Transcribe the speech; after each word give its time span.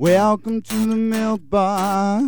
welcome 0.00 0.62
to 0.62 0.86
the 0.86 0.96
milk 0.96 1.42
bar. 1.50 2.22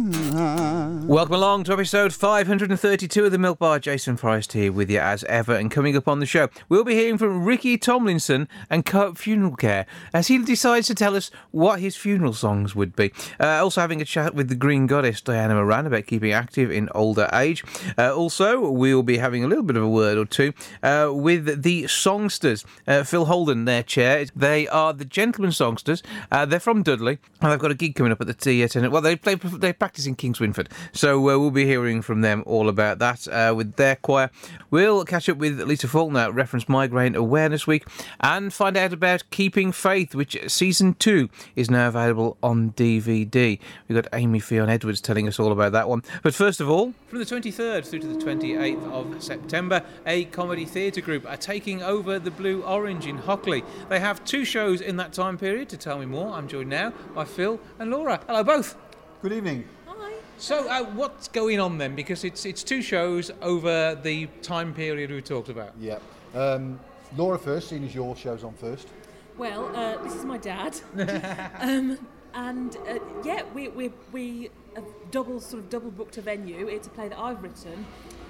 Welcome 1.06 1.34
along 1.34 1.64
to 1.64 1.72
episode 1.72 2.12
532 2.12 3.24
of 3.24 3.32
the 3.32 3.38
Milk 3.38 3.58
Bar. 3.58 3.78
Jason 3.78 4.18
Forrest 4.18 4.52
here 4.52 4.70
with 4.70 4.90
you 4.90 4.98
as 4.98 5.24
ever. 5.24 5.54
And 5.54 5.70
coming 5.70 5.96
up 5.96 6.06
on 6.06 6.20
the 6.20 6.26
show, 6.26 6.50
we'll 6.68 6.84
be 6.84 6.94
hearing 6.94 7.16
from 7.16 7.46
Ricky 7.46 7.78
Tomlinson 7.78 8.46
and 8.68 8.84
Co-op 8.84 9.16
Funeral 9.16 9.56
Care 9.56 9.86
as 10.12 10.28
he 10.28 10.36
decides 10.36 10.86
to 10.88 10.94
tell 10.94 11.16
us 11.16 11.30
what 11.50 11.80
his 11.80 11.96
funeral 11.96 12.34
songs 12.34 12.74
would 12.76 12.94
be. 12.94 13.10
Uh, 13.40 13.62
also 13.62 13.80
having 13.80 14.02
a 14.02 14.04
chat 14.04 14.34
with 14.34 14.50
the 14.50 14.54
Green 14.54 14.86
Goddess 14.86 15.22
Diana 15.22 15.54
Moran 15.54 15.86
about 15.86 16.06
keeping 16.06 16.32
active 16.32 16.70
in 16.70 16.90
older 16.94 17.30
age. 17.32 17.64
Uh, 17.96 18.14
also, 18.14 18.68
we'll 18.70 19.02
be 19.02 19.16
having 19.16 19.44
a 19.44 19.48
little 19.48 19.64
bit 19.64 19.78
of 19.78 19.82
a 19.82 19.88
word 19.88 20.18
or 20.18 20.26
two 20.26 20.52
uh, 20.82 21.08
with 21.10 21.62
the 21.62 21.84
Songsters. 21.84 22.66
Uh, 22.86 23.02
Phil 23.02 23.24
Holden, 23.24 23.64
their 23.64 23.82
chair. 23.82 24.26
They 24.36 24.68
are 24.68 24.92
the 24.92 25.06
Gentlemen 25.06 25.52
Songsters. 25.52 26.02
Uh, 26.30 26.44
they're 26.44 26.60
from 26.60 26.82
Dudley. 26.82 27.18
And 27.40 27.61
got 27.62 27.70
a 27.70 27.74
gig 27.74 27.94
coming 27.94 28.12
up 28.12 28.20
at 28.20 28.26
the 28.26 28.34
theatre. 28.34 28.88
Well, 28.90 29.00
they 29.00 29.16
play 29.16 29.36
they 29.36 29.72
practice 29.72 30.06
in 30.06 30.16
Kingswinford, 30.16 30.68
so 30.92 31.18
uh, 31.18 31.38
we'll 31.38 31.50
be 31.50 31.64
hearing 31.64 32.02
from 32.02 32.20
them 32.20 32.42
all 32.46 32.68
about 32.68 32.98
that 32.98 33.26
uh, 33.28 33.54
with 33.56 33.76
their 33.76 33.96
choir. 33.96 34.30
We'll 34.70 35.04
catch 35.04 35.28
up 35.28 35.38
with 35.38 35.60
Lisa 35.60 35.88
Faulkner, 35.88 36.30
reference 36.30 36.68
Migraine 36.68 37.14
Awareness 37.14 37.66
Week, 37.66 37.86
and 38.20 38.52
find 38.52 38.76
out 38.76 38.92
about 38.92 39.24
Keeping 39.30 39.72
Faith, 39.72 40.14
which 40.14 40.36
season 40.48 40.94
two 40.94 41.30
is 41.56 41.70
now 41.70 41.88
available 41.88 42.36
on 42.42 42.72
DVD. 42.72 43.58
We've 43.88 44.02
got 44.02 44.12
Amy 44.12 44.40
Fionn 44.40 44.68
Edwards 44.68 45.00
telling 45.00 45.28
us 45.28 45.38
all 45.38 45.52
about 45.52 45.72
that 45.72 45.88
one. 45.88 46.02
But 46.22 46.34
first 46.34 46.60
of 46.60 46.68
all, 46.68 46.92
from 47.08 47.18
the 47.18 47.24
23rd 47.24 47.86
through 47.86 48.00
to 48.00 48.06
the 48.06 48.24
28th 48.24 48.90
of 48.90 49.22
September, 49.22 49.82
a 50.06 50.24
comedy 50.26 50.64
theatre 50.64 51.00
group 51.00 51.28
are 51.28 51.36
taking 51.36 51.82
over 51.82 52.18
the 52.18 52.30
Blue 52.30 52.62
Orange 52.62 53.06
in 53.06 53.18
Hockley. 53.18 53.62
They 53.88 54.00
have 54.00 54.24
two 54.24 54.44
shows 54.44 54.80
in 54.80 54.96
that 54.96 55.12
time 55.12 55.38
period. 55.38 55.68
To 55.70 55.76
tell 55.76 55.98
me 55.98 56.06
more, 56.06 56.32
I'm 56.32 56.48
joined 56.48 56.70
now 56.70 56.92
by 57.14 57.24
Phil 57.24 57.51
and 57.78 57.90
Laura. 57.90 58.20
Hello, 58.26 58.44
both. 58.44 58.76
Good 59.22 59.32
evening. 59.32 59.64
Hi. 59.86 60.14
So, 60.38 60.68
uh, 60.68 60.84
what's 60.84 61.28
going 61.28 61.60
on 61.60 61.78
then? 61.78 61.94
Because 61.94 62.24
it's 62.24 62.44
it's 62.44 62.62
two 62.62 62.82
shows 62.82 63.30
over 63.40 63.94
the 63.94 64.26
time 64.42 64.74
period 64.74 65.10
we 65.10 65.22
talked 65.22 65.48
about. 65.48 65.72
Yeah. 65.80 65.98
Um, 66.34 66.80
Laura 67.16 67.38
first, 67.38 67.68
seeing 67.68 67.84
as 67.84 67.94
your 67.94 68.16
show's 68.16 68.44
on 68.44 68.54
first. 68.54 68.88
Well, 69.36 69.74
uh, 69.74 70.02
this 70.02 70.14
is 70.14 70.24
my 70.24 70.38
dad, 70.38 70.78
um, 71.60 71.98
and 72.34 72.76
uh, 72.88 72.98
yeah, 73.24 73.42
we 73.54 73.68
we 73.68 73.92
we 74.12 74.50
have 74.74 74.84
double 75.10 75.40
sort 75.40 75.62
of 75.62 75.70
double 75.70 75.90
booked 75.90 76.18
a 76.18 76.22
venue. 76.22 76.68
It's 76.68 76.86
a 76.86 76.90
play 76.90 77.08
that 77.08 77.18
I've 77.18 77.42
written 77.42 77.86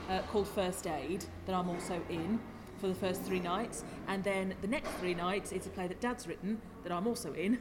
uh, 0.08 0.20
called 0.30 0.48
First 0.48 0.86
Aid 0.86 1.24
that 1.46 1.54
I'm 1.54 1.68
also 1.68 2.00
in 2.08 2.40
for 2.80 2.88
the 2.88 2.94
first 2.94 3.22
three 3.22 3.40
nights, 3.40 3.84
and 4.08 4.24
then 4.24 4.54
the 4.60 4.68
next 4.68 4.90
three 5.00 5.14
nights 5.14 5.52
it's 5.52 5.66
a 5.66 5.70
play 5.70 5.86
that 5.86 6.00
Dad's 6.00 6.26
written 6.26 6.60
that 6.82 6.92
I'm 6.92 7.06
also 7.06 7.32
in. 7.32 7.58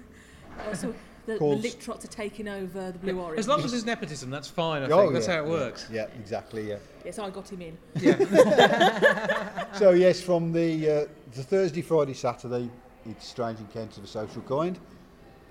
Uh, 0.59 0.73
so 0.73 0.93
the, 1.25 1.33
the 1.33 1.39
Called- 1.39 1.61
Lip 1.61 1.79
Trots 1.79 2.05
are 2.05 2.09
taking 2.09 2.47
over 2.47 2.91
the 2.91 2.99
Blue 2.99 3.19
Orange. 3.19 3.39
As 3.39 3.47
long 3.47 3.63
as 3.63 3.71
there's 3.71 3.85
nepotism, 3.85 4.29
that's 4.29 4.47
fine. 4.47 4.83
I 4.83 4.89
Oh, 4.89 5.01
think 5.01 5.13
that's 5.13 5.27
yeah, 5.27 5.35
how 5.35 5.41
it 5.43 5.45
yeah, 5.45 5.51
works. 5.51 5.87
Yeah, 5.91 6.07
exactly. 6.19 6.69
Yeah. 6.69 6.77
yes, 7.05 7.19
I 7.19 7.29
got 7.29 7.49
him 7.51 7.61
in. 7.61 7.77
Yeah. 7.95 9.67
So 9.77 9.91
yes, 9.91 10.21
from 10.21 10.51
the 10.51 10.89
uh, 10.89 11.05
the 11.33 11.43
Thursday, 11.43 11.81
Friday, 11.81 12.13
Saturday, 12.13 12.69
it's 13.05 13.25
Strange 13.27 13.59
Encounters 13.59 13.97
of 13.97 14.03
a 14.03 14.07
Social 14.07 14.41
Kind. 14.41 14.77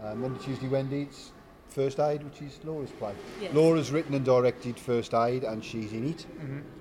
Uh, 0.02 0.14
Monday, 0.14 0.38
Tuesday, 0.44 0.68
Wednesday, 0.68 1.02
it's 1.02 1.32
First 1.70 2.00
Aid, 2.00 2.22
which 2.24 2.42
is 2.42 2.58
Laura's 2.64 2.90
play. 2.90 3.12
Yes. 3.40 3.54
Laura's 3.54 3.90
written 3.92 4.14
and 4.14 4.24
directed 4.24 4.78
First 4.78 5.14
Aid, 5.14 5.44
and 5.44 5.64
she's 5.64 5.92
in 5.92 6.08
it. 6.10 6.26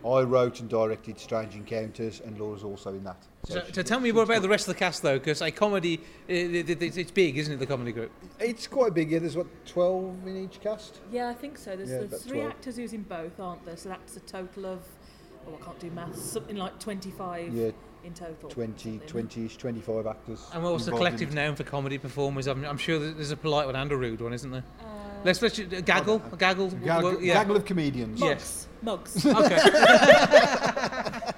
I 0.06 0.22
wrote 0.22 0.59
and 0.59 0.70
directed 0.70 1.20
Strange 1.20 1.55
Encounters, 1.55 2.22
and 2.26 2.39
Laura's 2.39 2.64
also 2.64 2.89
in 2.89 3.04
that. 3.04 3.23
So, 3.45 3.64
she- 3.66 3.73
so 3.73 3.82
tell 3.83 4.00
me 4.00 4.11
more 4.11 4.23
about 4.23 4.42
the 4.42 4.50
rest 4.50 4.67
of 4.67 4.73
the 4.73 4.80
cast, 4.80 5.02
though, 5.04 5.20
because 5.20 5.42
a 5.42 5.52
comedy, 5.52 5.98
uh, 6.30 6.33
it, 6.33 6.70
it, 6.70 6.98
it's 6.98 7.11
big, 7.11 7.38
isn't 7.38 7.54
it? 7.54 7.58
The 7.58 7.66
comedy 7.67 7.92
group. 7.92 8.11
it's 8.39 8.67
quite 8.67 8.94
big. 8.94 9.11
Yeah, 9.11 9.20
there's 9.20 9.38
what 9.38 9.48
twelve 9.66 10.16
in 10.26 10.44
each 10.44 10.60
cast. 10.60 11.00
Yeah, 11.11 11.30
I 11.30 11.33
think 11.33 11.58
so. 11.58 11.76
There's, 11.76 11.89
Yeah, 11.89 12.00
there's 12.10 12.23
three 12.23 12.39
12. 12.39 12.52
actors 12.52 12.76
who's 12.77 12.94
in 12.94 13.04
both, 13.04 13.39
aren't 13.39 13.64
there? 13.66 13.77
So 13.77 13.89
that's 13.89 14.17
a 14.17 14.21
total 14.21 14.66
of, 14.66 14.80
oh, 15.48 15.54
I 15.61 15.64
can't 15.64 15.80
do 15.80 15.92
maths, 15.92 16.21
something 16.21 16.56
like 16.58 16.80
25 16.80 17.54
Yeah, 17.54 17.71
in 18.04 18.14
total. 18.14 18.49
20, 18.49 18.99
something. 19.08 19.27
20-ish, 19.27 19.58
25 19.58 20.08
actors. 20.08 20.48
And 20.54 20.64
what's 20.64 20.86
the 20.86 20.92
involved 20.92 20.92
in 20.92 20.98
collective 20.98 21.30
it. 21.32 21.36
noun 21.36 21.55
for 21.55 21.64
comedy 21.64 21.98
performers? 21.98 22.48
I'm, 22.48 22.64
I'm 22.65 22.77
sure 22.77 22.99
there's 22.99 23.32
a 23.32 23.37
polite 23.37 23.65
one 23.65 23.76
and 23.76 23.92
a 23.92 23.98
rude 23.98 24.21
one, 24.21 24.33
isn't 24.33 24.52
there? 24.52 24.64
Uh, 24.80 24.86
Let's 25.23 25.42
let's 25.42 25.60
a 25.60 25.65
gaggle, 25.82 26.21
a 26.32 26.38
gaggle. 26.38 26.70
Gag- 26.70 27.04
well, 27.04 27.21
yeah. 27.21 27.33
Gaggle 27.33 27.58
of 27.58 27.65
comedians. 27.65 28.21
Yes. 28.21 28.67
Mugs. 28.82 29.26
Okay. 29.26 29.59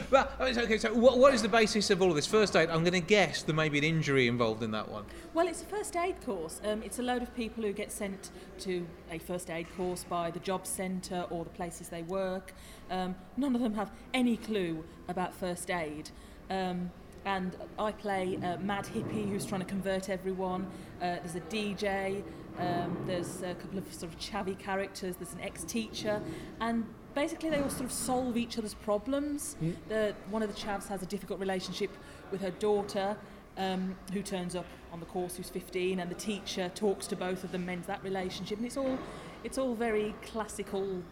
well, 0.10 0.28
I 0.38 0.50
okay. 0.50 0.78
So, 0.78 0.92
what, 0.94 1.18
what 1.18 1.34
is 1.34 1.42
the 1.42 1.48
basis 1.48 1.90
of 1.90 2.02
all 2.02 2.08
of 2.08 2.16
this? 2.16 2.26
First 2.26 2.56
aid. 2.56 2.70
I'm 2.70 2.82
going 2.82 2.94
to 2.94 3.00
guess 3.00 3.42
there 3.42 3.54
may 3.54 3.68
be 3.68 3.78
an 3.78 3.84
injury 3.84 4.26
involved 4.26 4.62
in 4.62 4.70
that 4.72 4.88
one. 4.88 5.04
Well, 5.34 5.46
it's 5.46 5.62
a 5.62 5.66
first 5.66 5.96
aid 5.96 6.20
course. 6.24 6.60
Um, 6.64 6.82
it's 6.82 6.98
a 6.98 7.02
load 7.02 7.22
of 7.22 7.34
people 7.36 7.62
who 7.62 7.72
get 7.72 7.92
sent 7.92 8.30
to 8.60 8.86
a 9.10 9.18
first 9.18 9.50
aid 9.50 9.66
course 9.76 10.04
by 10.04 10.30
the 10.30 10.40
job 10.40 10.66
centre 10.66 11.26
or 11.30 11.44
the 11.44 11.50
places 11.50 11.88
they 11.88 12.02
work. 12.02 12.54
Um, 12.90 13.14
none 13.36 13.54
of 13.54 13.62
them 13.62 13.74
have 13.74 13.90
any 14.12 14.36
clue 14.36 14.84
about 15.08 15.34
first 15.34 15.70
aid. 15.70 16.10
Um, 16.50 16.90
and 17.24 17.56
I 17.78 17.92
play 17.92 18.36
a 18.36 18.58
mad 18.58 18.86
hippie 18.86 19.28
who's 19.28 19.44
trying 19.44 19.60
to 19.60 19.66
convert 19.66 20.08
everyone. 20.08 20.66
Uh, 21.00 21.16
there's 21.22 21.34
a 21.34 21.40
DJ. 21.40 22.22
Um, 22.58 22.96
there's 23.06 23.42
a 23.42 23.54
couple 23.54 23.78
of 23.78 23.92
sort 23.92 24.12
of 24.12 24.18
chavvy 24.18 24.58
characters. 24.58 25.16
There's 25.16 25.32
an 25.32 25.40
ex-teacher, 25.40 26.20
and 26.60 26.84
basically 27.14 27.50
they 27.50 27.60
all 27.60 27.70
sort 27.70 27.84
of 27.84 27.92
solve 27.92 28.36
each 28.36 28.58
other's 28.58 28.74
problems. 28.74 29.56
The, 29.88 30.14
one 30.30 30.42
of 30.42 30.52
the 30.52 30.60
chavs 30.60 30.88
has 30.88 31.02
a 31.02 31.06
difficult 31.06 31.40
relationship 31.40 31.90
with 32.30 32.40
her 32.40 32.50
daughter, 32.50 33.16
um, 33.56 33.96
who 34.12 34.22
turns 34.22 34.54
up 34.56 34.66
on 34.92 35.00
the 35.00 35.06
course 35.06 35.36
who's 35.36 35.50
15 35.50 36.00
and 36.00 36.10
the 36.10 36.14
teacher 36.14 36.70
talks 36.74 37.06
to 37.08 37.16
both 37.16 37.44
of 37.44 37.52
them 37.52 37.66
mends 37.66 37.86
that 37.86 38.02
relationship 38.02 38.58
and 38.58 38.66
it's 38.66 38.76
all 38.76 38.98
it's 39.44 39.58
all 39.58 39.74
very 39.74 40.14
classical 40.22 41.02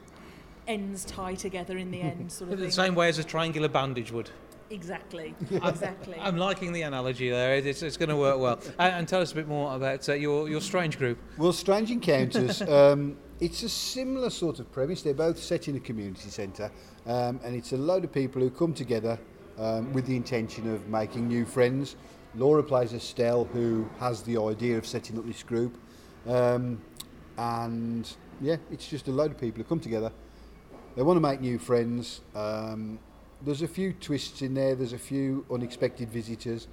ends 0.68 1.04
tie 1.04 1.34
together 1.34 1.78
in 1.78 1.90
the 1.90 2.00
end 2.00 2.30
sort 2.30 2.52
of 2.52 2.58
The 2.58 2.64
thing 2.66 2.70
same 2.70 2.94
way 2.94 3.08
as 3.08 3.18
a 3.18 3.24
triangular 3.24 3.68
bandage 3.68 4.12
would. 4.12 4.30
exactly 4.70 5.34
exactly 5.50 6.16
I'm 6.20 6.36
liking 6.36 6.72
the 6.72 6.82
analogy 6.82 7.30
there. 7.30 7.54
It's, 7.56 7.82
it's 7.82 7.96
going 7.96 8.10
to 8.10 8.16
work 8.16 8.38
well. 8.38 8.60
And, 8.78 8.94
and 8.94 9.08
tell 9.08 9.20
us 9.22 9.32
a 9.32 9.34
bit 9.34 9.48
more 9.48 9.74
about 9.74 10.08
uh, 10.08 10.12
your 10.12 10.48
your 10.48 10.60
strange 10.60 10.98
group. 10.98 11.18
Well, 11.38 11.52
Strange 11.52 11.90
Encounters, 11.90 12.60
um, 12.80 13.16
it's 13.40 13.62
a 13.62 13.68
similar 13.68 14.30
sort 14.30 14.60
of 14.60 14.70
premise. 14.70 15.02
They're 15.02 15.14
both 15.14 15.38
set 15.38 15.68
in 15.68 15.76
a 15.76 15.80
community 15.80 16.28
centre, 16.28 16.70
um, 17.06 17.40
and 17.42 17.56
it's 17.56 17.72
a 17.72 17.76
load 17.78 18.04
of 18.04 18.12
people 18.12 18.42
who 18.42 18.50
come 18.50 18.74
together 18.74 19.18
um, 19.58 19.92
with 19.94 20.06
the 20.06 20.16
intention 20.16 20.72
of 20.72 20.86
making 20.88 21.28
new 21.28 21.46
friends. 21.46 21.96
Laura 22.34 22.62
plays 22.62 22.92
Estelle, 22.92 23.44
who 23.46 23.88
has 23.98 24.22
the 24.22 24.36
idea 24.36 24.76
of 24.76 24.86
setting 24.86 25.18
up 25.18 25.26
this 25.26 25.42
group, 25.42 25.78
um, 26.26 26.78
and 27.38 28.16
yeah, 28.42 28.56
it's 28.70 28.86
just 28.86 29.08
a 29.08 29.10
load 29.10 29.30
of 29.30 29.38
people 29.38 29.62
who 29.62 29.68
come 29.68 29.80
together. 29.80 30.12
They 30.98 31.04
want 31.04 31.16
to 31.16 31.20
make 31.20 31.40
new 31.40 31.60
friends. 31.60 32.22
Um, 32.34 32.98
there's 33.42 33.62
a 33.62 33.68
few 33.68 33.92
twists 33.92 34.42
in 34.42 34.52
there. 34.54 34.74
There's 34.74 34.94
a 34.94 34.98
few 34.98 35.46
unexpected 35.48 36.10
visitors. 36.10 36.66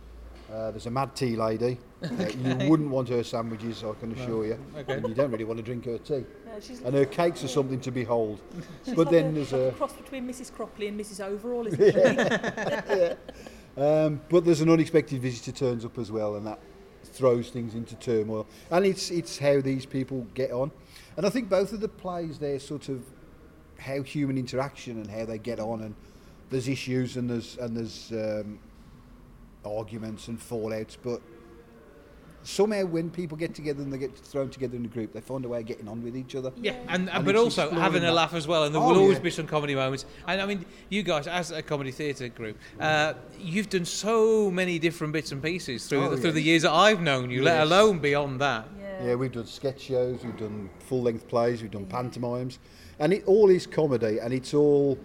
Uh, 0.51 0.71
there's 0.71 0.87
a 0.87 0.91
mad 0.91 1.15
tea 1.15 1.35
lady. 1.35 1.77
Uh, 2.05 2.27
you 2.37 2.69
wouldn't 2.69 2.91
want 2.91 3.09
her 3.09 3.23
sandwiches, 3.23 3.83
I 3.83 3.93
can 3.99 4.11
assure 4.11 4.45
you. 4.45 4.59
Okay. 4.77 4.93
And 4.93 5.07
you 5.07 5.15
don't 5.15 5.31
really 5.31 5.43
want 5.43 5.57
to 5.57 5.63
drink 5.63 5.85
her 5.85 5.97
tea. 5.97 6.23
No, 6.45 6.59
she's, 6.59 6.81
And 6.81 6.93
her 6.93 7.05
cakes 7.05 7.43
are 7.43 7.47
something 7.47 7.79
to 7.79 7.89
behold. 7.89 8.39
she's 8.85 8.93
but 8.93 9.07
like 9.07 9.11
then 9.11 9.29
a, 9.29 9.31
there's 9.31 9.53
like 9.53 9.73
a 9.73 9.75
cross 9.75 9.93
between 9.93 10.27
Mrs 10.27 10.51
Cropley 10.51 10.87
and 10.87 10.99
Mrs 10.99 11.25
Overall 11.25 11.65
isn't 11.65 13.17
she 13.77 13.81
um, 13.81 14.21
but 14.29 14.45
there's 14.45 14.61
an 14.61 14.69
unexpected 14.69 15.19
visitor 15.19 15.51
turns 15.51 15.83
up 15.83 15.97
as 15.97 16.11
well, 16.11 16.35
and 16.35 16.45
that 16.45 16.59
throws 17.03 17.49
things 17.49 17.73
into 17.73 17.95
turmoil. 17.95 18.45
And 18.69 18.85
it's 18.85 19.09
it's 19.09 19.39
how 19.39 19.61
these 19.61 19.87
people 19.87 20.28
get 20.35 20.51
on. 20.51 20.71
And 21.17 21.25
I 21.25 21.29
think 21.29 21.49
both 21.49 21.73
of 21.73 21.79
the 21.79 21.87
plays 21.87 22.37
they're 22.37 22.59
sort 22.59 22.89
of 22.89 23.03
how 23.77 24.01
human 24.01 24.37
interaction 24.37 24.97
and 25.01 25.09
how 25.09 25.25
they 25.25 25.37
get 25.37 25.59
on, 25.59 25.81
and 25.81 25.95
there's 26.49 26.67
issues 26.67 27.17
and 27.17 27.29
there's 27.29 27.57
and 27.57 27.75
there's 27.75 28.11
um, 28.11 28.59
arguments 29.66 30.27
and 30.27 30.39
fallouts, 30.39 30.95
but 31.01 31.22
somehow 32.43 32.85
when 32.85 33.09
people 33.09 33.35
get 33.35 33.55
together 33.55 33.81
and 33.81 33.91
they 33.91 33.97
get 33.97 34.16
thrown 34.16 34.49
together 34.51 34.75
in 34.77 34.85
a 34.85 34.87
group, 34.87 35.11
they 35.13 35.19
find 35.22 35.43
a 35.45 35.47
way 35.47 35.61
of 35.61 35.66
getting 35.66 35.87
on 35.87 36.03
with 36.03 36.16
each 36.16 36.35
other. 36.35 36.51
Yeah, 36.61 36.75
and, 36.89 37.09
And 37.09 37.25
but 37.25 37.35
also 37.35 37.63
exploring 37.63 37.81
having 37.83 38.03
a 38.03 38.11
laugh 38.13 38.35
as 38.35 38.47
well, 38.47 38.66
and 38.66 38.75
there 38.75 38.81
Oh, 38.81 38.89
will 38.89 38.99
always 38.99 39.17
yeah. 39.17 39.23
be 39.23 39.31
some 39.31 39.47
comedy 39.47 39.73
moments. 39.73 40.05
And 40.28 40.39
I 40.39 40.45
mean, 40.45 40.63
you 40.89 41.01
guys, 41.01 41.25
as 41.25 41.49
a 41.49 41.63
comedy 41.63 41.89
theatre 41.91 42.28
group, 42.29 42.59
uh, 42.79 43.16
you've 43.39 43.69
done 43.69 43.85
so 43.85 44.51
many 44.51 44.78
different 44.78 45.11
bits 45.13 45.31
and 45.31 45.41
pieces 45.41 45.87
through 45.87 46.03
Oh, 46.05 46.09
the, 46.11 46.17
through 46.17 46.25
yes. 46.29 46.33
the 46.35 46.41
years 46.43 46.61
that 46.61 46.71
I've 46.73 47.01
known 47.01 47.31
you, 47.31 47.41
let 47.41 47.61
alone 47.61 47.97
beyond 47.97 48.39
that. 48.41 48.67
yeah. 48.79 49.07
Yeah, 49.07 49.16
we've 49.16 49.31
done 49.31 49.47
sketch 49.47 49.81
shows, 49.81 50.23
we've 50.23 50.37
done 50.37 50.69
full 50.87 51.01
length 51.01 51.28
plays, 51.28 51.63
we've 51.63 51.71
done 51.71 51.87
pantomimes, 51.87 52.59
and 52.99 53.13
it 53.13 53.23
all 53.25 53.49
is 53.49 53.65
comedy, 53.67 54.19
and 54.19 54.33
it's 54.33 54.53
all 54.53 54.97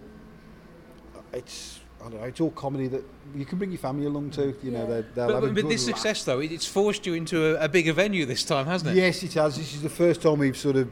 it's 1.33 1.79
I 2.03 2.09
don't 2.09 2.19
know. 2.19 2.25
It's 2.25 2.41
all 2.41 2.49
comedy 2.51 2.87
that 2.87 3.03
you 3.35 3.45
can 3.45 3.59
bring 3.59 3.71
your 3.71 3.77
family 3.79 4.07
along 4.07 4.31
to. 4.31 4.55
You 4.63 4.71
know, 4.71 4.79
Yeah. 4.79 4.85
they, 4.85 5.01
they'll 5.13 5.27
But, 5.27 5.33
have 5.35 5.43
a 5.43 5.53
but 5.53 5.69
this 5.69 5.85
success, 5.85 6.23
though, 6.23 6.39
it's 6.39 6.65
forced 6.65 7.05
you 7.05 7.13
into 7.13 7.55
a, 7.55 7.65
a 7.65 7.69
bigger 7.69 7.93
venue 7.93 8.25
this 8.25 8.43
time, 8.43 8.65
hasn't 8.65 8.91
it? 8.91 8.99
Yes, 8.99 9.21
it 9.21 9.33
has. 9.35 9.55
This 9.55 9.75
is 9.75 9.83
the 9.83 9.89
first 9.89 10.21
time 10.23 10.39
we've 10.39 10.57
sort 10.57 10.77
of, 10.77 10.91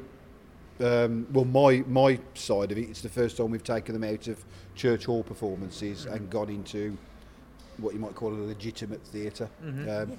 um, 0.79 1.25
well, 1.33 1.45
my 1.45 1.83
my 1.87 2.19
side 2.35 2.71
of 2.71 2.77
it. 2.77 2.89
It's 2.89 3.01
the 3.01 3.09
first 3.09 3.37
time 3.37 3.49
we've 3.49 3.63
taken 3.63 3.99
them 3.99 4.03
out 4.03 4.27
of 4.27 4.45
church 4.75 5.05
hall 5.05 5.23
performances 5.23 6.05
and 6.05 6.29
gone 6.29 6.49
into 6.49 6.95
what 7.81 7.93
you 7.93 7.99
might 7.99 8.15
call 8.15 8.33
a 8.33 8.35
legitimate 8.35 9.01
theatre. 9.03 9.49
Um, 9.63 10.13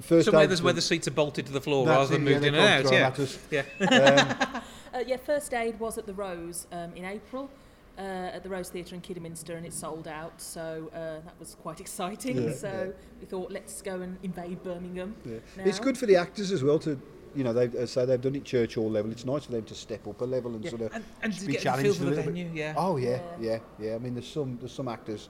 first 0.00 0.26
Somewhere 0.26 0.44
aid- 0.44 0.50
there's 0.50 0.62
where 0.62 0.72
the 0.72 0.80
seats 0.82 1.06
are 1.08 1.12
bolted 1.12 1.46
to 1.46 1.52
the 1.52 1.60
floor 1.60 1.86
rather 1.86 2.06
than 2.16 2.26
it, 2.26 2.30
yeah, 2.30 2.34
moved 2.34 2.46
in 2.46 2.54
and 2.54 2.84
out. 2.94 3.32
Yeah. 3.50 3.62
yeah. 3.80 4.44
Um, 4.54 4.62
Uh, 4.94 5.02
yeah, 5.08 5.16
First 5.16 5.52
Aid 5.52 5.80
was 5.80 5.98
at 5.98 6.06
the 6.06 6.14
Rose 6.14 6.68
um, 6.70 6.92
in 6.94 7.04
April. 7.04 7.50
Uh, 7.98 8.02
at 8.32 8.44
the 8.44 8.48
Rose 8.48 8.68
Theatre 8.70 8.94
in 8.94 9.00
Kidderminster, 9.00 9.56
and 9.56 9.66
it 9.66 9.72
sold 9.72 10.06
out, 10.06 10.40
so 10.40 10.88
uh, 10.94 10.98
that 11.24 11.34
was 11.40 11.56
quite 11.62 11.80
exciting. 11.86 12.40
Yeah, 12.44 12.52
so 12.52 12.68
yeah. 12.68 12.92
we 13.20 13.26
thought, 13.26 13.50
let's 13.50 13.82
go 13.82 14.00
and 14.02 14.16
invade 14.22 14.62
Birmingham. 14.62 15.16
yeah. 15.24 15.38
It's 15.64 15.80
good 15.80 15.98
for 15.98 16.06
the 16.06 16.14
actors 16.14 16.52
as 16.52 16.62
well 16.62 16.78
to, 16.80 16.96
you 17.34 17.42
know, 17.42 17.52
they 17.52 17.76
uh, 17.76 17.86
say 17.86 18.04
they've 18.04 18.20
done 18.20 18.36
it 18.36 18.44
church 18.44 18.76
hall 18.76 18.88
level. 18.88 19.10
It's 19.10 19.24
nice 19.24 19.46
for 19.46 19.50
them 19.52 19.64
to 19.64 19.74
step 19.74 20.06
up 20.06 20.20
a 20.20 20.24
level 20.24 20.54
and 20.54 20.62
Yeah. 20.64 20.70
sort 20.70 20.82
of 20.82 20.94
And, 20.94 21.04
and 21.22 21.32
be 21.32 21.38
get 21.38 21.46
the 21.46 21.52
feel 21.54 21.62
challenged 21.62 22.00
a 22.00 22.04
the 22.04 22.10
little 22.10 22.32
bit. 22.32 22.46
yeah. 22.54 22.74
Oh 22.76 22.96
yeah, 22.96 23.18
yeah, 23.40 23.58
yeah. 23.80 23.94
I 23.96 23.98
mean, 23.98 24.14
there's 24.14 24.28
some 24.28 24.58
there's 24.60 24.72
some 24.72 24.86
actors 24.88 25.28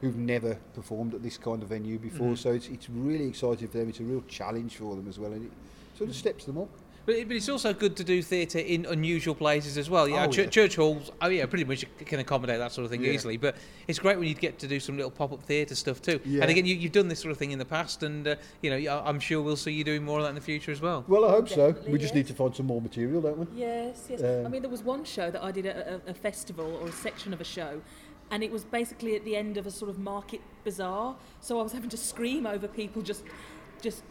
who've 0.00 0.16
never 0.16 0.56
performed 0.74 1.14
at 1.14 1.22
this 1.22 1.38
kind 1.38 1.62
of 1.62 1.68
venue 1.70 1.98
before, 1.98 2.28
Mm-hmm. 2.28 2.34
so 2.36 2.52
it's 2.52 2.68
it's 2.68 2.88
really 2.90 3.26
exciting 3.28 3.68
for 3.68 3.78
them. 3.78 3.88
It's 3.88 4.00
a 4.00 4.04
real 4.04 4.22
challenge 4.28 4.76
for 4.76 4.94
them 4.96 5.08
as 5.08 5.18
well, 5.18 5.32
and 5.32 5.44
it 5.46 5.52
sort 5.96 6.10
of 6.10 6.16
steps 6.16 6.44
them 6.44 6.58
up. 6.58 6.68
But, 7.06 7.14
it- 7.14 7.28
but 7.28 7.36
it's 7.36 7.48
also 7.48 7.72
good 7.72 7.94
to 7.98 8.04
do 8.04 8.20
theatre 8.20 8.58
in 8.58 8.84
unusual 8.84 9.36
places 9.36 9.78
as 9.78 9.88
well. 9.88 10.08
Yeah, 10.08 10.24
Oh, 10.24 10.26
church, 10.26 10.46
yeah. 10.46 10.62
church 10.62 10.74
halls, 10.76 11.12
oh 11.22 11.28
yeah, 11.28 11.46
pretty 11.46 11.62
much 11.64 11.84
can 12.04 12.18
accommodate 12.18 12.58
that 12.58 12.72
sort 12.72 12.84
of 12.84 12.90
thing 12.90 13.04
Yeah. 13.04 13.12
easily. 13.12 13.36
But 13.36 13.54
it's 13.86 14.00
great 14.00 14.18
when 14.18 14.26
you 14.26 14.34
get 14.34 14.58
to 14.58 14.66
do 14.66 14.80
some 14.80 14.96
little 14.96 15.12
pop-up 15.12 15.40
theatre 15.44 15.76
stuff 15.76 16.02
too. 16.02 16.18
Yeah. 16.24 16.42
And 16.42 16.50
again, 16.50 16.66
you, 16.66 16.74
you've 16.74 16.90
done 16.90 17.06
this 17.06 17.20
sort 17.20 17.30
of 17.30 17.38
thing 17.38 17.52
in 17.52 17.60
the 17.60 17.64
past, 17.64 18.02
and 18.02 18.26
uh, 18.26 18.34
you 18.60 18.70
know, 18.70 18.76
I- 18.92 19.08
I'm 19.08 19.20
sure 19.20 19.40
we'll 19.40 19.54
see 19.56 19.70
you 19.72 19.84
doing 19.84 20.04
more 20.04 20.18
of 20.18 20.24
that 20.24 20.30
in 20.30 20.34
the 20.34 20.40
future 20.40 20.72
as 20.72 20.80
well. 20.80 21.04
Well, 21.06 21.24
I 21.24 21.30
hope 21.30 21.48
so. 21.48 21.68
Definitely, 21.68 21.92
We 21.92 21.98
just 22.00 22.14
need 22.16 22.26
to 22.26 22.34
find 22.34 22.54
some 22.56 22.66
more 22.66 22.80
material, 22.82 23.20
don't 23.22 23.38
we? 23.38 23.46
Yes, 23.54 24.06
yes. 24.10 24.20
Um, 24.22 24.44
I 24.44 24.48
mean, 24.48 24.62
there 24.62 24.70
was 24.70 24.82
one 24.82 25.04
show 25.04 25.30
that 25.30 25.42
I 25.44 25.52
did 25.52 25.64
at 25.66 25.76
a, 25.76 26.00
a 26.08 26.14
festival 26.14 26.76
or 26.82 26.88
a 26.88 26.92
section 26.92 27.32
of 27.32 27.40
a 27.40 27.44
show, 27.44 27.80
and 28.30 28.42
it 28.42 28.50
was 28.50 28.64
basically 28.64 29.16
at 29.16 29.24
the 29.24 29.36
end 29.36 29.56
of 29.56 29.66
a 29.66 29.70
sort 29.70 29.90
of 29.90 29.98
market 29.98 30.40
bazaar. 30.64 31.16
So 31.40 31.60
I 31.60 31.62
was 31.62 31.72
having 31.72 31.90
to 31.90 31.96
scream 31.96 32.46
over 32.46 32.66
people 32.68 33.02
just, 33.02 33.22
just 33.80 34.02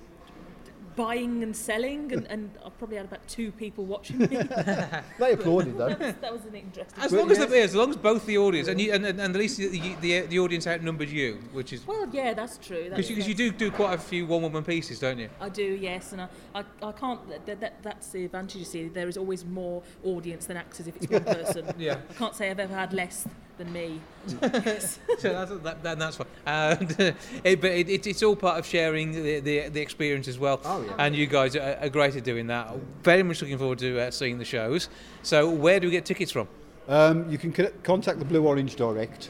buying 0.96 1.44
and 1.44 1.56
selling, 1.56 2.12
and, 2.14 2.26
and 2.30 2.52
I 2.66 2.70
probably 2.70 2.98
had 2.98 3.06
about 3.06 3.28
two 3.28 3.52
people 3.52 3.86
watching 3.86 4.20
me. 4.20 4.28
They 4.28 5.34
applauded 5.34 5.78
though. 5.78 5.88
was, 6.00 6.16
that 6.22 6.34
was 6.34 6.46
an 6.46 6.56
interesting. 6.56 7.04
As 7.04 7.12
long 7.12 7.30
as, 7.32 7.38
yes. 7.38 7.50
the, 7.50 7.62
as 7.62 7.76
long 7.76 7.90
as 7.90 7.98
both 7.98 8.26
the 8.26 8.38
audience 8.38 8.68
and, 8.68 8.80
you, 8.80 8.94
and, 8.94 9.06
and, 9.06 9.20
and 9.20 9.36
at 9.36 9.40
least 9.40 9.58
the, 9.58 9.96
the, 10.02 10.22
the 10.22 10.40
audience 10.40 10.68
outnumbered 10.68 11.10
you, 11.10 11.40
which 11.52 11.74
is 11.74 11.86
Well, 11.86 12.08
yeah, 12.12 12.34
that's 12.34 12.58
true. 12.58 12.86
because 12.86 12.98
That's, 12.98 13.10
you, 13.10 13.16
'cause 13.18 13.28
you 13.28 13.36
do 13.36 13.52
do 13.52 13.72
quite 13.72 13.94
a 13.94 13.98
few 13.98 14.26
one-woman 14.26 14.64
pieces, 14.64 15.00
don't 15.00 15.20
you? 15.20 15.30
I 15.42 15.50
do, 15.50 15.64
yes, 15.64 16.14
and 16.14 16.22
I, 16.22 16.28
I, 16.54 16.64
I 16.82 16.92
can't. 16.92 17.46
That, 17.46 17.60
that, 17.60 17.84
that's 17.84 18.10
the 18.10 18.26
advantage. 18.26 18.60
You 18.60 18.66
see, 18.66 18.88
there 18.88 19.08
is 19.08 19.18
always 19.18 19.46
more 19.46 19.84
audience 20.04 20.46
than 20.46 20.58
actors 20.58 20.88
if 20.88 20.96
it's 20.96 21.10
one 21.10 21.24
person. 21.24 21.74
Yeah. 21.78 22.00
I 22.10 22.14
can't 22.14 22.36
say 22.36 22.50
I've 22.50 22.60
ever 22.60 22.74
had 22.74 22.94
less 22.94 23.28
than 23.58 23.72
me. 23.72 24.02
so 24.28 24.38
that's, 24.40 25.00
that, 25.20 25.84
that, 25.84 26.00
that's 26.00 26.18
fine. 26.18 26.28
And, 26.46 26.92
uh, 27.00 27.12
it, 27.44 27.62
but 27.62 27.72
it, 27.72 27.90
it, 27.90 28.08
it's 28.08 28.24
all 28.24 28.36
part 28.36 28.60
of 28.60 28.66
sharing 28.66 29.12
the, 29.12 29.40
the, 29.40 29.70
the 29.70 29.82
experience 29.82 30.28
as 30.28 30.40
well. 30.40 30.60
Oh, 30.66 30.84
yeah. 30.84 30.96
And 30.98 31.16
you 31.16 31.28
guys 31.28 31.56
are, 31.56 31.78
are 31.82 31.90
great 31.90 32.16
at 32.16 32.24
doing 32.24 32.48
that. 32.48 32.76
Very 33.04 33.24
much 33.24 33.42
looking 33.42 33.58
forward 33.58 33.80
to 33.80 34.00
uh, 34.00 34.12
seeing 34.12 34.38
the 34.38 34.46
shows. 34.46 34.90
So 35.24 35.50
where 35.50 35.80
do 35.80 35.88
we 35.88 35.92
get 35.92 36.06
tickets 36.06 36.32
from? 36.32 36.48
Um, 36.88 37.30
you 37.30 37.38
can 37.38 37.52
co- 37.52 37.72
contact 37.84 38.20
the 38.20 38.26
Blue 38.26 38.46
Orange 38.46 38.76
Direct. 38.76 39.30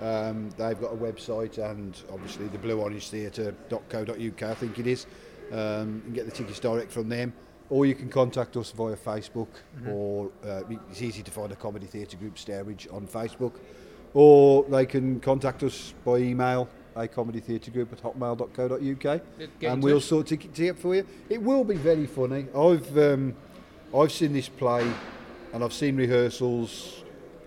Um, 0.00 0.50
they've 0.58 0.80
got 0.80 0.92
a 0.92 0.96
website 0.96 1.58
and 1.58 2.00
obviously 2.12 2.46
the 2.48 2.58
Blue 2.58 2.80
Orange 2.80 3.08
Theatre.co.uk, 3.08 4.42
I 4.42 4.54
think 4.54 4.78
it 4.78 4.86
is. 4.86 5.06
Um, 5.52 5.96
you 5.96 6.02
can 6.02 6.12
get 6.12 6.26
the 6.26 6.32
tickets 6.32 6.60
direct 6.60 6.90
from 6.90 7.08
them. 7.08 7.32
Or 7.68 7.84
you 7.84 7.94
can 7.94 8.08
contact 8.08 8.56
us 8.56 8.70
via 8.70 8.96
Facebook, 8.96 9.48
or 9.88 10.30
uh, 10.44 10.62
it's 10.90 11.02
easy 11.02 11.22
to 11.22 11.30
find 11.30 11.50
a 11.50 11.56
comedy 11.56 11.86
theatre 11.86 12.16
group, 12.16 12.38
Stourbridge, 12.38 12.86
on 12.92 13.06
Facebook. 13.08 13.54
Or 14.14 14.64
they 14.64 14.86
can 14.86 15.20
contact 15.20 15.62
us 15.62 15.92
by 16.04 16.18
email, 16.18 16.68
a 16.94 17.08
comedy 17.08 17.40
theatre 17.40 17.70
group 17.70 17.92
at 17.92 18.02
hotmail.co.uk, 18.02 19.20
and 19.62 19.82
we'll 19.82 20.00
sort 20.00 20.28
ticket 20.28 20.54
ticket 20.54 20.78
for 20.78 20.94
you. 20.94 21.06
It 21.28 21.42
will 21.42 21.64
be 21.64 21.76
very 21.76 22.06
funny. 22.06 22.46
I've 22.56 22.96
um, 22.96 23.34
I've 23.94 24.12
seen 24.12 24.32
this 24.32 24.48
play, 24.48 24.90
and 25.52 25.62
I've 25.62 25.72
seen 25.72 25.96
rehearsals 25.96 27.02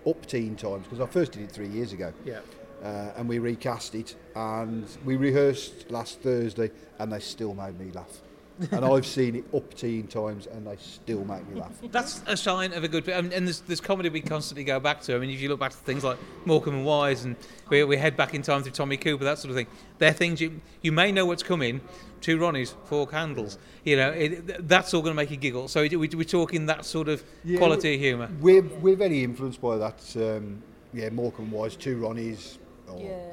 up 0.06 0.26
teen 0.26 0.54
times 0.56 0.84
because 0.84 1.00
I 1.00 1.06
first 1.06 1.32
did 1.32 1.42
it 1.42 1.50
three 1.50 1.68
years 1.68 1.92
ago. 1.92 2.12
Yeah. 2.24 2.40
Uh, 2.82 3.12
and 3.16 3.28
we 3.28 3.38
recast 3.38 3.94
it, 3.94 4.16
and 4.34 4.86
we 5.04 5.16
rehearsed 5.16 5.90
last 5.90 6.20
Thursday, 6.20 6.70
and 6.98 7.12
they 7.12 7.20
still 7.20 7.54
made 7.54 7.78
me 7.78 7.90
laugh. 7.92 8.22
And 8.70 8.84
I've 8.84 9.06
seen 9.06 9.36
it 9.36 9.44
up 9.54 9.72
teen 9.74 10.06
times, 10.06 10.46
and 10.46 10.66
they 10.66 10.76
still 10.76 11.24
make 11.24 11.48
me 11.48 11.60
laugh. 11.60 11.72
That's 11.90 12.22
a 12.26 12.36
sign 12.36 12.72
of 12.72 12.84
a 12.84 12.88
good. 12.88 13.08
I 13.08 13.20
mean, 13.20 13.32
and 13.32 13.46
there's, 13.46 13.60
there's 13.60 13.80
comedy 13.80 14.08
we 14.08 14.20
constantly 14.20 14.64
go 14.64 14.78
back 14.80 15.00
to. 15.02 15.14
I 15.14 15.18
mean, 15.18 15.30
if 15.30 15.40
you 15.40 15.48
look 15.48 15.60
back 15.60 15.70
to 15.72 15.76
things 15.78 16.04
like 16.04 16.18
Morecambe 16.44 16.74
and 16.76 16.84
Wise, 16.84 17.24
and 17.24 17.36
we, 17.68 17.82
we 17.84 17.96
head 17.96 18.16
back 18.16 18.34
in 18.34 18.42
time 18.42 18.62
through 18.62 18.72
Tommy 18.72 18.96
Cooper, 18.96 19.24
that 19.24 19.38
sort 19.38 19.50
of 19.50 19.56
thing. 19.56 19.66
They're 19.98 20.12
things 20.12 20.40
you 20.40 20.60
you 20.82 20.92
may 20.92 21.12
know 21.12 21.26
what's 21.26 21.42
coming. 21.42 21.80
Two 22.20 22.38
Ronnies, 22.38 22.74
four 22.84 23.06
candles. 23.06 23.56
You 23.82 23.96
know, 23.96 24.10
it, 24.10 24.68
that's 24.68 24.92
all 24.92 25.00
going 25.00 25.14
to 25.14 25.16
make 25.16 25.30
you 25.30 25.38
giggle. 25.38 25.68
So 25.68 25.80
we, 25.82 25.96
we're 25.96 26.22
talking 26.24 26.66
that 26.66 26.84
sort 26.84 27.08
of 27.08 27.24
Yeah, 27.44 27.56
quality 27.56 27.94
of 27.94 28.00
humour. 28.00 28.28
We're 28.40 28.62
we're 28.62 28.96
very 28.96 29.24
influenced 29.24 29.62
by 29.62 29.78
that. 29.78 30.16
Um, 30.16 30.62
yeah, 30.92 31.08
Morecambe 31.08 31.46
and 31.46 31.52
Wise, 31.52 31.76
Two 31.76 31.98
Ronnies, 31.98 32.58
or 32.88 33.00
Yeah. 33.00 33.32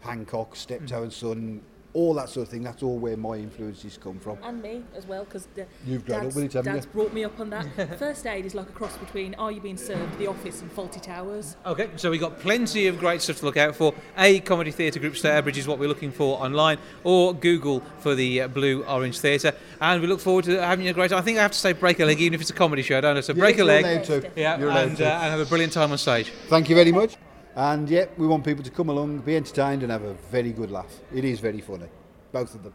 Hancock, 0.00 0.54
Steptoe 0.56 1.04
and 1.04 1.12
Son, 1.12 1.62
all 1.94 2.12
that 2.14 2.28
sort 2.28 2.46
of 2.46 2.50
thing. 2.50 2.62
That's 2.62 2.82
all 2.82 2.98
where 2.98 3.16
my 3.16 3.36
influences 3.36 3.98
come 4.02 4.18
from. 4.18 4.36
And 4.42 4.60
me 4.60 4.82
as 4.94 5.06
well, 5.06 5.24
because 5.24 5.46
You've 5.86 6.04
grown 6.04 6.18
up 6.18 6.24
Dad's, 6.24 6.34
with 6.34 6.44
it, 6.46 6.52
haven't 6.52 6.74
you? 6.74 6.82
Brought 6.92 7.12
me 7.14 7.24
up 7.24 7.38
on 7.40 7.50
that. 7.50 7.98
First 7.98 8.26
aid 8.26 8.44
is 8.44 8.54
like 8.54 8.68
a 8.68 8.72
cross 8.72 8.96
between 8.96 9.34
Are 9.36 9.52
You 9.52 9.60
Being 9.60 9.76
Served, 9.76 10.18
The 10.18 10.26
Office, 10.26 10.60
and 10.60 10.74
Fawlty 10.74 11.00
Towers. 11.00 11.56
Okay, 11.64 11.88
so 11.96 12.10
we've 12.10 12.20
got 12.20 12.40
plenty 12.40 12.88
of 12.88 12.98
great 12.98 13.22
stuff 13.22 13.38
to 13.38 13.44
look 13.46 13.56
out 13.56 13.76
for. 13.76 13.94
A 14.18 14.40
Comedy 14.40 14.72
Theatre 14.72 14.98
Group 14.98 15.16
Stourbridge 15.16 15.56
is 15.56 15.66
what 15.68 15.78
we're 15.78 15.88
looking 15.88 16.10
for 16.10 16.38
online, 16.42 16.78
or 17.04 17.32
Google 17.32 17.80
for 18.00 18.14
the 18.14 18.42
uh, 18.42 18.48
Blue 18.48 18.82
Orange 18.84 19.18
Theatre. 19.20 19.52
And 19.80 20.00
we 20.02 20.08
look 20.08 20.20
forward 20.20 20.44
to 20.46 20.60
having 20.60 20.88
a 20.88 20.92
great 20.92 21.10
time. 21.10 21.18
I 21.20 21.22
think 21.22 21.38
I 21.38 21.42
have 21.42 21.52
to 21.52 21.58
say 21.58 21.72
break 21.72 22.00
a 22.00 22.04
leg, 22.04 22.20
even 22.20 22.34
if 22.34 22.40
it's 22.40 22.50
a 22.50 22.54
comedy 22.54 22.82
show, 22.82 23.00
don't 23.00 23.16
I? 23.16 23.20
So 23.20 23.34
break 23.34 23.54
a 23.54 23.58
you're 23.58 23.66
leg. 23.66 23.84
allowed 23.84 24.04
to. 24.04 24.30
Yeah, 24.34 24.58
You're 24.58 24.70
allowed 24.70 24.88
and, 24.88 24.96
to. 24.98 25.06
uh, 25.06 25.20
and 25.20 25.30
have 25.30 25.40
a 25.40 25.46
brilliant 25.46 25.72
time 25.72 25.92
on 25.92 25.98
stage. 25.98 26.30
Thank 26.48 26.68
you 26.68 26.74
very 26.74 26.90
much. 26.92 27.16
And 27.56 27.88
yet, 27.88 28.18
we 28.18 28.26
want 28.26 28.44
people 28.44 28.64
to 28.64 28.70
come 28.70 28.88
along, 28.88 29.18
be 29.20 29.36
entertained, 29.36 29.82
and 29.84 29.92
have 29.92 30.02
a 30.02 30.14
very 30.14 30.52
good 30.52 30.70
laugh. 30.72 30.92
It 31.14 31.24
is 31.24 31.38
very 31.38 31.60
funny, 31.60 31.86
both 32.32 32.54
of 32.54 32.64
them. 32.64 32.74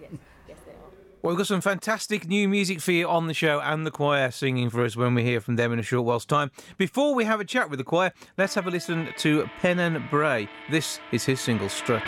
Yes, 0.00 0.10
yes, 0.46 0.58
they 0.66 0.72
are. 0.72 0.76
Well, 1.22 1.30
we've 1.30 1.38
got 1.38 1.46
some 1.46 1.62
fantastic 1.62 2.28
new 2.28 2.46
music 2.46 2.80
for 2.80 2.92
you 2.92 3.08
on 3.08 3.26
the 3.26 3.32
show 3.32 3.60
and 3.60 3.86
the 3.86 3.90
choir 3.90 4.30
singing 4.30 4.68
for 4.68 4.84
us 4.84 4.96
when 4.96 5.14
we 5.14 5.22
hear 5.22 5.40
from 5.40 5.56
them 5.56 5.72
in 5.72 5.78
a 5.78 5.82
short 5.82 6.04
while's 6.04 6.26
time. 6.26 6.50
Before 6.76 7.14
we 7.14 7.24
have 7.24 7.40
a 7.40 7.44
chat 7.44 7.70
with 7.70 7.78
the 7.78 7.84
choir, 7.84 8.12
let's 8.36 8.54
have 8.54 8.66
a 8.66 8.70
listen 8.70 9.08
to 9.16 9.48
Penn 9.60 9.78
and 9.78 10.10
Bray. 10.10 10.46
This 10.70 11.00
is 11.10 11.24
his 11.24 11.40
single, 11.40 11.70
Strut. 11.70 12.06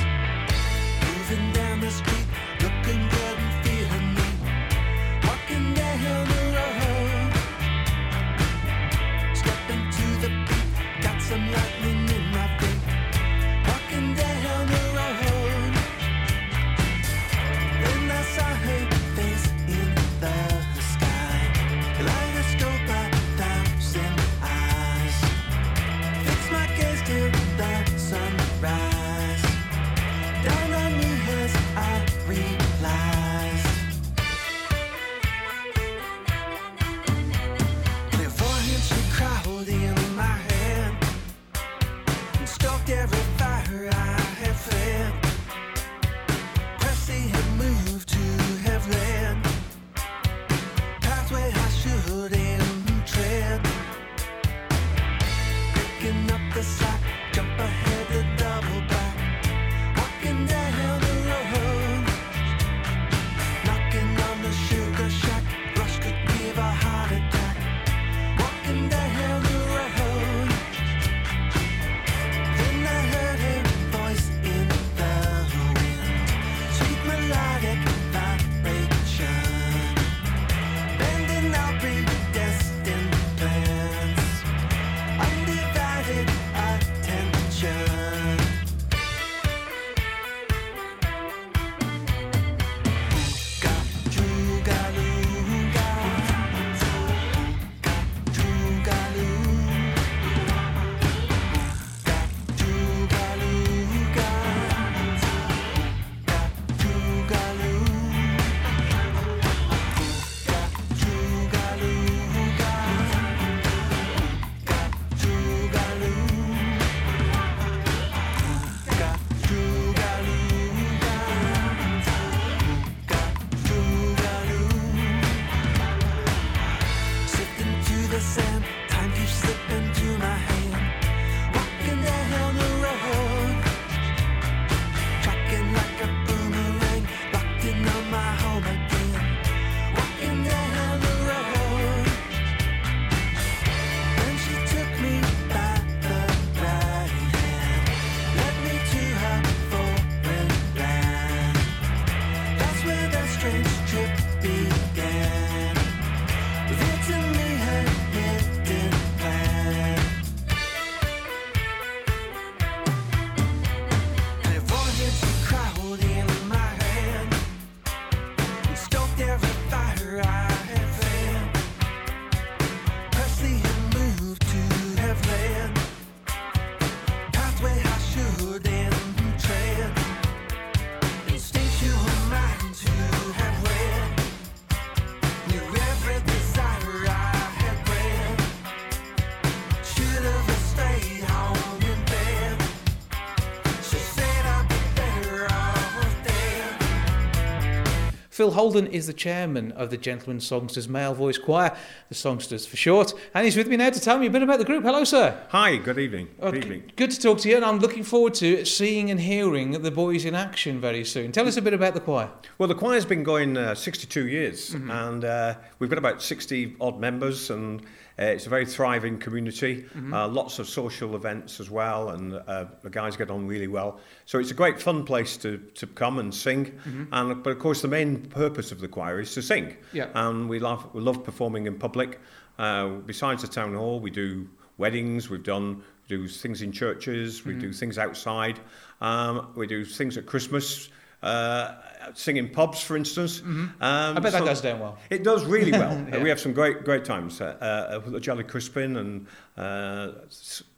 Phil 198.44 198.50
Holden 198.50 198.88
is 198.88 199.06
the 199.06 199.14
chairman 199.14 199.72
of 199.72 199.88
the 199.88 199.96
Gentlemen 199.96 200.36
Songsters 200.38 200.86
Male 200.86 201.14
Voice 201.14 201.38
Choir, 201.38 201.74
the 202.10 202.14
Songsters 202.14 202.66
for 202.68 202.76
short, 202.76 203.14
and 203.32 203.46
he's 203.46 203.56
with 203.56 203.68
me 203.68 203.78
now 203.78 203.88
to 203.88 203.98
tell 203.98 204.18
me 204.18 204.26
a 204.26 204.30
bit 204.30 204.42
about 204.42 204.58
the 204.58 204.66
group. 204.66 204.84
Hello, 204.84 205.02
sir. 205.02 205.34
Hi, 205.48 205.76
good 205.76 205.98
evening. 205.98 206.28
Oh, 206.40 206.50
Good 206.52 206.64
evening. 206.64 206.92
Good 206.94 207.10
to 207.12 207.18
talk 207.22 207.38
to 207.38 207.48
you, 207.48 207.56
and 207.56 207.64
I'm 207.64 207.78
looking 207.78 208.02
forward 208.02 208.34
to 208.34 208.66
seeing 208.66 209.10
and 209.10 209.18
hearing 209.18 209.80
the 209.80 209.90
boys 209.90 210.26
in 210.26 210.34
action 210.34 210.78
very 210.78 211.06
soon. 211.06 211.32
Tell 211.32 211.48
us 211.48 211.56
a 211.56 211.62
bit 211.62 211.72
about 211.72 211.94
the 211.94 212.00
choir. 212.00 212.28
Well, 212.58 212.68
the 212.68 212.74
choir's 212.74 213.06
been 213.06 213.22
going 213.22 213.56
uh, 213.56 213.74
62 213.74 214.26
years, 214.28 214.74
Mm-hmm. 214.74 214.90
and 214.90 215.24
uh, 215.24 215.54
we've 215.78 215.88
got 215.88 215.98
about 215.98 216.20
60 216.20 216.76
odd 216.82 217.00
members, 217.00 217.48
and 217.48 217.80
uh, 218.18 218.26
it's 218.26 218.46
a 218.46 218.48
very 218.48 218.64
thriving 218.64 219.18
community. 219.18 219.82
Mm-hmm. 219.82 220.14
Uh, 220.14 220.28
lots 220.28 220.58
of 220.58 220.68
social 220.68 221.16
events 221.16 221.58
as 221.58 221.68
well, 221.68 222.10
and 222.10 222.34
uh, 222.46 222.66
the 222.82 222.90
guys 222.90 223.16
get 223.16 223.30
on 223.30 223.46
really 223.46 223.66
well. 223.66 223.98
So 224.24 224.38
it's 224.38 224.52
a 224.52 224.54
great 224.54 224.80
fun 224.80 225.04
place 225.04 225.36
to, 225.38 225.58
to 225.74 225.86
come 225.86 226.18
and 226.20 226.32
sing. 226.32 226.66
Mm-hmm. 226.66 227.04
And 227.12 227.42
but 227.42 227.50
of 227.50 227.58
course, 227.58 227.82
the 227.82 227.88
main 227.88 228.22
purpose 228.22 228.70
of 228.70 228.80
the 228.80 228.88
choir 228.88 229.20
is 229.20 229.34
to 229.34 229.42
sing. 229.42 229.76
Yeah. 229.92 230.08
And 230.14 230.48
we 230.48 230.60
love 230.60 230.94
we 230.94 231.00
love 231.00 231.24
performing 231.24 231.66
in 231.66 231.76
public. 231.76 232.20
Uh, 232.56 232.88
besides 233.04 233.42
the 233.42 233.48
town 233.48 233.74
hall, 233.74 233.98
we 233.98 234.10
do 234.10 234.48
weddings. 234.78 235.28
We've 235.28 235.42
done 235.42 235.82
we 236.08 236.16
do 236.16 236.28
things 236.28 236.62
in 236.62 236.70
churches. 236.70 237.40
Mm-hmm. 237.40 237.48
We 237.48 237.54
do 237.56 237.72
things 237.72 237.98
outside. 237.98 238.60
Um, 239.00 239.52
we 239.56 239.66
do 239.66 239.84
things 239.84 240.16
at 240.16 240.26
Christmas. 240.26 240.88
Uh, 241.24 241.74
sing 242.12 242.36
in 242.36 242.48
pubs, 242.50 242.82
for 242.82 242.96
instance. 242.96 243.40
Um, 243.40 243.72
Mm-hmm. 243.80 243.82
I 243.82 244.20
bet 244.20 244.32
that 244.32 244.40
so- 244.40 244.44
goes 244.44 244.60
down 244.60 244.78
well. 244.80 244.98
It 245.10 245.24
does 245.24 245.44
really 245.46 245.72
well. 245.82 246.06
Yeah. 246.08 246.16
Uh, 246.16 246.20
we 246.20 246.28
have 246.28 246.38
some 246.38 246.52
great 246.52 246.84
great 246.84 247.04
times 247.04 247.40
uh, 247.40 247.56
uh, 247.60 248.16
at 248.16 248.22
Jelly 248.22 248.44
Crispin 248.44 248.96
and 248.96 249.26
uh, 249.56 250.08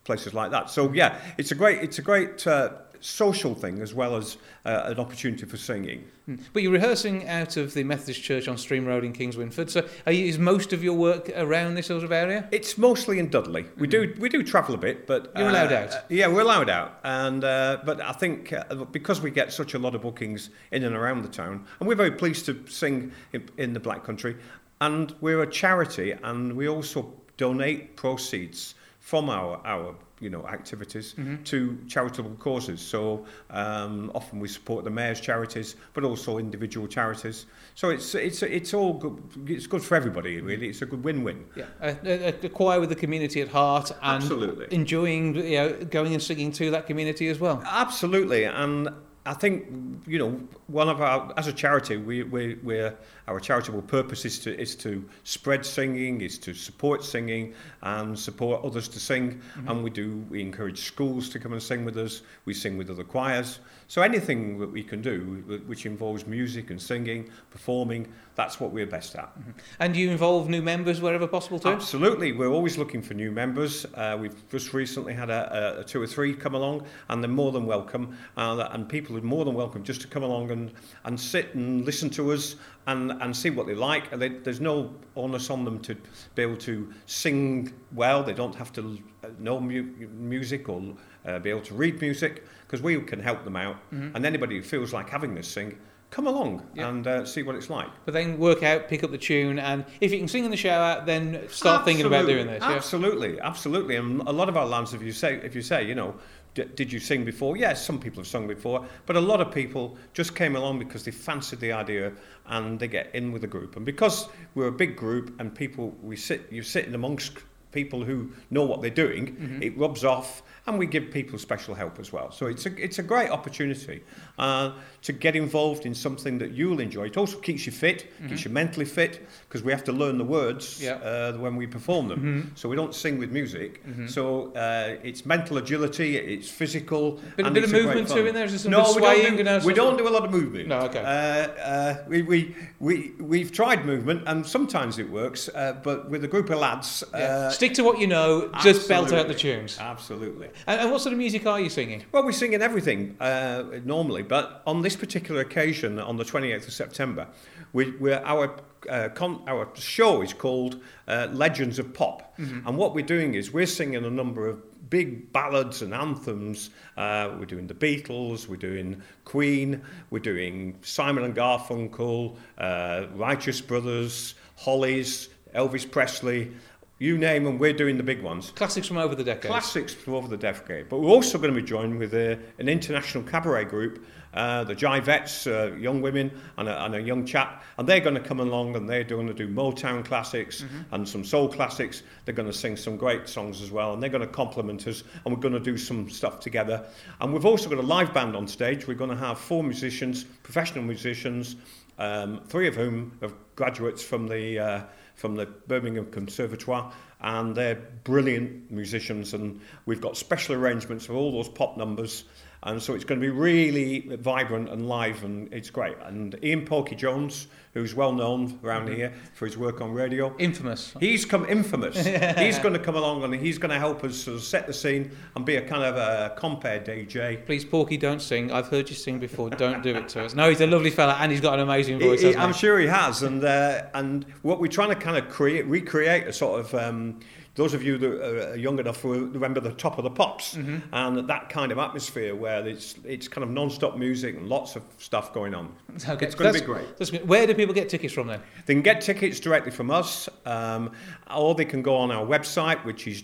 places 0.05 0.35
like 0.35 0.53
that. 0.53 0.71
So 0.71 0.93
yeah, 0.93 1.19
it's 1.37 1.51
a 1.51 1.55
great 1.57 1.83
it's 1.83 1.99
a 1.99 2.03
great 2.03 2.47
uh, 2.47 2.71
social 3.01 3.55
thing 3.55 3.81
as 3.81 3.95
well 3.95 4.17
as 4.17 4.37
uh, 4.65 4.83
an 4.87 4.99
opportunity 4.99 5.47
for 5.47 5.57
singing. 5.57 6.05
Mm. 6.29 6.41
But 6.53 6.63
you're 6.63 6.73
rehearsing 6.73 7.29
out 7.29 7.57
of 7.57 7.75
the 7.75 7.85
Methodist 7.85 8.23
Church 8.23 8.49
on 8.49 8.59
Stream 8.59 8.85
Road 8.85 9.05
in 9.05 9.13
Kings 9.13 9.37
Winford, 9.37 9.71
so 9.71 9.87
are 10.07 10.13
you, 10.13 10.27
is 10.27 10.39
most 10.39 10.73
of 10.73 10.83
your 10.83 10.95
work 10.95 11.31
around 11.37 11.75
this 11.75 11.87
sort 11.87 12.03
of 12.03 12.11
area? 12.11 12.49
It's 12.51 12.77
mostly 12.77 13.19
in 13.19 13.29
Dudley. 13.29 13.67
We 13.79 13.87
do 13.87 14.15
we 14.19 14.29
do 14.29 14.43
travel 14.43 14.75
a 14.75 14.79
bit, 14.79 15.07
but 15.07 15.27
Mm-hmm. 15.27 15.39
You're 15.39 15.49
allowed 15.51 15.73
out? 15.73 15.93
uh, 15.93 16.01
yeah, 16.09 16.27
we're 16.29 16.41
allowed 16.43 16.71
out, 16.71 16.99
and 17.05 17.45
uh, 17.45 17.79
but 17.85 18.01
I 18.01 18.13
think 18.13 18.53
uh, 18.53 18.85
because 18.87 19.21
we 19.21 19.31
get 19.31 19.53
such 19.53 19.75
a 19.75 19.79
lot 19.79 19.95
of 19.95 20.03
bookings 20.03 20.51
in 20.71 20.83
and 20.85 20.97
around 20.97 21.23
the 21.23 21.29
town, 21.29 21.65
and 21.79 21.89
we're 21.89 21.95
very 21.95 22.13
pleased 22.13 22.47
to 22.47 22.65
sing 22.67 23.13
in, 23.33 23.49
in 23.59 23.73
the 23.73 23.81
Black 23.81 24.03
Country, 24.05 24.37
and 24.81 25.15
we're 25.21 25.43
a 25.43 25.51
charity, 25.51 26.13
and 26.23 26.55
we 26.57 26.69
also 26.69 27.13
donate 27.37 27.97
proceeds 27.97 28.75
from 29.01 29.29
our 29.31 29.61
our 29.65 29.95
you 30.21 30.31
know 30.31 30.47
activities 30.47 31.15
Mm-hmm. 31.19 31.43
to 31.45 31.79
charitable 31.89 32.35
causes. 32.39 32.81
So 32.81 33.27
um, 33.51 34.11
often 34.15 34.41
we 34.41 34.49
support 34.49 34.85
the 34.85 34.91
mayor's 34.91 35.21
charities, 35.21 35.77
but 35.95 36.05
also 36.05 36.39
individual 36.39 36.87
charities. 36.89 37.47
So 37.75 37.91
it's 37.91 38.15
it's 38.15 38.43
it's 38.43 38.73
all 38.75 38.95
good. 38.95 39.23
It's 39.51 39.67
good 39.67 39.83
for 39.83 39.95
everybody, 39.95 40.41
really. 40.41 40.69
It's 40.69 40.83
a 40.83 40.87
good 40.87 41.05
win-win. 41.05 41.45
Yeah, 41.55 41.67
a, 41.81 41.97
a, 42.05 42.29
a 42.45 42.49
choir 42.49 42.81
with 42.81 42.89
the 42.89 42.97
community 42.97 43.41
at 43.43 43.49
heart 43.49 43.91
and 44.03 44.23
Absolutely. 44.23 44.67
enjoying 44.71 45.35
you 45.37 45.57
know, 45.59 45.73
going 45.91 46.13
and 46.13 46.23
singing 46.23 46.53
to 46.53 46.71
that 46.71 46.87
community 46.87 47.29
as 47.29 47.39
well. 47.39 47.63
Absolutely, 47.67 48.45
and 48.45 48.89
I 49.27 49.35
think 49.35 49.67
you 50.07 50.19
know 50.19 50.41
one 50.69 50.89
of 50.89 51.01
our 51.01 51.33
as 51.37 51.49
a 51.49 51.53
charity, 51.53 51.97
we 51.97 52.23
we 52.23 52.55
we're, 52.63 52.97
our 53.27 53.41
charitable 53.41 53.83
purpose 53.83 54.25
is 54.25 54.39
to 54.41 54.59
is 54.59 54.77
to 54.77 55.05
spread 55.25 55.67
singing, 55.67 56.21
is 56.21 56.39
to 56.39 56.55
support 56.55 57.05
singing, 57.05 57.53
and 57.83 58.19
support 58.19 58.65
others 58.65 58.89
to 58.89 59.01
sing. 59.01 59.33
Mm-hmm. 59.33 59.69
And 59.69 59.85
we 59.85 59.91
do 59.91 60.25
we 60.31 60.41
encourage 60.41 60.83
schools 60.83 61.29
to 61.31 61.39
come 61.41 61.53
and 61.53 61.63
sing 61.63 61.85
with 61.85 61.99
us. 61.99 62.23
We 62.45 62.55
sing 62.55 62.79
with 62.79 62.89
other 62.89 63.05
choirs. 63.05 63.59
So 63.89 64.03
anything 64.03 64.59
that 64.59 64.71
we 64.71 64.83
can 64.83 65.01
do, 65.01 65.63
which 65.67 65.87
involves 65.87 66.27
music 66.27 66.71
and 66.71 66.81
singing, 66.81 67.31
performing, 67.51 68.13
that's 68.35 68.59
what 68.59 68.73
we're 68.73 68.87
best 68.87 69.15
at. 69.15 69.31
And 69.79 69.97
you 69.97 70.11
involve 70.11 70.49
new 70.49 70.61
members 70.61 71.01
wherever 71.01 71.27
possible 71.29 71.61
too? 71.61 71.69
Absolutely, 71.69 72.33
we're 72.33 72.51
always 72.51 72.77
looking 72.77 73.01
for 73.01 73.15
new 73.15 73.31
members. 73.31 73.87
Uh, 73.95 74.19
we've 74.21 74.49
just 74.51 74.75
recently 74.75 75.15
had 75.15 75.31
a, 75.31 75.81
a, 75.81 75.85
two 75.85 76.03
or 76.03 76.07
three 76.07 76.35
come 76.35 76.55
along, 76.55 76.85
and 77.09 77.23
they're 77.23 77.31
more 77.31 77.53
than 77.53 77.65
welcome. 77.65 78.17
Uh, 78.37 78.69
and 78.73 78.89
people 78.89 79.17
are 79.17 79.23
more 79.23 79.45
than 79.45 79.55
welcome 79.55 79.85
just 79.85 80.01
to 80.01 80.09
come 80.09 80.25
along 80.25 80.51
and, 80.51 80.73
and 81.05 81.19
sit 81.19 81.55
and 81.55 81.85
listen 81.87 82.11
to 82.11 82.33
us 82.33 82.57
and, 82.89 83.13
and 83.23 83.37
see 83.37 83.51
what 83.51 83.67
they 83.67 83.75
like. 83.75 84.11
They, 84.11 84.29
there's 84.29 84.61
no 84.61 84.95
onus 85.15 85.49
on 85.49 85.65
them 85.65 85.79
to 85.81 85.97
be 86.35 86.43
able 86.43 86.57
to 86.59 86.93
sing 87.07 87.73
well. 87.93 88.23
They 88.23 88.35
don't 88.35 88.55
have 88.55 88.73
to 88.75 88.99
uh, 89.25 89.29
know 89.39 89.61
mu- 89.61 89.95
music 90.19 90.69
or 90.69 90.83
uh, 91.27 91.39
be 91.39 91.51
able 91.51 91.61
to 91.63 91.75
read 91.75 92.01
music 92.01 92.45
because 92.67 92.83
we 92.83 93.01
can 93.01 93.21
help 93.21 93.45
them 93.45 93.57
out. 93.57 93.77
And 93.91 94.25
anybody 94.27 94.57
who 94.57 94.63
feels 94.63 94.93
like 94.93 95.09
having 95.11 95.35
this 95.35 95.49
sing, 95.49 95.79
come 96.11 96.27
along 96.27 96.63
Yeah. 96.75 96.89
and 96.89 97.07
uh, 97.07 97.25
see 97.25 97.43
what 97.43 97.57
it's 97.57 97.69
like. 97.69 97.89
But 98.05 98.15
then 98.15 98.39
work 98.39 98.63
out, 98.63 98.89
pick 98.89 99.03
up 99.05 99.11
the 99.11 99.19
tune, 99.19 99.59
and 99.59 99.85
if 100.01 100.13
you 100.13 100.19
can 100.19 100.29
sing 100.29 100.45
in 100.45 100.51
the 100.51 100.57
shower, 100.57 101.03
then 101.05 101.49
start 101.49 101.85
thinking 101.85 102.07
about 102.07 102.27
doing 102.27 102.47
this. 102.47 102.63
Yeah? 102.63 102.73
Absolutely, 102.73 103.41
absolutely. 103.41 103.97
And 103.97 104.21
a 104.23 104.33
lot 104.33 104.49
of 104.49 104.57
our 104.57 104.67
lads, 104.67 104.95
if 104.95 105.03
you 105.03 105.13
say, 105.13 105.37
if 105.43 105.55
you 105.55 105.63
say, 105.63 105.85
you 105.87 105.95
know, 105.97 106.15
d- 106.55 106.65
did 106.77 106.93
you 106.93 107.01
sing 107.01 107.25
before? 107.25 107.57
Yes, 107.57 107.85
some 107.85 107.99
people 107.99 108.19
have 108.21 108.27
sung 108.29 108.47
before, 108.47 108.87
but 109.05 109.17
a 109.17 109.21
lot 109.21 109.41
of 109.41 109.53
people 109.53 109.97
just 110.15 110.35
came 110.37 110.55
along 110.57 110.79
because 110.79 111.05
they 111.05 111.11
fancied 111.11 111.59
the 111.61 111.73
idea 111.73 112.13
and 112.47 112.79
they 112.79 112.89
get 112.89 113.13
in 113.15 113.33
with 113.33 113.43
the 113.43 113.49
group. 113.49 113.77
And 113.77 113.85
because 113.85 114.29
we're 114.55 114.69
a 114.69 114.73
big 114.73 114.97
group 114.97 115.35
and 115.41 115.53
people, 115.55 115.95
we 116.03 116.17
sit, 116.17 116.47
you're 116.51 116.63
sitting 116.65 116.95
amongst 116.95 117.39
people 117.73 118.05
who 118.05 118.31
know 118.51 118.65
what 118.65 118.81
they're 118.81 118.91
doing, 119.07 119.37
Mm-hmm. 119.37 119.63
it 119.63 119.77
rubs 119.77 120.05
off. 120.05 120.43
And 120.67 120.79
we 120.79 120.87
give 120.87 121.13
people 121.13 121.39
special 121.39 121.75
help 121.75 122.01
as 122.01 122.13
well. 122.13 122.33
So 122.33 122.47
it's 122.47 122.67
a, 122.67 122.85
it's 122.85 122.99
a 122.99 123.03
great 123.03 123.31
opportunity 123.31 124.03
uh, 124.39 124.73
to 125.03 125.13
get 125.13 125.37
involved 125.37 125.87
in 125.87 125.95
something 125.95 126.39
that 126.39 126.51
you'll 126.53 126.81
enjoy. 126.81 127.05
It 127.07 127.17
also 127.17 127.39
keeps 127.39 127.67
you 127.67 127.73
fit, 127.73 128.11
keeps 128.29 128.45
you 128.45 128.51
mentally 128.51 128.85
fit, 128.85 129.25
because 129.49 129.63
we 129.63 129.71
have 129.71 129.85
to 129.85 129.93
learn 129.93 130.19
the 130.19 130.25
words 130.25 130.67
Mm-hmm. 130.67 130.85
Yeah. 130.85 130.99
Mm-hmm. 130.99 131.39
uh, 131.39 131.43
when 131.43 131.55
we 131.57 131.67
perform 131.67 132.09
them. 132.09 132.53
So 132.57 132.69
we 132.69 132.75
don't 132.77 132.95
sing 132.95 133.19
with 133.19 133.31
music. 133.31 133.83
So 134.09 134.53
uh, 134.55 134.97
it's 135.05 135.25
mental 135.25 135.57
agility, 135.59 136.17
it's 136.17 136.49
physical. 136.49 137.21
Bit- 137.37 137.47
and 137.47 137.55
bit 137.55 137.65
of 137.65 137.73
a 137.73 137.77
movement 137.83 138.09
too 138.09 138.27
in 138.27 138.35
there? 138.35 138.45
Is 138.47 138.51
there 138.53 138.59
some 138.59 138.73
no, 138.73 138.93
we 138.95 139.01
don't 139.01 139.61
do, 139.61 139.67
we 139.67 139.73
don't 139.75 139.97
do 139.97 140.09
a 140.09 140.11
lot 140.11 140.25
of 140.25 140.31
movement. 140.33 140.69
No, 140.69 140.81
okay. 140.81 141.01
Uh, 141.01 141.63
uh, 141.63 142.05
we, 142.09 142.23
we, 142.23 142.57
we, 142.81 143.13
we've 143.21 143.53
tried 143.53 143.85
movement 143.87 144.25
and 144.27 144.45
sometimes 144.45 144.99
it 144.99 145.09
works, 145.11 145.49
uh, 145.55 145.75
but 145.85 146.11
with 146.11 146.25
a 146.25 146.29
group 146.29 146.51
of 146.51 146.59
lads... 146.59 147.05
Yeah. 147.13 147.19
Uh, 147.21 147.51
Stick 147.51 147.75
to 147.75 147.85
what 147.85 148.01
you 148.01 148.07
know, 148.09 148.51
just 148.63 148.89
belt 148.89 149.13
out 149.13 149.29
the 149.29 149.35
tunes. 149.35 149.79
Absolutely. 149.79 150.49
And, 150.67 150.81
and 150.81 150.91
what 150.91 151.01
sort 151.01 151.13
of 151.13 151.19
music 151.19 151.47
are 151.47 151.61
you 151.61 151.71
singing? 151.71 152.05
Well, 152.13 152.25
we're 152.25 152.33
singing 152.33 152.63
everything 152.63 153.17
uh, 153.21 153.65
normally, 153.85 154.23
but 154.23 154.63
on 154.67 154.83
this 154.83 154.97
particular 154.97 155.41
occasion, 155.41 155.99
on 155.99 156.17
the 156.17 156.25
28th 156.25 156.67
of 156.69 156.73
September, 156.73 157.29
we, 157.73 157.91
we're, 157.93 158.23
our, 158.25 158.57
uh, 158.89 159.09
con- 159.15 159.43
our 159.47 159.69
show 159.75 160.23
is 160.23 160.33
called 160.33 160.81
uh, 161.09 161.29
Legends 161.33 161.79
of 161.79 161.93
Pop. 161.95 162.35
And 162.39 162.77
what 162.77 162.95
we're 162.95 163.05
doing 163.05 163.35
is 163.35 163.51
we're 163.53 163.67
singing 163.67 164.05
a 164.05 164.11
number 164.11 164.47
of 164.47 164.63
big 164.91 165.33
ballads 165.33 165.83
and 165.83 165.93
anthems. 165.95 166.71
Uh, 166.97 167.35
we're 167.39 167.47
doing 167.47 167.67
the 167.67 167.75
Beatles, 167.75 168.47
we're 168.47 168.57
doing 168.57 169.03
Queen, 169.25 169.83
we're 170.11 170.19
doing 170.19 170.77
Simon 170.83 171.25
and 171.25 171.35
Garfunkel, 171.35 172.37
uh, 172.59 173.07
Righteous 173.15 173.61
Brothers, 173.61 174.35
Hollies, 174.57 175.29
Elvis 175.55 175.91
Presley. 175.91 176.53
You 176.99 177.19
name 177.19 177.45
them, 177.45 177.59
we're 177.59 177.75
doing 177.75 177.99
the 177.99 178.03
big 178.03 178.23
ones. 178.23 178.53
Classics 178.57 178.89
from 178.89 178.97
over 178.97 179.15
the 179.15 179.23
decades. 179.23 179.49
Classics 179.49 179.93
from 179.93 180.15
over 180.15 180.29
the 180.29 180.37
decade. 180.37 180.89
But 180.89 181.01
we're 181.01 181.11
also 181.11 181.37
going 181.37 181.53
to 181.53 181.61
be 181.61 181.67
joined 181.67 181.99
with 181.99 182.15
a, 182.15 182.39
an 182.59 182.71
international 182.71 183.23
cabaret 183.23 183.67
group, 183.67 184.07
uh, 184.33 184.65
the 184.65 184.75
Jivettes, 184.75 185.47
uh, 185.47 185.77
young 185.77 186.01
women 186.01 186.31
and 186.57 186.71
a, 186.71 186.85
and 186.87 186.95
a 186.95 187.01
young 187.03 187.27
chap. 187.27 187.65
And 187.77 187.87
they're 187.87 188.01
going 188.01 188.15
to 188.15 188.21
come 188.21 188.41
along 188.41 188.77
and 188.77 188.89
they're 188.89 189.05
going 189.05 189.27
to 189.27 189.35
do 189.35 189.47
Motown 189.47 190.07
classics 190.07 190.65
and 190.91 191.07
some 191.07 191.23
soul 191.23 191.49
classics. 191.49 192.03
They're 192.25 192.35
going 192.35 192.51
to 192.51 192.59
sing 192.59 192.79
some 192.79 192.97
great 192.97 193.29
songs 193.29 193.61
as 193.61 193.71
well. 193.71 193.93
And 193.93 194.03
they're 194.03 194.09
going 194.09 194.27
to 194.27 194.27
complement 194.27 194.87
us. 194.87 195.05
And 195.27 195.35
we're 195.35 195.41
going 195.41 195.53
to 195.53 195.61
do 195.61 195.77
some 195.77 196.09
stuff 196.09 196.41
together. 196.41 196.83
And 197.21 197.31
we've 197.31 197.45
also 197.45 197.69
got 197.69 197.79
a 197.79 197.83
live 197.83 198.15
band 198.15 198.35
on 198.35 198.49
stage. 198.49 198.89
We're 198.89 198.95
going 198.95 199.11
to 199.11 199.17
have 199.17 199.39
four 199.39 199.63
musicians, 199.63 200.25
professional 200.25 200.85
musicians, 200.85 201.57
um, 201.99 202.41
three 202.47 202.69
of 202.69 202.75
whom 202.75 203.13
are 203.21 203.33
graduates 203.55 204.03
from 204.03 204.29
the 204.29 204.59
uh, 204.59 204.83
from 205.17 205.35
the 205.35 205.47
Birmingham 205.67 206.07
Conservatoire, 206.07 206.93
and 207.21 207.55
they're 207.55 207.81
brilliant 208.05 208.71
musicians. 208.71 209.35
And 209.35 209.61
we've 209.87 210.01
got 210.01 210.17
special 210.17 210.55
arrangements 210.55 211.07
for 211.07 211.15
all 211.15 211.33
those 211.33 211.49
pop 211.49 211.77
numbers, 211.77 212.25
and 212.63 212.83
so 212.83 212.95
it's 212.95 213.05
going 213.05 213.21
to 213.21 213.25
be 213.27 213.31
really 213.31 214.01
vibrant 214.17 214.69
and 214.69 214.89
live, 214.89 215.25
and 215.25 215.53
it's 215.53 215.71
great. 215.71 215.97
And 216.05 216.39
Ian 216.43 216.65
Porky 216.65 216.95
Jones, 216.97 217.47
who's 217.75 217.95
well 217.95 218.13
known 218.13 218.59
around 218.65 218.89
here 218.89 219.13
for 219.35 219.45
his 219.47 219.57
work 219.59 219.81
on 219.83 219.93
radio, 219.93 220.35
Infamous. 220.39 220.95
He's 220.99 221.25
come 221.27 221.45
infamous. 221.47 221.95
he's 222.39 222.59
going 222.59 222.73
to 222.73 222.79
come 222.81 222.97
along 222.97 223.23
and 223.23 223.35
he's 223.35 223.59
going 223.59 223.71
to 223.71 223.79
help 223.79 224.03
us 224.03 224.17
sort 224.17 224.37
of 224.39 224.43
set 224.43 224.67
the 224.67 224.73
scene 224.73 225.11
and 225.37 225.45
be 225.45 225.57
a 225.57 225.61
kind 225.69 225.85
of 225.85 225.95
a 225.97 226.35
compare 226.39 226.81
DJ. 226.81 227.45
Please, 227.45 227.67
Porky, 227.67 227.99
don't 227.99 228.23
sing. 228.23 228.51
I've 228.51 228.69
heard 228.69 228.89
you 228.89 228.97
sing 228.97 229.19
before. 229.19 229.51
Don't 229.51 229.83
do 229.83 229.95
it 229.95 230.09
to 230.11 230.25
us. 230.25 230.35
No, 230.35 230.49
he's 230.49 230.63
a 230.63 230.67
lovely 230.67 230.89
fella 230.91 231.19
and 231.21 231.31
he's 231.31 231.43
got 231.43 231.53
an 231.55 231.61
amazing 231.61 232.01
voice. 232.01 232.23
He- 232.23 232.29
he- 232.31 232.37
I'm 232.37 232.55
sure 232.55 232.79
he 232.79 232.87
has, 232.87 233.23
and 233.23 233.45
uh, 233.45 233.83
and 233.93 234.25
what 234.41 234.59
we're 234.59 234.69
trying 234.69 234.89
to 234.89 234.97
kind 235.07 235.17
of 235.25 235.31
create, 235.31 235.65
recreate 235.69 236.27
a 236.27 236.33
sort 236.33 236.59
of 236.59 236.75
um, 236.75 237.21
those 237.57 237.75
of 237.75 237.83
you 237.83 237.99
that 237.99 238.53
are 238.53 238.57
young 238.57 238.79
enough 238.79 239.03
will 239.03 239.21
remember 239.21 239.61
the 239.61 239.73
Top 239.73 239.99
of 239.99 240.05
the 240.05 240.11
Pops 240.11 240.55
and 240.55 241.29
that 241.29 241.49
kind 241.49 241.73
of 241.73 241.79
atmosphere 241.79 242.35
where 242.35 242.67
it's 242.67 242.95
it's 243.05 243.29
kind 243.29 243.43
of 243.43 243.51
non-stop 243.51 243.97
music 243.97 244.37
and 244.37 244.49
lots 244.49 244.77
of 244.77 244.83
stuff 244.99 245.33
going 245.33 245.55
on. 245.55 245.75
Okay, 246.09 246.27
It's 246.27 246.35
going 246.35 246.53
to 246.53 246.61
be 246.61 246.65
great. 246.65 246.97
that's. 246.99 247.11
Where 247.13 247.47
do 247.47 247.55
people 247.55 247.75
get 247.75 247.89
tickets 247.89 248.13
from 248.13 248.27
then? 248.27 248.41
They 248.67 248.75
can 248.75 248.83
get 248.83 249.01
tickets 249.01 249.41
directly 249.41 249.73
from 249.73 249.91
us, 249.91 250.29
um, 250.45 250.93
or 251.35 251.55
they 251.55 251.65
can 251.65 251.81
go 251.83 251.97
on 251.97 252.11
our 252.11 252.25
website, 252.27 252.85
which 252.85 253.07
is 253.09 253.23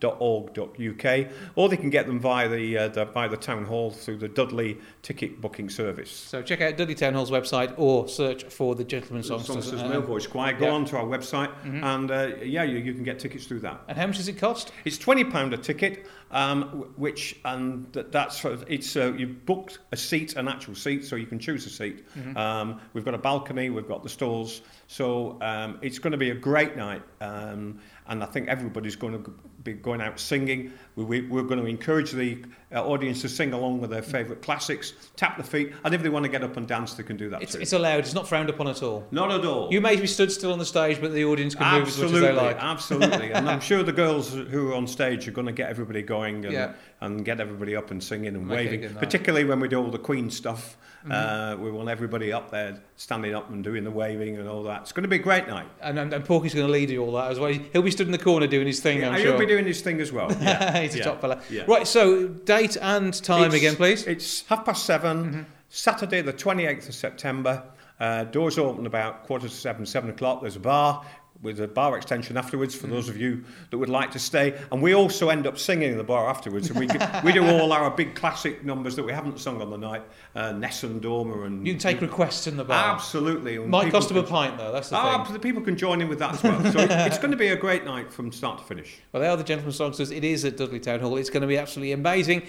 gsmvc.org.uk, 0.00 1.26
or 1.56 1.68
they 1.68 1.76
can 1.76 1.90
get 1.90 2.06
them 2.06 2.20
via 2.20 2.48
the, 2.48 2.78
uh, 2.78 2.88
the 2.88 3.04
via 3.06 3.28
the 3.28 3.36
town 3.36 3.64
hall 3.64 3.90
through 3.90 4.18
the 4.18 4.28
Dudley 4.28 4.78
ticket 5.02 5.40
booking 5.40 5.68
service. 5.68 6.10
So 6.10 6.42
check 6.42 6.60
out 6.60 6.76
Dudley 6.76 6.94
Town 6.94 7.14
Hall's 7.14 7.30
website 7.32 7.74
or 7.76 8.08
search 8.08 8.44
for 8.44 8.74
the 8.76 8.84
Gentleman 8.84 9.22
Songsters. 9.22 9.66
Songsters 9.66 9.88
Mill 9.88 10.02
Voice 10.02 10.26
Choir. 10.26 10.52
Go 10.52 10.66
yeah. 10.66 10.72
on 10.72 10.84
to 10.86 10.96
our 10.96 11.04
website, 11.04 11.50
and 11.64 12.11
uh, 12.12 12.36
yeah, 12.42 12.62
you, 12.62 12.78
you 12.78 12.94
can 12.94 13.02
get 13.02 13.18
tickets 13.18 13.46
through 13.46 13.60
that. 13.60 13.80
And 13.88 13.98
how 13.98 14.06
much 14.06 14.18
does 14.18 14.28
it 14.28 14.38
cost? 14.38 14.72
It's 14.84 14.98
twenty 14.98 15.24
pound 15.24 15.54
a 15.54 15.56
ticket, 15.56 16.06
um, 16.30 16.92
which 16.96 17.36
and 17.44 17.92
th- 17.92 18.06
that's 18.10 18.40
sort 18.40 18.54
of, 18.54 18.64
it's 18.68 18.94
uh, 18.96 19.12
you 19.14 19.26
booked 19.26 19.78
a 19.90 19.96
seat, 19.96 20.36
an 20.36 20.48
actual 20.48 20.74
seat, 20.74 21.04
so 21.04 21.16
you 21.16 21.26
can 21.26 21.38
choose 21.38 21.66
a 21.66 21.70
seat. 21.70 22.06
Um, 22.36 22.80
we've 22.92 23.04
got 23.04 23.14
a 23.14 23.18
balcony, 23.18 23.70
we've 23.70 23.88
got 23.88 24.02
the 24.02 24.08
stalls, 24.08 24.60
so 24.86 25.38
um, 25.40 25.78
it's 25.82 25.98
going 25.98 26.12
to 26.12 26.18
be 26.18 26.30
a 26.30 26.34
great 26.34 26.76
night, 26.76 27.02
um, 27.20 27.80
and 28.12 28.22
I 28.22 28.26
think 28.26 28.48
everybody's 28.48 28.94
going 28.94 29.24
to 29.24 29.30
be 29.64 29.72
going 29.72 30.00
out 30.02 30.20
singing. 30.20 30.70
We, 30.96 31.04
we, 31.04 31.20
we're 31.22 31.42
going 31.44 31.60
to 31.60 31.66
encourage 31.66 32.10
the 32.12 32.44
uh, 32.74 32.84
audience 32.86 33.22
to 33.22 33.28
sing 33.28 33.52
along 33.54 33.80
with 33.80 33.88
their 33.90 34.02
favourite 34.02 34.42
classics, 34.42 34.92
tap 35.16 35.38
the 35.38 35.42
feet, 35.42 35.72
and 35.84 35.94
if 35.94 36.02
they 36.02 36.08
want 36.10 36.24
to 36.24 36.28
get 36.28 36.44
up 36.44 36.56
and 36.58 36.68
dance, 36.68 36.92
they 36.94 37.02
can 37.04 37.16
do 37.16 37.30
that 37.30 37.42
It's, 37.42 37.52
too. 37.54 37.60
it's 37.60 37.72
allowed. 37.72 38.00
It's 38.00 38.12
not 38.12 38.28
frowned 38.28 38.50
upon 38.50 38.68
at 38.68 38.82
all. 38.82 39.06
Not 39.10 39.30
at 39.32 39.44
all. 39.46 39.72
You 39.72 39.80
may 39.80 39.96
be 39.96 40.06
stood 40.06 40.30
still 40.30 40.52
on 40.52 40.58
the 40.58 40.66
stage, 40.66 41.00
but 41.00 41.12
the 41.12 41.24
audience 41.24 41.54
can 41.54 41.72
move 41.78 41.88
as 41.88 41.96
much 41.98 42.04
as 42.06 42.12
Absolutely, 42.12 42.28
they 42.28 42.32
like. 42.34 42.56
absolutely. 42.62 43.32
and 43.32 43.48
I'm 43.48 43.60
sure 43.70 43.82
the 43.82 43.92
girls 43.92 44.32
who 44.34 44.70
are 44.70 44.74
on 44.74 44.86
stage 44.86 45.26
are 45.26 45.32
going 45.32 45.46
to 45.46 45.52
get 45.52 45.70
everybody 45.70 46.02
going 46.02 46.44
and, 46.44 46.52
Yeah. 46.52 46.74
and 47.00 47.24
get 47.24 47.40
everybody 47.40 47.74
up 47.74 47.90
and 47.90 48.02
singing 48.02 48.34
and 48.36 48.50
Okay, 48.52 48.66
waving. 48.68 48.94
Particularly 48.96 49.44
when 49.46 49.58
we 49.58 49.68
do 49.68 49.80
all 49.82 49.90
the 49.90 49.98
Queen 49.98 50.28
stuff, 50.30 50.76
Mm-hmm. 51.04 51.12
uh, 51.12 51.56
we 51.64 51.70
want 51.72 51.88
everybody 51.88 52.32
up 52.32 52.50
there 52.50 52.80
standing 52.96 53.34
up 53.34 53.50
and 53.50 53.64
doing 53.64 53.82
the 53.84 53.90
waving 53.90 54.36
and 54.36 54.48
all 54.48 54.62
that. 54.64 54.82
It's 54.82 54.92
going 54.92 55.02
to 55.02 55.08
be 55.08 55.16
a 55.16 55.18
great 55.18 55.48
night. 55.48 55.66
And, 55.80 55.98
and, 55.98 56.12
and 56.12 56.24
Porky's 56.24 56.54
going 56.54 56.66
to 56.66 56.72
lead 56.72 56.90
you 56.90 57.02
all 57.04 57.12
that 57.12 57.30
as 57.32 57.38
well. 57.40 57.52
He'll 57.52 57.82
be 57.82 57.90
stood 57.90 58.06
in 58.06 58.12
the 58.12 58.18
corner 58.18 58.46
doing 58.46 58.66
his 58.66 58.80
thing, 58.80 59.02
I'm 59.04 59.14
and 59.14 59.22
sure. 59.22 59.32
he'll 59.32 59.40
be 59.40 59.46
doing 59.46 59.64
his 59.66 59.80
thing 59.80 60.00
as 60.00 60.12
well. 60.12 60.30
Yeah. 60.40 60.80
He's 60.80 60.94
a 60.94 61.02
top 61.02 61.20
fella. 61.20 61.40
Yeah. 61.50 61.64
Right, 61.66 61.86
so 61.86 62.28
date 62.28 62.76
and 62.80 63.12
time 63.22 63.46
It's- 63.46 63.54
again, 63.58 63.76
please. 63.76 64.06
It's 64.06 64.42
half 64.46 64.64
past 64.64 64.84
7 64.86 65.24
Mm-hmm. 65.24 65.42
Saturday, 65.68 66.20
the 66.22 66.32
28th 66.34 66.88
of 66.88 66.94
September. 66.94 67.62
Uh, 67.98 68.24
doors 68.24 68.58
open 68.58 68.84
about 68.86 69.24
quarter 69.24 69.48
to 69.48 69.54
seven, 69.54 69.86
seven 69.86 70.10
o'clock. 70.10 70.40
There's 70.42 70.56
a 70.56 70.60
bar 70.60 71.04
with 71.42 71.60
a 71.60 71.66
bar 71.66 71.96
extension 71.96 72.36
afterwards 72.36 72.74
for 72.74 72.86
those 72.86 73.08
of 73.08 73.16
you 73.16 73.44
that 73.70 73.78
would 73.78 73.88
like 73.88 74.12
to 74.12 74.18
stay. 74.18 74.56
And 74.70 74.80
we 74.80 74.94
also 74.94 75.28
end 75.28 75.46
up 75.46 75.58
singing 75.58 75.90
in 75.90 75.98
the 75.98 76.04
bar 76.04 76.28
afterwards. 76.28 76.70
And 76.70 76.78
we, 76.78 76.86
we 77.24 77.32
do 77.32 77.44
all 77.46 77.72
our 77.72 77.90
big 77.90 78.14
classic 78.14 78.64
numbers 78.64 78.94
that 78.96 79.02
we 79.02 79.12
haven't 79.12 79.40
sung 79.40 79.60
on 79.60 79.70
the 79.70 79.76
night. 79.76 80.02
Uh, 80.36 80.52
Nessun 80.52 81.00
Dorma 81.00 81.46
and... 81.46 81.66
You 81.66 81.72
can 81.74 81.80
take 81.80 82.00
requests 82.00 82.46
in 82.46 82.56
the 82.56 82.64
bar. 82.64 82.94
Absolutely. 82.94 83.56
and 83.56 83.68
Might 83.68 83.90
cost 83.90 84.08
them 84.08 84.18
a 84.18 84.22
pint, 84.22 84.56
though. 84.56 84.70
That's 84.72 84.88
the 84.90 84.96
Ah, 84.96 85.24
thing. 85.24 85.32
the 85.32 85.40
people 85.40 85.62
can 85.62 85.76
join 85.76 86.00
in 86.00 86.08
with 86.08 86.20
that 86.20 86.34
as 86.34 86.42
well. 86.42 86.60
So 86.72 86.78
it's 86.78 87.18
going 87.18 87.32
to 87.32 87.36
be 87.36 87.48
a 87.48 87.56
great 87.56 87.84
night 87.84 88.12
from 88.12 88.30
start 88.30 88.58
to 88.58 88.64
finish. 88.64 88.98
Well, 89.12 89.20
they 89.20 89.28
are 89.28 89.36
the 89.36 89.44
Gentlemen 89.44 89.72
Songsters. 89.72 90.16
It 90.16 90.22
is 90.24 90.44
at 90.44 90.56
Dudley 90.56 90.78
Town 90.80 91.00
Hall. 91.00 91.16
It's 91.16 91.30
going 91.30 91.40
to 91.42 91.46
be 91.48 91.58
absolutely 91.58 91.92
amazing. 91.92 92.42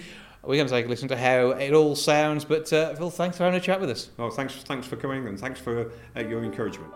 We're 0.44 0.56
going 0.56 0.68
to 0.68 0.72
take 0.74 0.86
a 0.86 0.88
listen 0.88 1.08
to 1.08 1.16
how 1.16 1.50
it 1.50 1.72
all 1.72 1.96
sounds. 1.96 2.44
But 2.44 2.72
uh, 2.72 2.94
Phil, 2.94 3.10
thanks 3.10 3.36
for 3.38 3.44
having 3.44 3.58
a 3.58 3.62
chat 3.62 3.80
with 3.80 3.90
us. 3.90 4.10
Well, 4.18 4.30
thanks, 4.30 4.54
thanks 4.62 4.86
for 4.86 4.96
coming 4.96 5.26
and 5.26 5.40
thanks 5.40 5.58
for 5.58 5.90
uh, 6.16 6.20
your 6.20 6.44
encouragement. 6.44 6.92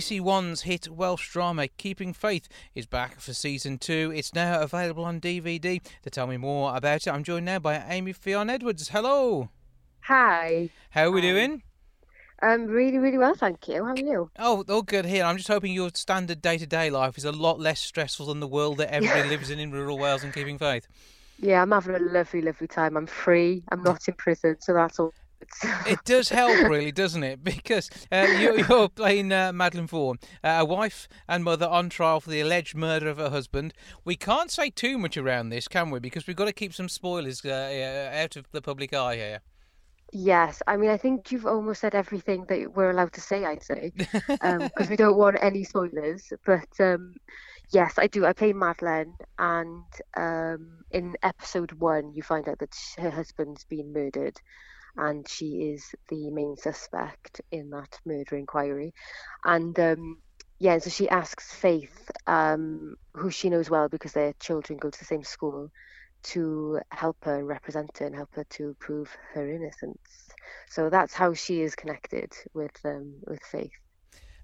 BBC 0.00 0.22
One's 0.22 0.62
hit 0.62 0.88
Welsh 0.88 1.30
drama 1.30 1.68
Keeping 1.68 2.14
Faith 2.14 2.48
is 2.74 2.86
back 2.86 3.20
for 3.20 3.34
season 3.34 3.76
two. 3.76 4.10
It's 4.16 4.34
now 4.34 4.62
available 4.62 5.04
on 5.04 5.20
DVD. 5.20 5.78
To 6.04 6.08
tell 6.08 6.26
me 6.26 6.38
more 6.38 6.74
about 6.74 7.06
it, 7.06 7.10
I'm 7.10 7.22
joined 7.22 7.44
now 7.44 7.58
by 7.58 7.84
Amy 7.86 8.14
Fionn 8.14 8.48
Edwards. 8.48 8.88
Hello. 8.88 9.50
Hi. 10.04 10.70
How 10.92 11.08
are 11.08 11.10
we 11.10 11.20
Hi. 11.20 11.26
doing? 11.26 11.62
Um, 12.40 12.64
really, 12.64 12.96
really 12.96 13.18
well, 13.18 13.34
thank 13.34 13.68
you. 13.68 13.84
How 13.84 13.90
are 13.90 13.98
you? 13.98 14.30
Oh, 14.38 14.64
all 14.70 14.80
good 14.80 15.04
here. 15.04 15.22
I'm 15.22 15.36
just 15.36 15.48
hoping 15.48 15.74
your 15.74 15.90
standard 15.92 16.40
day 16.40 16.56
to 16.56 16.66
day 16.66 16.88
life 16.88 17.18
is 17.18 17.26
a 17.26 17.32
lot 17.32 17.60
less 17.60 17.80
stressful 17.80 18.24
than 18.24 18.40
the 18.40 18.48
world 18.48 18.78
that 18.78 18.90
everybody 18.90 19.28
lives 19.28 19.50
in 19.50 19.58
in 19.58 19.70
rural 19.70 19.98
Wales 19.98 20.24
and 20.24 20.32
keeping 20.32 20.56
faith. 20.56 20.86
Yeah, 21.38 21.60
I'm 21.60 21.72
having 21.72 21.94
a 21.94 21.98
lovely, 21.98 22.40
lovely 22.40 22.68
time. 22.68 22.96
I'm 22.96 23.06
free. 23.06 23.64
I'm 23.70 23.82
not 23.82 24.08
in 24.08 24.14
prison, 24.14 24.56
so 24.60 24.72
that's 24.72 24.98
all. 24.98 25.12
It 25.86 25.98
does 26.04 26.28
help, 26.28 26.68
really, 26.68 26.92
doesn't 26.92 27.22
it? 27.22 27.40
Because 27.50 27.90
uh, 28.12 28.26
you, 28.38 28.64
you're 28.68 28.88
playing 28.88 29.32
uh, 29.32 29.52
Madeline 29.52 29.86
Vaughan, 29.86 30.18
uh, 30.42 30.58
a 30.60 30.64
wife 30.64 31.08
and 31.28 31.44
mother 31.44 31.66
on 31.66 31.88
trial 31.88 32.20
for 32.20 32.30
the 32.30 32.40
alleged 32.40 32.74
murder 32.74 33.08
of 33.08 33.18
her 33.18 33.30
husband. 33.30 33.74
We 34.04 34.16
can't 34.16 34.50
say 34.50 34.70
too 34.70 34.98
much 34.98 35.16
around 35.16 35.50
this, 35.50 35.68
can 35.68 35.90
we? 35.90 35.98
Because 35.98 36.26
we've 36.26 36.36
got 36.36 36.46
to 36.46 36.52
keep 36.52 36.72
some 36.72 36.88
spoilers 36.88 37.44
uh, 37.44 37.48
uh, 37.48 38.16
out 38.16 38.36
of 38.36 38.46
the 38.52 38.62
public 38.62 38.92
eye 38.94 39.16
here. 39.16 39.40
Yes, 40.12 40.60
I 40.66 40.76
mean, 40.76 40.90
I 40.90 40.96
think 40.96 41.30
you've 41.30 41.46
almost 41.46 41.80
said 41.80 41.94
everything 41.94 42.44
that 42.48 42.74
we're 42.74 42.90
allowed 42.90 43.12
to 43.12 43.20
say, 43.20 43.44
I'd 43.44 43.62
say, 43.62 43.92
because 43.96 44.90
we 44.90 44.96
don't 44.96 45.16
want 45.16 45.36
any 45.40 45.62
spoilers. 45.62 46.32
But 46.44 46.68
um, 46.80 47.14
yes, 47.70 47.94
I 47.96 48.08
do. 48.08 48.26
I 48.26 48.32
play 48.32 48.52
Madeline, 48.52 49.14
and 49.38 49.84
um, 50.16 50.84
in 50.90 51.14
episode 51.22 51.72
one, 51.72 52.12
you 52.12 52.22
find 52.22 52.48
out 52.48 52.58
that 52.58 52.76
her 52.98 53.10
husband's 53.10 53.64
been 53.64 53.92
murdered, 53.92 54.40
and 54.96 55.28
she 55.28 55.72
is 55.74 55.94
the 56.08 56.30
main 56.30 56.56
suspect 56.56 57.40
in 57.52 57.70
that 57.70 57.98
murder 58.06 58.36
inquiry. 58.36 58.92
And 59.44 59.78
um, 59.80 60.18
yeah, 60.58 60.78
so 60.78 60.90
she 60.90 61.08
asks 61.08 61.52
Faith, 61.54 62.10
um, 62.26 62.96
who 63.14 63.30
she 63.30 63.50
knows 63.50 63.70
well 63.70 63.88
because 63.88 64.12
their 64.12 64.32
children 64.40 64.78
go 64.78 64.90
to 64.90 64.98
the 64.98 65.04
same 65.04 65.24
school, 65.24 65.70
to 66.22 66.80
help 66.90 67.16
her 67.24 67.36
and 67.38 67.48
represent 67.48 67.96
her 67.98 68.06
and 68.06 68.14
help 68.16 68.30
her 68.34 68.44
to 68.50 68.76
prove 68.80 69.16
her 69.34 69.48
innocence. 69.48 70.28
So 70.68 70.90
that's 70.90 71.14
how 71.14 71.34
she 71.34 71.62
is 71.62 71.74
connected 71.74 72.32
with 72.54 72.72
um, 72.84 73.20
with 73.26 73.42
Faith. 73.42 73.72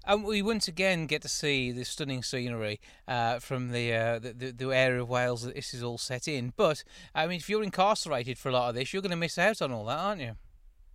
And 0.07 0.23
we 0.23 0.41
once 0.41 0.69
again 0.69 1.05
get 1.05 1.21
to 1.23 1.27
see 1.27 1.71
the 1.73 1.83
stunning 1.83 2.23
scenery 2.23 2.79
uh, 3.09 3.39
from 3.39 3.71
the, 3.71 3.93
uh, 3.93 4.19
the, 4.19 4.31
the 4.33 4.51
the 4.51 4.69
area 4.73 5.01
of 5.01 5.09
Wales 5.09 5.41
that 5.43 5.55
this 5.55 5.73
is 5.73 5.83
all 5.83 5.97
set 5.97 6.29
in. 6.29 6.53
But 6.55 6.85
I 7.13 7.27
mean, 7.27 7.37
if 7.37 7.49
you're 7.49 7.61
incarcerated 7.61 8.37
for 8.37 8.47
a 8.47 8.53
lot 8.53 8.69
of 8.69 8.75
this, 8.75 8.93
you're 8.93 9.01
going 9.01 9.09
to 9.11 9.17
miss 9.17 9.37
out 9.37 9.61
on 9.61 9.73
all 9.73 9.83
that, 9.85 9.99
aren't 9.99 10.21
you? 10.21 10.37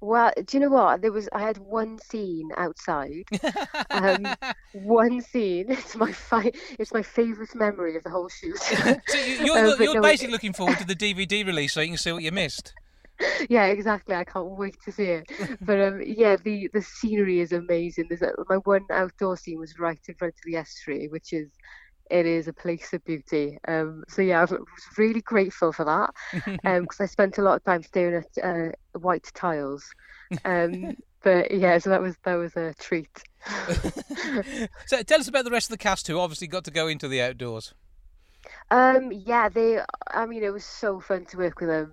Well, 0.01 0.33
do 0.47 0.57
you 0.57 0.61
know 0.65 0.71
what? 0.71 1.03
There 1.03 1.13
was 1.13 1.29
I 1.33 1.41
had 1.43 1.59
one 1.59 1.99
scene 2.01 2.51
outside. 2.57 3.25
Um, 3.91 4.27
one 4.73 5.21
scene. 5.21 5.67
It's 5.71 5.95
my 5.95 6.11
fi- 6.11 6.53
It's 6.79 6.93
my 6.93 7.03
favourite 7.03 7.55
memory 7.55 7.97
of 7.97 8.03
the 8.05 8.11
whole 8.11 8.31
shoot. 8.31 8.59
so 8.59 8.75
you, 9.19 9.45
you're, 9.45 9.59
you're, 9.59 9.83
you're 9.83 9.95
no, 9.95 10.01
it- 10.01 10.03
basically 10.03 10.33
looking 10.33 10.55
forward 10.55 10.79
to 10.79 10.87
the 10.87 10.97
DVD 10.97 11.47
release 11.47 11.75
so 11.75 11.83
you 11.83 11.89
can 11.89 11.99
see 11.99 12.13
what 12.13 12.23
you 12.23 12.33
missed. 12.33 12.73
yeah, 13.49 13.67
exactly. 13.67 14.15
I 14.15 14.25
can't 14.25 14.57
wait 14.57 14.77
to 14.85 14.93
see 14.93 15.05
it. 15.05 15.31
But 15.61 15.81
um, 15.81 16.03
yeah, 16.05 16.37
the 16.37 16.69
the 16.73 16.83
scenery 16.83 17.41
is 17.41 17.53
amazing. 17.53 18.07
There's 18.09 18.23
a, 18.23 18.33
my 18.49 18.57
one 18.57 18.87
outdoor 18.91 19.37
scene 19.37 19.59
was 19.59 19.79
right 19.79 20.01
in 20.09 20.15
front 20.15 20.35
of 20.35 20.43
the 20.45 20.57
estuary, 20.57 21.09
which 21.09 21.33
is 21.33 21.49
it 22.11 22.27
is 22.27 22.49
a 22.49 22.53
place 22.53 22.93
of 22.93 23.05
beauty. 23.05 23.59
Um, 23.67 24.05
so 24.09 24.23
yeah, 24.23 24.41
I 24.41 24.45
was 24.45 24.59
really 24.99 25.23
grateful 25.23 25.73
for 25.73 25.85
that 25.85 26.11
because 26.63 27.01
I 27.01 27.07
spent 27.07 27.39
a 27.39 27.43
lot 27.43 27.57
of 27.57 27.65
time 27.65 27.83
staring 27.83 28.23
at 28.23 28.45
uh, 28.45 28.73
white 28.99 29.31
tiles. 29.35 29.85
Um, 30.45 30.97
but 31.23 31.51
yeah, 31.51 31.79
so 31.79 31.91
that 31.91 32.03
was 32.03 32.17
that 32.25 32.35
was 32.35 32.57
a 32.57 32.75
treat. 32.79 33.23
so 34.87 35.03
tell 35.03 35.21
us 35.21 35.29
about 35.29 35.45
the 35.45 35.51
rest 35.51 35.69
of 35.71 35.75
the 35.79 35.83
cast 35.83 36.07
who 36.07 36.19
obviously 36.19 36.47
got 36.47 36.65
to 36.65 36.71
go 36.71 36.87
into 36.87 37.09
the 37.09 37.23
outdoors. 37.23 37.75
Um, 38.71 39.13
yeah, 39.13 39.49
they. 39.49 39.81
I 40.11 40.27
mean, 40.27 40.43
it 40.43 40.53
was 40.53 40.65
so 40.65 41.01
fun 41.01 41.27
to 41.27 41.37
work 41.37 41.61
with 41.61 41.69
them. 41.69 41.93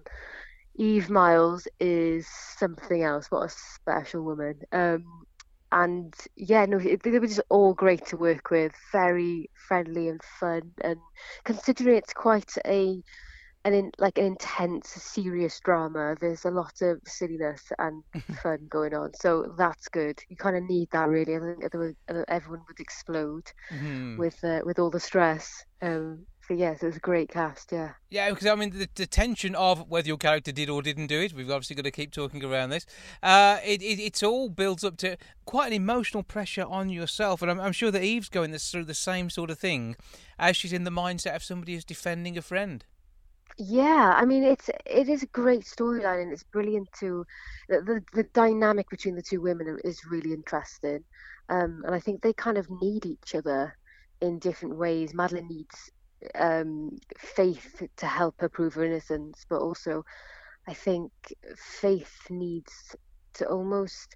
Eve 0.80 1.10
Miles 1.12 1.68
is 1.80 2.28
something 2.58 3.04
else. 3.04 3.28
What 3.32 3.46
a 3.46 3.50
special 3.50 4.24
woman. 4.24 4.62
Um, 4.72 5.24
and 5.72 6.14
yeah, 6.36 6.66
no, 6.66 6.80
they 6.80 7.20
were 7.20 7.28
just 7.28 7.42
all 7.50 7.74
great 7.74 8.06
to 8.08 8.18
work 8.18 8.52
with. 8.52 8.74
Very 8.92 9.50
friendly 9.68 10.10
and 10.10 10.22
fun. 10.40 10.74
And 10.84 10.98
considering 11.46 11.98
it's 11.98 12.14
quite 12.14 12.52
a 12.66 13.02
an 13.66 13.74
in, 13.74 13.92
like 14.00 14.18
an 14.18 14.26
intense, 14.26 14.90
serious 14.90 15.60
drama, 15.62 16.16
there's 16.20 16.46
a 16.46 16.52
lot 16.52 16.74
of 16.82 17.00
silliness 17.06 17.72
and 17.80 18.04
fun 18.44 18.68
going 18.70 18.94
on. 18.96 19.12
So 19.16 19.54
that's 19.58 19.88
good. 19.90 20.20
You 20.30 20.38
kind 20.38 20.58
of 20.58 20.64
need 20.64 20.90
that 20.92 21.10
really. 21.10 21.36
I 21.36 21.40
think 21.40 21.64
everyone 22.28 22.64
would 22.68 22.80
explode 22.80 23.46
Mhm. 23.72 24.18
with 24.18 24.44
uh, 24.44 24.62
with 24.66 24.80
all 24.80 24.92
the 24.92 25.00
stress. 25.00 25.64
Um, 25.82 26.26
yes, 26.56 26.82
it 26.82 26.88
was 26.88 26.96
a 26.98 27.00
great 27.00 27.30
cast. 27.30 27.72
Yeah. 27.72 27.92
Yeah, 28.10 28.30
because 28.30 28.48
I 28.48 28.56
mean 28.56 28.72
the, 28.72 28.90
the 28.96 29.06
tension 29.06 29.56
of 29.56 29.90
whether 29.90 30.08
your 30.08 30.18
character 30.18 30.52
did 30.52 30.70
or 30.70 30.82
didn't 30.82 31.08
do 31.08 31.22
it. 31.22 31.34
We've 31.34 31.50
obviously 31.50 31.76
got 31.76 31.84
to 31.84 31.92
keep 31.92 32.12
talking 32.12 32.44
around 32.44 32.70
this. 32.70 32.86
Uh, 33.22 33.60
it, 33.64 33.82
it 33.82 34.00
it's 34.00 34.24
all 34.24 34.50
builds 34.50 34.84
up 34.84 34.98
to 34.98 35.18
quite 35.46 35.68
an 35.68 35.74
emotional 35.74 36.24
pressure 36.24 36.66
on 36.66 36.90
yourself, 36.90 37.42
and 37.42 37.52
I'm, 37.52 37.60
I'm 37.60 37.72
sure 37.72 37.92
that 37.92 38.04
Eve's 38.04 38.30
going 38.30 38.52
this 38.52 38.72
through 38.72 38.86
the 38.86 38.94
same 38.94 39.30
sort 39.30 39.50
of 39.50 39.60
thing 39.60 39.96
as 40.38 40.56
she's 40.58 40.74
in 40.74 40.84
the 40.84 40.92
mindset 40.92 41.36
of 41.36 41.44
somebody 41.44 41.74
who's 41.74 41.86
defending 41.86 42.38
a 42.38 42.42
friend. 42.42 42.86
Yeah, 43.58 44.14
I 44.16 44.24
mean 44.26 44.44
it's 44.44 44.70
it 44.86 45.10
is 45.10 45.22
a 45.22 45.28
great 45.28 45.66
storyline 45.66 46.22
and 46.24 46.32
it's 46.32 46.44
brilliant 46.44 46.90
to 47.02 47.26
the, 47.68 47.82
the 47.82 48.04
the 48.14 48.24
dynamic 48.34 48.90
between 48.90 49.16
the 49.16 49.22
two 49.22 49.42
women 49.42 49.78
is 49.84 50.06
really 50.10 50.32
interesting. 50.34 51.04
Um, 51.50 51.84
and 51.86 51.94
I 51.94 52.00
think 52.00 52.22
they 52.22 52.34
kind 52.34 52.58
of 52.58 52.68
need 52.82 53.06
each 53.06 53.36
other 53.36 53.76
in 54.22 54.40
different 54.40 54.78
ways. 54.78 55.14
Madeline 55.14 55.48
needs 55.48 55.92
um, 56.36 56.98
Faith 57.18 57.84
to 57.98 58.06
help 58.06 58.36
her 58.40 58.50
prove 58.50 58.74
her 58.76 58.84
innocence, 58.86 59.46
but 59.50 59.60
also 59.60 60.04
I 60.68 60.74
think 60.74 61.12
Faith 61.56 62.28
needs 62.30 62.96
to 63.36 63.48
almost 63.48 64.16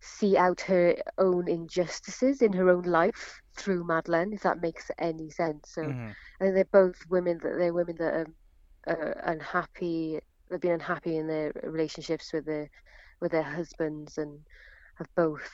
see 0.00 0.36
out 0.36 0.62
her 0.62 0.96
own 1.18 1.48
injustices 1.48 2.42
in 2.42 2.52
her 2.54 2.68
own 2.68 2.82
life 2.82 3.40
through 3.56 3.84
Madeline, 3.84 4.32
if 4.32 4.42
that 4.42 4.60
makes 4.60 4.90
any 4.98 5.30
sense. 5.30 5.70
So 5.70 5.94
Mhm. 5.94 6.16
I 6.40 6.44
think 6.44 6.54
they're 6.54 6.64
both 6.72 7.00
women 7.08 7.38
that 7.42 7.56
they're 7.58 7.72
women 7.74 7.96
that 7.98 8.14
are, 8.14 8.26
are 8.86 9.20
unhappy. 9.24 10.20
They've 10.50 10.60
been 10.60 10.72
unhappy 10.72 11.16
in 11.16 11.26
their 11.28 11.52
relationships 11.62 12.32
with 12.32 12.46
their 12.46 12.68
with 13.20 13.32
their 13.32 13.42
husbands 13.42 14.18
and 14.18 14.40
have 14.96 15.08
both 15.16 15.50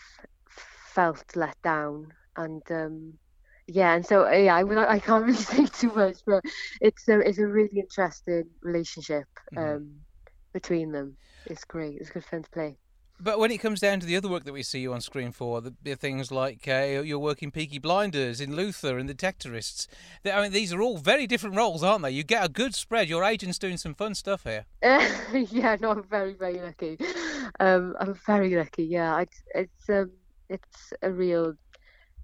felt 0.48 1.36
let 1.36 1.60
down. 1.62 2.12
And 2.36 2.62
um, 2.70 3.18
yeah, 3.68 3.94
and 3.94 4.04
so 4.04 4.26
uh, 4.26 4.30
yeah, 4.32 4.56
I 4.56 4.94
I 4.94 4.98
can't 4.98 5.24
really 5.28 5.36
say 5.38 5.66
too 5.66 5.92
much, 5.94 6.18
but 6.26 6.42
it's 6.80 7.08
a 7.08 7.20
it's 7.20 7.38
a 7.38 7.46
really 7.46 7.78
interesting 7.80 8.44
relationship 8.62 9.26
Mhm. 9.54 9.76
um, 9.76 10.00
between 10.52 10.92
them. 10.92 11.16
It's 11.46 11.64
great. 11.64 11.98
It's 12.00 12.10
good 12.10 12.24
fun 12.24 12.42
to 12.42 12.50
play. 12.50 12.78
But 13.20 13.40
when 13.40 13.50
it 13.50 13.58
comes 13.58 13.80
down 13.80 13.98
to 13.98 14.06
the 14.06 14.16
other 14.16 14.28
work 14.28 14.44
that 14.44 14.52
we 14.52 14.62
see 14.62 14.78
you 14.78 14.92
on 14.92 15.00
screen 15.00 15.32
for, 15.32 15.60
the, 15.60 15.74
the 15.82 15.96
things 15.96 16.30
like 16.30 16.68
uh, 16.68 17.02
your 17.04 17.18
work 17.18 17.42
in 17.42 17.50
Peaky 17.50 17.80
Blinders, 17.80 18.40
in 18.40 18.54
Luther, 18.54 18.96
and 18.96 19.08
the 19.08 19.14
Detectorists, 19.14 19.88
they- 20.22 20.30
I 20.30 20.40
mean, 20.42 20.52
these 20.52 20.72
are 20.72 20.80
all 20.80 20.98
very 20.98 21.26
different 21.26 21.56
roles, 21.56 21.82
aren't 21.82 22.04
they? 22.04 22.12
You 22.12 22.22
get 22.22 22.44
a 22.44 22.48
good 22.48 22.76
spread. 22.76 23.08
Your 23.08 23.24
agent's 23.24 23.58
doing 23.58 23.76
some 23.76 23.94
fun 23.94 24.14
stuff 24.14 24.44
here. 24.44 24.66
yeah, 25.50 25.76
no, 25.80 25.90
I'm 25.90 26.04
very, 26.04 26.34
very 26.34 26.60
lucky. 26.60 26.96
Um, 27.58 27.96
I'm 27.98 28.14
very 28.24 28.54
lucky. 28.54 28.84
Yeah, 28.84 29.16
I, 29.16 29.26
it's 29.52 29.88
um, 29.90 30.12
it's 30.48 30.92
a 31.02 31.10
real, 31.10 31.54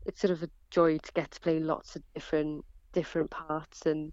it's 0.06 0.20
sort 0.20 0.30
of 0.30 0.44
a 0.44 0.48
joy 0.74 0.98
to 0.98 1.12
get 1.14 1.30
to 1.32 1.40
play 1.40 1.60
lots 1.60 1.96
of 1.96 2.02
different 2.14 2.64
different 2.94 3.30
parts 3.30 3.86
and 3.86 4.12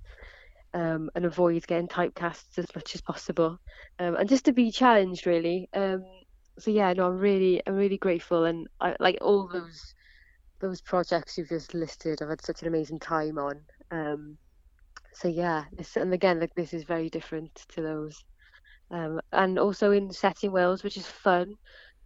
um, 0.73 1.09
and 1.15 1.25
avoid 1.25 1.67
getting 1.67 1.87
typecast 1.87 2.57
as 2.57 2.67
much 2.75 2.95
as 2.95 3.01
possible, 3.01 3.57
um, 3.99 4.15
and 4.15 4.29
just 4.29 4.45
to 4.45 4.53
be 4.53 4.71
challenged 4.71 5.27
really. 5.27 5.69
Um, 5.73 6.03
so 6.59 6.71
yeah, 6.71 6.93
no, 6.93 7.07
I'm 7.07 7.17
really, 7.17 7.61
I'm 7.67 7.75
really 7.75 7.97
grateful, 7.97 8.45
and 8.45 8.67
I 8.81 8.95
like 8.99 9.19
all 9.21 9.49
those 9.51 9.95
those 10.61 10.81
projects 10.81 11.37
you've 11.37 11.49
just 11.49 11.73
listed. 11.73 12.21
I've 12.21 12.29
had 12.29 12.41
such 12.45 12.61
an 12.63 12.69
amazing 12.69 12.99
time 12.99 13.37
on. 13.39 13.61
Um, 13.91 14.37
so 15.13 15.27
yeah, 15.29 15.65
this, 15.77 15.97
and 15.97 16.13
again, 16.13 16.39
like 16.39 16.55
this 16.55 16.73
is 16.73 16.83
very 16.85 17.09
different 17.09 17.51
to 17.75 17.81
those. 17.81 18.23
Um, 18.91 19.21
and 19.33 19.59
also 19.59 19.91
in 19.91 20.11
setting 20.11 20.51
Wales, 20.51 20.83
which 20.83 20.97
is 20.97 21.07
fun. 21.07 21.55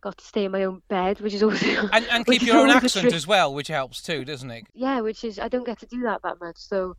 Got 0.05 0.19
to 0.19 0.25
stay 0.25 0.45
in 0.45 0.51
my 0.51 0.65
own 0.65 0.83
bed, 0.87 1.19
which 1.19 1.33
is 1.33 1.41
also 1.41 1.65
And, 1.91 2.05
and 2.11 2.23
keep 2.27 2.43
your 2.43 2.57
own 2.57 2.69
accent 2.69 3.11
as 3.11 3.25
well, 3.25 3.51
which 3.51 3.69
helps 3.69 4.03
too, 4.03 4.23
doesn't 4.23 4.51
it? 4.51 4.65
Yeah, 4.75 5.01
which 5.01 5.23
is 5.23 5.39
I 5.39 5.47
don't 5.47 5.65
get 5.65 5.79
to 5.79 5.87
do 5.87 6.01
that 6.03 6.21
that 6.21 6.39
much. 6.39 6.57
So 6.57 6.95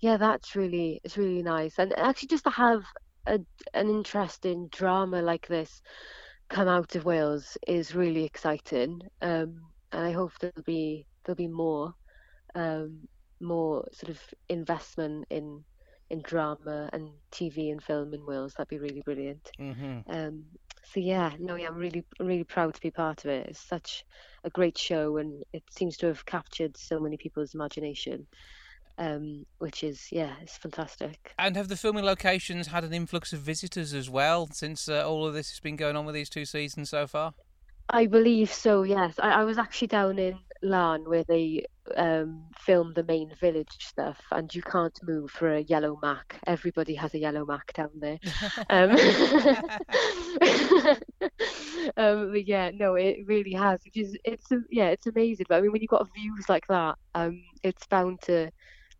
yeah, 0.00 0.18
that's 0.18 0.54
really 0.54 1.00
it's 1.02 1.16
really 1.16 1.42
nice. 1.42 1.78
And 1.78 1.98
actually 1.98 2.28
just 2.28 2.44
to 2.44 2.50
have 2.50 2.82
a 3.26 3.40
an 3.72 3.88
interesting 3.88 4.68
drama 4.68 5.22
like 5.22 5.48
this 5.48 5.80
come 6.50 6.68
out 6.68 6.94
of 6.94 7.06
Wales 7.06 7.56
is 7.66 7.94
really 7.94 8.24
exciting. 8.24 9.00
Um, 9.22 9.62
and 9.90 10.04
I 10.04 10.12
hope 10.12 10.32
there'll 10.38 10.62
be 10.66 11.06
there'll 11.24 11.36
be 11.36 11.48
more 11.48 11.94
um, 12.54 13.08
more 13.40 13.88
sort 13.92 14.10
of 14.10 14.20
investment 14.50 15.24
in 15.30 15.64
in 16.10 16.20
drama 16.20 16.90
and 16.92 17.08
TV 17.32 17.72
and 17.72 17.82
film 17.82 18.12
in 18.12 18.26
Wales. 18.26 18.52
That'd 18.58 18.68
be 18.68 18.78
really 18.78 19.00
brilliant. 19.06 19.50
hmm 19.58 20.00
Um, 20.06 20.44
so 20.92 21.00
yeah, 21.00 21.32
no, 21.38 21.54
yeah, 21.54 21.68
I'm 21.68 21.76
really, 21.76 22.04
really 22.20 22.44
proud 22.44 22.74
to 22.74 22.80
be 22.80 22.90
part 22.90 23.24
of 23.24 23.30
it. 23.30 23.46
It's 23.48 23.60
such 23.60 24.04
a 24.44 24.50
great 24.50 24.76
show, 24.76 25.16
and 25.16 25.42
it 25.52 25.62
seems 25.70 25.96
to 25.98 26.06
have 26.06 26.26
captured 26.26 26.76
so 26.76 27.00
many 27.00 27.16
people's 27.16 27.54
imagination, 27.54 28.26
um, 28.98 29.46
which 29.58 29.84
is 29.84 30.08
yeah, 30.12 30.34
it's 30.42 30.56
fantastic. 30.56 31.32
And 31.38 31.56
have 31.56 31.68
the 31.68 31.76
filming 31.76 32.04
locations 32.04 32.66
had 32.66 32.84
an 32.84 32.92
influx 32.92 33.32
of 33.32 33.40
visitors 33.40 33.94
as 33.94 34.10
well 34.10 34.48
since 34.52 34.88
uh, 34.88 35.08
all 35.08 35.26
of 35.26 35.32
this 35.32 35.50
has 35.50 35.60
been 35.60 35.76
going 35.76 35.96
on 35.96 36.04
with 36.04 36.14
these 36.14 36.28
two 36.28 36.44
seasons 36.44 36.90
so 36.90 37.06
far? 37.06 37.32
I 37.88 38.06
believe 38.06 38.52
so. 38.52 38.82
Yes, 38.82 39.18
I, 39.18 39.42
I 39.42 39.44
was 39.44 39.58
actually 39.58 39.88
down 39.88 40.18
in 40.18 40.38
Laugharne 40.64 41.06
where 41.06 41.24
they 41.24 41.64
um, 41.96 42.44
filmed 42.58 42.94
the 42.94 43.04
main 43.04 43.32
village 43.40 43.76
stuff, 43.80 44.18
and 44.30 44.52
you 44.54 44.62
can't 44.62 44.98
move 45.02 45.30
for 45.30 45.54
a 45.54 45.60
yellow 45.62 45.98
Mac. 46.02 46.40
Everybody 46.46 46.94
has 46.94 47.14
a 47.14 47.18
yellow 47.18 47.44
Mac 47.44 47.72
down 47.74 47.90
there. 48.00 48.18
Um, 48.70 48.90
um, 51.96 52.32
but 52.32 52.46
yeah, 52.46 52.70
no, 52.74 52.94
it 52.94 53.18
really 53.26 53.52
has. 53.52 53.80
Which 53.84 53.96
is, 53.96 54.16
it's 54.24 54.46
yeah, 54.70 54.88
it's 54.88 55.06
amazing. 55.06 55.46
But 55.48 55.56
I 55.56 55.60
mean, 55.60 55.72
when 55.72 55.82
you've 55.82 55.90
got 55.90 56.08
views 56.14 56.48
like 56.48 56.66
that, 56.68 56.96
um, 57.14 57.42
it's 57.62 57.86
bound 57.86 58.20
to 58.22 58.50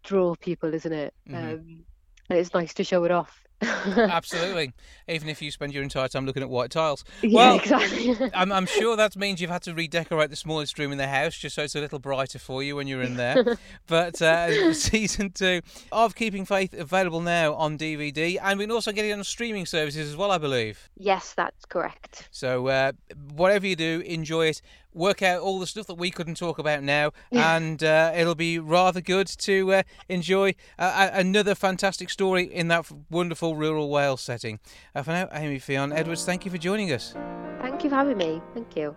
draw 0.05 0.35
people, 0.37 0.75
isn't 0.75 0.93
it? 0.93 1.15
Mhm. 1.29 1.37
Um, 1.37 1.85
and 2.29 2.39
it's 2.39 2.55
nice 2.55 2.75
to 2.75 2.85
show 2.85 3.05
it 3.05 3.11
off. 3.11 3.43
Absolutely. 3.97 4.73
Even 5.09 5.29
if 5.29 5.41
you 5.43 5.51
spend 5.51 5.73
your 5.73 5.83
entire 5.83 6.09
time 6.09 6.27
looking 6.27 6.43
at 6.43 6.51
white 6.51 6.71
tiles. 6.71 7.05
yeah, 7.23 7.37
Well, 7.37 7.57
exactly. 7.57 8.17
I'm, 8.35 8.53
I'm 8.53 8.67
sure 8.67 8.97
that 8.97 9.17
means 9.17 9.41
you've 9.41 9.51
had 9.51 9.63
to 9.63 9.75
redecorate 9.75 10.31
the 10.31 10.37
smallest 10.37 10.79
room 10.79 10.93
in 10.93 10.99
the 10.99 11.09
house 11.09 11.37
just 11.37 11.55
so 11.57 11.63
it's 11.63 11.75
a 11.75 11.81
little 11.81 11.99
brighter 11.99 12.39
for 12.39 12.63
you 12.63 12.77
when 12.77 12.87
you're 12.87 13.03
in 13.03 13.17
there. 13.17 13.57
but 13.87 14.21
uh, 14.21 14.73
season 14.75 15.31
two 15.31 15.61
of 15.91 16.15
Keeping 16.15 16.45
Faith 16.45 16.75
available 16.75 17.21
now 17.21 17.55
on 17.55 17.79
DVD, 17.79 18.39
and 18.43 18.59
we 18.59 18.65
can 18.65 18.73
also 18.73 18.93
get 18.93 19.05
it 19.05 19.13
on 19.13 19.23
streaming 19.25 19.67
services 19.67 20.09
as 20.09 20.17
well, 20.17 20.31
I 20.31 20.39
believe. 20.39 20.91
yes, 20.97 21.35
that's 21.35 21.65
correct. 21.65 22.29
So 22.31 22.67
uh, 22.69 22.93
whatever 23.35 23.67
you 23.67 23.77
do, 23.77 24.03
enjoy 24.07 24.47
it. 24.47 24.63
Work 24.95 25.23
out 25.23 25.41
all 25.41 25.59
the 25.59 25.67
stuff 25.67 25.87
that 25.87 25.95
we 25.95 26.11
couldn't 26.11 26.37
talk 26.37 26.59
about 26.59 26.83
now, 26.83 27.13
and 27.31 27.83
uh, 27.83 28.13
it'll 28.15 28.35
be 28.35 28.59
rather 28.59 29.01
good 29.01 29.27
to 29.27 29.73
uh, 29.73 29.83
enjoy 30.09 30.55
uh, 30.79 31.11
another 31.13 31.55
fantastic 31.55 32.11
story 32.11 32.45
in 32.45 32.69
that 32.69 32.91
wonderful 33.11 33.57
rural 33.57 33.89
Wales 33.91 34.21
setting. 34.21 34.61
Uh, 34.95 35.03
for 35.03 35.11
now, 35.13 35.29
Amy 35.33 35.59
Fionn 35.59 35.93
Edwards, 35.93 36.25
thank 36.25 36.45
you 36.45 36.51
for 36.51 36.59
joining 36.59 36.93
us. 36.93 37.15
Thank 37.61 37.85
you 37.85 37.91
for 37.91 37.97
having 37.97 38.19
me. 38.19 38.43
Thank 38.55 38.77
you. 38.77 38.97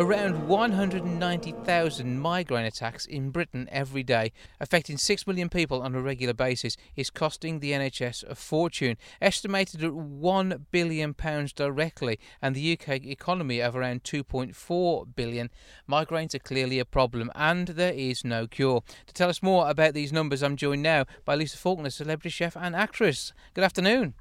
Around 0.00 0.46
190,000 0.46 2.20
migraine 2.20 2.66
attacks 2.66 3.04
in 3.04 3.30
Britain 3.30 3.68
every 3.72 4.04
day, 4.04 4.30
affecting 4.60 4.96
6 4.96 5.26
million 5.26 5.48
people 5.48 5.82
on 5.82 5.96
a 5.96 6.00
regular 6.00 6.34
basis, 6.34 6.76
is 6.94 7.10
costing 7.10 7.58
the 7.58 7.72
NHS 7.72 8.22
a 8.22 8.36
fortune, 8.36 8.96
estimated 9.20 9.82
at 9.82 9.90
£1 9.90 10.60
billion 10.70 11.16
directly, 11.56 12.20
and 12.40 12.54
the 12.54 12.78
UK 12.78 13.06
economy 13.06 13.60
of 13.60 13.74
around 13.74 14.04
£2.4 14.04 15.16
billion. 15.16 15.50
Migraines 15.90 16.32
are 16.32 16.38
clearly 16.38 16.78
a 16.78 16.84
problem, 16.84 17.32
and 17.34 17.66
there 17.66 17.92
is 17.92 18.24
no 18.24 18.46
cure. 18.46 18.84
To 19.08 19.12
tell 19.12 19.28
us 19.28 19.42
more 19.42 19.68
about 19.68 19.94
these 19.94 20.12
numbers, 20.12 20.44
I'm 20.44 20.54
joined 20.54 20.84
now 20.84 21.06
by 21.24 21.34
Lisa 21.34 21.58
Faulkner, 21.58 21.90
celebrity 21.90 22.28
chef 22.28 22.56
and 22.56 22.76
actress. 22.76 23.32
Good 23.52 23.64
afternoon. 23.64 24.14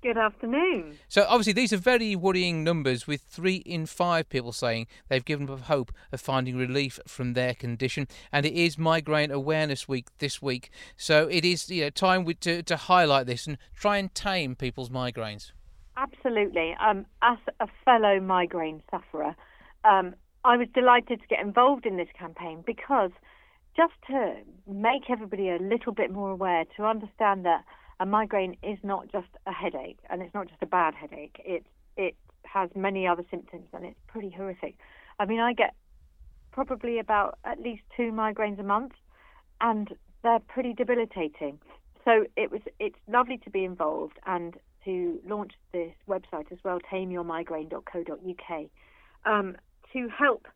Good 0.00 0.16
afternoon. 0.16 0.96
So 1.08 1.26
obviously 1.28 1.54
these 1.54 1.72
are 1.72 1.76
very 1.76 2.14
worrying 2.14 2.62
numbers 2.62 3.08
with 3.08 3.22
3 3.22 3.56
in 3.56 3.84
5 3.86 4.28
people 4.28 4.52
saying 4.52 4.86
they've 5.08 5.24
given 5.24 5.50
up 5.50 5.62
hope 5.62 5.90
of 6.12 6.20
finding 6.20 6.56
relief 6.56 7.00
from 7.08 7.32
their 7.32 7.52
condition 7.52 8.06
and 8.30 8.46
it 8.46 8.52
is 8.52 8.78
migraine 8.78 9.32
awareness 9.32 9.88
week 9.88 10.06
this 10.18 10.40
week. 10.40 10.70
So 10.96 11.26
it 11.26 11.44
is 11.44 11.68
you 11.68 11.82
know 11.82 11.90
time 11.90 12.24
to 12.32 12.62
to 12.62 12.76
highlight 12.76 13.26
this 13.26 13.48
and 13.48 13.58
try 13.74 13.96
and 13.96 14.14
tame 14.14 14.54
people's 14.54 14.88
migraines. 14.88 15.50
Absolutely. 15.96 16.76
Um, 16.80 17.04
as 17.22 17.38
a 17.58 17.66
fellow 17.84 18.20
migraine 18.20 18.84
sufferer, 18.92 19.34
um, 19.84 20.14
I 20.44 20.56
was 20.56 20.68
delighted 20.74 21.20
to 21.22 21.26
get 21.26 21.40
involved 21.40 21.86
in 21.86 21.96
this 21.96 22.08
campaign 22.16 22.62
because 22.64 23.10
just 23.76 23.94
to 24.06 24.36
make 24.68 25.10
everybody 25.10 25.48
a 25.48 25.58
little 25.58 25.92
bit 25.92 26.12
more 26.12 26.30
aware, 26.30 26.64
to 26.76 26.84
understand 26.84 27.44
that 27.46 27.64
a 28.00 28.06
migraine 28.06 28.56
is 28.62 28.78
not 28.82 29.10
just 29.10 29.28
a 29.46 29.52
headache 29.52 29.98
and 30.10 30.22
it's 30.22 30.34
not 30.34 30.48
just 30.48 30.62
a 30.62 30.66
bad 30.66 30.94
headache. 30.94 31.40
It 31.44 31.64
it 31.96 32.16
has 32.44 32.70
many 32.74 33.06
other 33.06 33.24
symptoms 33.30 33.68
and 33.72 33.84
it's 33.84 33.98
pretty 34.06 34.30
horrific. 34.30 34.76
I 35.18 35.26
mean, 35.26 35.40
I 35.40 35.52
get 35.52 35.74
probably 36.52 36.98
about 36.98 37.38
at 37.44 37.60
least 37.60 37.82
two 37.96 38.10
migraines 38.10 38.58
a 38.58 38.64
month, 38.64 38.92
and 39.60 39.92
they're 40.22 40.40
pretty 40.40 40.72
debilitating. 40.72 41.60
So 42.04 42.24
it 42.36 42.50
was 42.50 42.60
it's 42.78 42.98
lovely 43.08 43.38
to 43.38 43.50
be 43.50 43.64
involved 43.64 44.18
and 44.26 44.54
to 44.84 45.20
launch 45.26 45.52
this 45.72 45.92
website 46.08 46.50
as 46.50 46.58
well, 46.64 46.78
tameyourmigraine.co.uk, 46.90 48.66
um, 49.26 49.56
to 49.92 50.08
help 50.08 50.46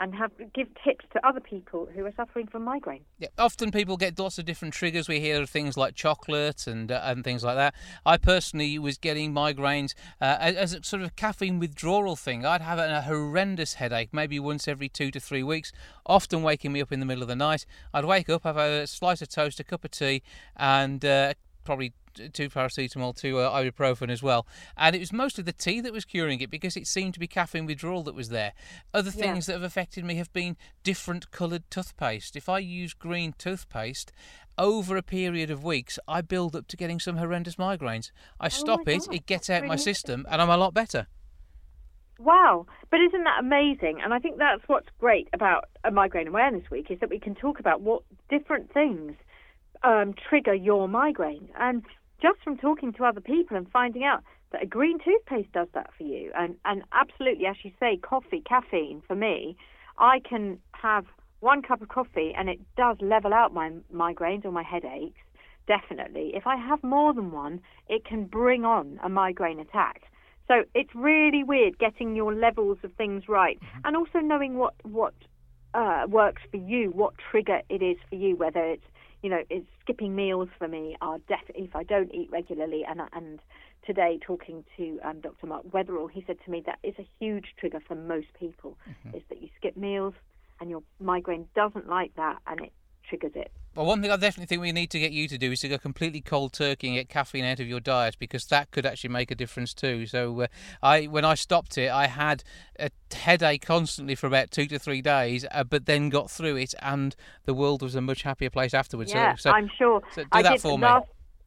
and 0.00 0.14
have 0.14 0.32
give 0.54 0.68
tips 0.82 1.04
to 1.12 1.24
other 1.26 1.40
people 1.40 1.86
who 1.94 2.04
are 2.06 2.12
suffering 2.16 2.46
from 2.46 2.64
migraine. 2.64 3.04
Yeah, 3.18 3.28
often 3.38 3.70
people 3.70 3.98
get 3.98 4.18
lots 4.18 4.38
of 4.38 4.46
different 4.46 4.72
triggers. 4.72 5.08
We 5.08 5.20
hear 5.20 5.42
of 5.42 5.50
things 5.50 5.76
like 5.76 5.94
chocolate 5.94 6.66
and 6.66 6.90
uh, 6.90 7.02
and 7.04 7.22
things 7.22 7.44
like 7.44 7.56
that. 7.56 7.74
I 8.06 8.16
personally 8.16 8.78
was 8.78 8.96
getting 8.96 9.32
migraines 9.32 9.94
uh, 10.20 10.36
as, 10.40 10.72
a 10.72 10.82
sort 10.82 11.02
of 11.02 11.14
caffeine 11.16 11.58
withdrawal 11.58 12.16
thing. 12.16 12.46
I'd 12.46 12.62
have 12.62 12.78
a 12.78 13.02
horrendous 13.02 13.74
headache, 13.74 14.08
maybe 14.12 14.40
once 14.40 14.66
every 14.66 14.88
two 14.88 15.10
to 15.10 15.20
three 15.20 15.42
weeks, 15.42 15.70
often 16.06 16.42
waking 16.42 16.72
me 16.72 16.80
up 16.80 16.90
in 16.90 17.00
the 17.00 17.06
middle 17.06 17.22
of 17.22 17.28
the 17.28 17.36
night. 17.36 17.66
I'd 17.92 18.06
wake 18.06 18.30
up, 18.30 18.44
have 18.44 18.56
a 18.56 18.86
slice 18.86 19.20
of 19.20 19.28
toast, 19.28 19.60
a 19.60 19.64
cup 19.64 19.84
of 19.84 19.90
tea, 19.90 20.22
and 20.56 21.04
uh, 21.04 21.34
probably 21.64 21.92
two 22.28 22.48
paracetamol, 22.48 23.16
two 23.16 23.38
uh, 23.38 23.50
ibuprofen 23.50 24.10
as 24.10 24.22
well. 24.22 24.46
And 24.76 24.94
it 24.94 25.00
was 25.00 25.12
mostly 25.12 25.42
the 25.44 25.52
tea 25.52 25.80
that 25.80 25.92
was 25.92 26.04
curing 26.04 26.40
it 26.40 26.50
because 26.50 26.76
it 26.76 26.86
seemed 26.86 27.14
to 27.14 27.20
be 27.20 27.26
caffeine 27.26 27.66
withdrawal 27.66 28.02
that 28.04 28.14
was 28.14 28.28
there. 28.28 28.52
Other 28.92 29.10
Yeah. 29.14 29.22
things 29.22 29.46
that 29.46 29.54
have 29.54 29.62
affected 29.62 30.04
me 30.04 30.16
have 30.16 30.32
been 30.32 30.56
different 30.82 31.30
coloured 31.30 31.70
toothpaste. 31.70 32.36
If 32.36 32.48
I 32.48 32.58
use 32.58 32.94
green 32.94 33.32
toothpaste, 33.36 34.12
over 34.58 34.96
a 34.96 35.02
period 35.02 35.50
of 35.50 35.64
weeks, 35.64 35.98
I 36.06 36.20
build 36.20 36.54
up 36.54 36.66
to 36.68 36.76
getting 36.76 37.00
some 37.00 37.16
horrendous 37.16 37.56
migraines. 37.56 38.10
I 38.38 38.48
stop 38.48 38.86
it, 38.86 39.06
God, 39.06 39.14
it 39.14 39.26
gets 39.26 39.48
out 39.48 39.64
my 39.64 39.76
system, 39.76 40.26
and 40.30 40.42
I'm 40.42 40.50
a 40.50 40.56
lot 40.58 40.74
better. 40.74 41.06
Wow. 42.18 42.66
But 42.90 43.00
isn't 43.00 43.24
that 43.24 43.38
amazing? 43.40 44.00
And 44.04 44.12
I 44.12 44.18
think 44.18 44.36
that's 44.36 44.62
what's 44.66 44.88
great 44.98 45.28
about 45.32 45.64
a 45.84 45.90
Migraine 45.90 46.28
Awareness 46.28 46.70
Week 46.70 46.90
is 46.90 47.00
that 47.00 47.08
we 47.08 47.18
can 47.18 47.34
talk 47.34 47.58
about 47.58 47.80
what 47.80 48.02
different 48.28 48.70
things 48.72 49.14
um, 49.82 50.14
trigger 50.28 50.52
your 50.54 50.86
migraine. 50.88 51.48
And 51.58 51.82
just 52.20 52.40
from 52.42 52.56
talking 52.56 52.92
to 52.94 53.04
other 53.04 53.20
people 53.20 53.56
and 53.56 53.70
finding 53.70 54.04
out 54.04 54.22
that 54.52 54.62
a 54.62 54.66
green 54.66 54.98
toothpaste 54.98 55.52
does 55.52 55.68
that 55.74 55.90
for 55.96 56.04
you. 56.04 56.32
And, 56.36 56.56
and 56.64 56.82
absolutely, 56.92 57.46
as 57.46 57.56
you 57.62 57.70
say, 57.78 57.96
coffee, 57.96 58.42
caffeine 58.46 59.02
for 59.06 59.14
me, 59.14 59.56
I 59.98 60.20
can 60.28 60.58
have 60.72 61.06
one 61.40 61.62
cup 61.62 61.82
of 61.82 61.88
coffee 61.88 62.32
and 62.36 62.48
it 62.48 62.60
does 62.76 62.96
level 63.00 63.32
out 63.32 63.54
my 63.54 63.70
migraines 63.94 64.44
or 64.44 64.52
my 64.52 64.62
headaches. 64.62 65.18
Definitely. 65.66 66.32
If 66.34 66.46
I 66.46 66.56
have 66.56 66.82
more 66.82 67.14
than 67.14 67.30
one, 67.30 67.60
it 67.88 68.04
can 68.04 68.24
bring 68.24 68.64
on 68.64 68.98
a 69.02 69.08
migraine 69.08 69.60
attack. 69.60 70.02
So 70.48 70.64
it's 70.74 70.90
really 70.96 71.44
weird 71.44 71.78
getting 71.78 72.16
your 72.16 72.34
levels 72.34 72.78
of 72.82 72.92
things 72.94 73.28
right, 73.28 73.56
and 73.84 73.96
also 73.96 74.18
knowing 74.18 74.56
what 74.56 74.74
what 74.82 75.14
uh, 75.74 76.06
works 76.08 76.42
for 76.50 76.56
you, 76.56 76.90
what 76.90 77.14
trigger 77.30 77.60
it 77.68 77.82
is 77.82 77.96
for 78.08 78.16
you. 78.16 78.34
Whether 78.34 78.64
it's 78.64 78.84
you 79.22 79.30
know, 79.30 79.42
it's 79.50 79.66
skipping 79.82 80.14
meals 80.14 80.48
for 80.58 80.68
me 80.68 80.96
are 81.00 81.18
definitely 81.28 81.64
if 81.64 81.76
I 81.76 81.82
don't 81.82 82.14
eat 82.14 82.30
regularly. 82.30 82.84
And 82.88 83.00
and 83.12 83.40
today 83.86 84.18
talking 84.24 84.64
to 84.76 84.98
um, 85.04 85.20
Dr. 85.20 85.46
Mark 85.46 85.66
Weatherall, 85.70 86.10
he 86.10 86.24
said 86.26 86.36
to 86.44 86.50
me 86.50 86.62
that 86.66 86.78
is 86.82 86.94
a 86.98 87.06
huge 87.18 87.54
trigger 87.58 87.80
for 87.86 87.94
most 87.94 88.28
people 88.38 88.76
is 89.14 89.22
that 89.28 89.42
you 89.42 89.48
skip 89.56 89.76
meals, 89.76 90.14
and 90.60 90.70
your 90.70 90.82
migraine 91.00 91.46
doesn't 91.54 91.88
like 91.88 92.14
that, 92.16 92.38
and 92.46 92.60
it 92.60 92.72
triggers 93.10 93.32
it. 93.34 93.52
Well, 93.74 93.86
one 93.86 94.00
thing 94.00 94.10
I 94.10 94.16
definitely 94.16 94.46
think 94.46 94.62
we 94.62 94.72
need 94.72 94.90
to 94.90 94.98
get 94.98 95.12
you 95.12 95.28
to 95.28 95.36
do 95.36 95.52
is 95.52 95.60
to 95.60 95.68
go 95.68 95.78
completely 95.78 96.20
cold 96.20 96.52
turkey 96.52 96.88
and 96.88 96.96
get 96.96 97.08
caffeine 97.08 97.44
out 97.44 97.60
of 97.60 97.68
your 97.68 97.80
diet 97.80 98.16
because 98.18 98.46
that 98.46 98.70
could 98.70 98.86
actually 98.86 99.10
make 99.10 99.30
a 99.30 99.34
difference 99.34 99.74
too. 99.74 100.06
So, 100.06 100.42
uh, 100.42 100.46
I 100.82 101.04
when 101.04 101.24
I 101.24 101.34
stopped 101.34 101.76
it, 101.76 101.90
I 101.90 102.06
had 102.06 102.42
a 102.78 102.90
headache 103.12 103.62
constantly 103.62 104.14
for 104.14 104.26
about 104.26 104.50
two 104.50 104.66
to 104.66 104.78
three 104.78 105.02
days, 105.02 105.44
uh, 105.50 105.64
but 105.64 105.86
then 105.86 106.08
got 106.08 106.30
through 106.30 106.56
it, 106.56 106.74
and 106.80 107.14
the 107.44 107.54
world 107.54 107.82
was 107.82 107.94
a 107.94 108.00
much 108.00 108.22
happier 108.22 108.50
place 108.50 108.72
afterwards. 108.72 109.12
Yeah, 109.12 109.34
so, 109.34 109.50
so, 109.50 109.50
I'm 109.50 109.70
sure. 109.76 110.02
so 110.14 110.22
do 110.22 110.28
I 110.32 110.42
that 110.42 110.60
for 110.60 110.78
me. 110.78 110.88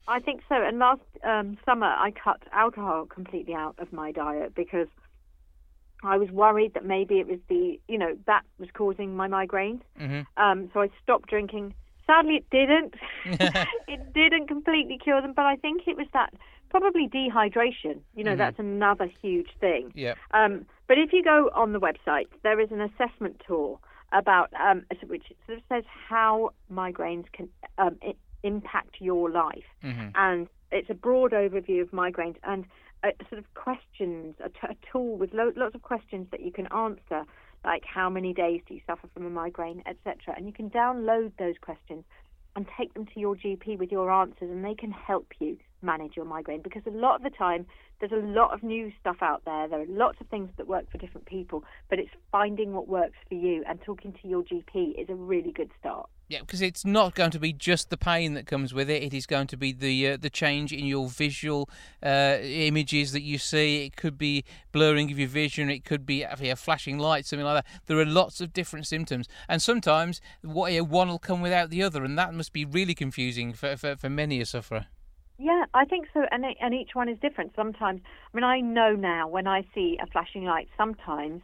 I 0.05 0.19
think 0.19 0.41
so. 0.49 0.55
And 0.55 0.79
last 0.79 1.01
um, 1.23 1.57
summer, 1.65 1.87
I 1.87 2.11
cut 2.11 2.41
alcohol 2.51 3.05
completely 3.05 3.53
out 3.53 3.75
of 3.77 3.93
my 3.93 4.11
diet 4.11 4.53
because 4.53 4.87
I 6.03 6.17
was 6.17 6.29
worried 6.31 6.73
that 6.73 6.85
maybe 6.85 7.19
it 7.19 7.27
was 7.27 7.39
the, 7.49 7.79
you 7.87 7.97
know, 7.97 8.17
that 8.25 8.43
was 8.59 8.69
causing 8.73 9.15
my 9.15 9.27
migraines. 9.27 9.81
Mhm. 9.99 10.25
Um, 10.37 10.69
so 10.73 10.81
I 10.81 10.89
stopped 11.01 11.29
drinking. 11.29 11.73
Sadly, 12.05 12.35
it 12.35 12.49
didn't. 12.49 12.95
it 13.87 14.13
didn't 14.13 14.47
completely 14.47 14.97
cure 14.97 15.21
them, 15.21 15.33
but 15.33 15.45
I 15.45 15.55
think 15.55 15.87
it 15.87 15.95
was 15.97 16.07
that 16.13 16.33
probably 16.69 17.07
dehydration. 17.07 17.99
You 18.15 18.23
know, 18.25 18.33
Mhm. 18.33 18.37
that's 18.37 18.59
another 18.59 19.05
huge 19.21 19.49
thing. 19.59 19.91
Yep. 19.95 20.17
Um, 20.31 20.65
but 20.87 20.97
if 20.97 21.13
you 21.13 21.23
go 21.23 21.49
on 21.53 21.71
the 21.73 21.79
website, 21.79 22.27
there 22.43 22.59
is 22.59 22.71
an 22.71 22.81
assessment 22.81 23.41
tool 23.47 23.81
about 24.11 24.51
um, 24.59 24.83
which 25.07 25.31
sort 25.47 25.57
of 25.57 25.63
says 25.69 25.83
how 25.87 26.51
migraines 26.71 27.25
can 27.31 27.49
um, 27.77 27.97
impact 28.43 28.99
your 28.99 29.29
life, 29.29 29.65
Mhm. 29.83 30.11
and 30.15 30.47
it's 30.71 30.89
a 30.89 30.93
broad 30.93 31.31
overview 31.31 31.81
of 31.81 31.91
migraines 31.91 32.35
and 32.43 32.65
sort 33.29 33.39
of 33.39 33.53
questions, 33.53 34.35
a, 34.43 34.49
t- 34.49 34.55
a 34.69 34.75
tool 34.91 35.17
with 35.17 35.33
lo- 35.33 35.53
lots 35.55 35.75
of 35.75 35.81
questions 35.81 36.27
that 36.31 36.41
you 36.41 36.51
can 36.51 36.67
answer, 36.67 37.23
like 37.65 37.83
how 37.85 38.09
many 38.09 38.33
days 38.33 38.61
do 38.67 38.73
you 38.73 38.81
suffer 38.87 39.07
from 39.13 39.25
a 39.25 39.29
migraine, 39.29 39.83
etc. 39.85 40.33
And 40.35 40.45
you 40.47 40.53
can 40.53 40.69
download 40.69 41.31
those 41.37 41.55
questions 41.61 42.03
and 42.55 42.67
take 42.77 42.93
them 42.93 43.05
to 43.13 43.19
your 43.19 43.35
GP 43.35 43.79
with 43.79 43.91
your 43.91 44.11
answers, 44.11 44.49
and 44.49 44.63
they 44.63 44.75
can 44.75 44.91
help 44.91 45.27
you 45.39 45.57
manage 45.81 46.15
your 46.15 46.25
migraine 46.25 46.61
because 46.61 46.83
a 46.87 46.91
lot 46.91 47.15
of 47.15 47.23
the 47.23 47.29
time 47.29 47.65
there's 47.99 48.11
a 48.11 48.25
lot 48.25 48.53
of 48.53 48.63
new 48.63 48.91
stuff 48.99 49.17
out 49.21 49.43
there. 49.45 49.67
There 49.67 49.81
are 49.81 49.85
lots 49.87 50.17
of 50.21 50.27
things 50.27 50.49
that 50.57 50.67
work 50.67 50.89
for 50.91 50.97
different 50.97 51.25
people, 51.25 51.63
but 51.89 51.99
it's 51.99 52.09
finding 52.31 52.73
what 52.73 52.87
works 52.87 53.17
for 53.27 53.35
you 53.35 53.63
and 53.67 53.81
talking 53.81 54.13
to 54.21 54.27
your 54.27 54.43
GP 54.43 55.01
is 55.01 55.09
a 55.09 55.15
really 55.15 55.51
good 55.51 55.71
start. 55.79 56.09
Yeah, 56.29 56.39
because 56.39 56.61
it's 56.61 56.85
not 56.85 57.15
going 57.15 57.31
to 57.31 57.39
be 57.39 57.51
just 57.51 57.89
the 57.89 57.97
pain 57.97 58.33
that 58.33 58.47
comes 58.47 58.73
with 58.73 58.89
it. 58.89 59.03
It 59.03 59.13
is 59.13 59.25
going 59.25 59.47
to 59.47 59.57
be 59.57 59.73
the 59.73 60.11
uh, 60.11 60.17
the 60.17 60.29
change 60.29 60.71
in 60.71 60.85
your 60.85 61.09
visual 61.09 61.69
uh, 62.01 62.37
images 62.41 63.11
that 63.11 63.21
you 63.21 63.37
see. 63.37 63.85
It 63.85 63.97
could 63.97 64.17
be 64.17 64.45
blurring 64.71 65.11
of 65.11 65.19
your 65.19 65.27
vision. 65.27 65.69
It 65.69 65.83
could 65.83 66.05
be 66.05 66.23
uh, 66.23 66.35
yeah, 66.39 66.55
flashing 66.55 66.97
lights, 66.97 67.29
something 67.29 67.45
like 67.45 67.63
that. 67.63 67.81
There 67.87 67.99
are 67.99 68.05
lots 68.05 68.39
of 68.39 68.53
different 68.53 68.87
symptoms, 68.87 69.27
and 69.49 69.61
sometimes 69.61 70.21
one 70.41 71.09
will 71.09 71.19
come 71.19 71.41
without 71.41 71.69
the 71.69 71.83
other, 71.83 72.03
and 72.05 72.17
that 72.17 72.33
must 72.33 72.53
be 72.53 72.63
really 72.63 72.95
confusing 72.95 73.53
for 73.53 73.75
for, 73.75 73.97
for 73.97 74.09
many 74.09 74.39
a 74.39 74.45
sufferer. 74.45 74.87
Yeah, 75.37 75.65
I 75.73 75.83
think 75.83 76.07
so, 76.13 76.23
and 76.31 76.45
and 76.61 76.73
each 76.73 76.91
one 76.93 77.09
is 77.09 77.17
different. 77.19 77.51
Sometimes, 77.55 78.01
I 78.33 78.37
mean, 78.37 78.45
I 78.45 78.61
know 78.61 78.95
now 78.95 79.27
when 79.27 79.45
I 79.45 79.65
see 79.75 79.97
a 80.01 80.07
flashing 80.07 80.45
light. 80.45 80.69
Sometimes 80.77 81.41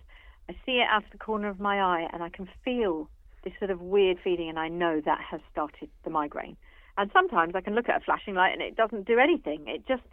I 0.49 0.53
see 0.65 0.79
it 0.79 0.87
out 0.89 1.03
of 1.03 1.11
the 1.11 1.17
corner 1.17 1.49
of 1.49 1.59
my 1.59 1.81
eye, 1.81 2.07
and 2.13 2.23
I 2.23 2.29
can 2.29 2.47
feel 2.63 3.09
this 3.43 3.53
sort 3.59 3.71
of 3.71 3.81
weird 3.81 4.17
feeling, 4.23 4.49
and 4.49 4.59
I 4.59 4.67
know 4.67 5.01
that 5.05 5.19
has 5.29 5.41
started 5.51 5.89
the 6.03 6.09
migraine. 6.09 6.57
And 6.97 7.09
sometimes 7.13 7.53
I 7.55 7.61
can 7.61 7.75
look 7.75 7.89
at 7.89 8.01
a 8.01 8.03
flashing 8.03 8.35
light, 8.35 8.53
and 8.53 8.61
it 8.61 8.75
doesn't 8.75 9.05
do 9.07 9.19
anything. 9.19 9.65
It 9.67 9.87
just 9.87 10.03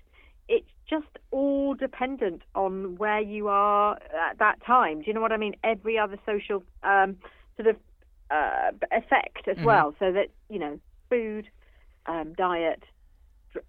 it's 0.49 0.69
just 0.89 1.19
all 1.33 1.75
dependent 1.75 2.43
on 2.55 2.97
where 2.97 3.21
you 3.21 3.49
are 3.49 3.95
at 3.97 4.39
that 4.39 4.65
time. 4.65 5.01
Do 5.01 5.07
you 5.07 5.15
know 5.15 5.21
what 5.21 5.33
I 5.33 5.37
mean? 5.37 5.55
Every 5.65 5.99
other 5.99 6.19
social 6.25 6.63
um, 6.85 7.17
sort 7.57 7.69
of 7.69 7.77
uh, 8.31 8.71
effect 8.93 9.49
as 9.49 9.57
Mhm. 9.57 9.65
well. 9.65 9.95
So 9.99 10.13
that 10.13 10.29
you 10.49 10.59
know, 10.59 10.79
food, 11.11 11.49
um, 12.07 12.35
diet, 12.35 12.83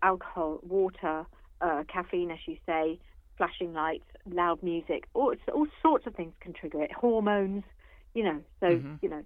alcohol, 0.03 0.59
water, 0.63 1.25
uh, 1.61 1.83
caffeine, 1.91 2.31
as 2.31 2.39
you 2.47 2.57
say, 2.65 2.99
flashing 3.37 3.73
lights, 3.73 4.05
loud 4.29 4.61
music, 4.63 5.07
all, 5.13 5.33
all 5.53 5.67
sorts 5.81 6.05
of 6.07 6.15
things 6.15 6.33
can 6.41 6.53
trigger 6.53 6.81
it. 6.81 6.91
Hormones, 6.91 7.63
you 8.13 8.23
know. 8.23 8.41
So 8.59 8.83
Mhm. 8.83 8.99
you 9.01 9.09
know, 9.09 9.23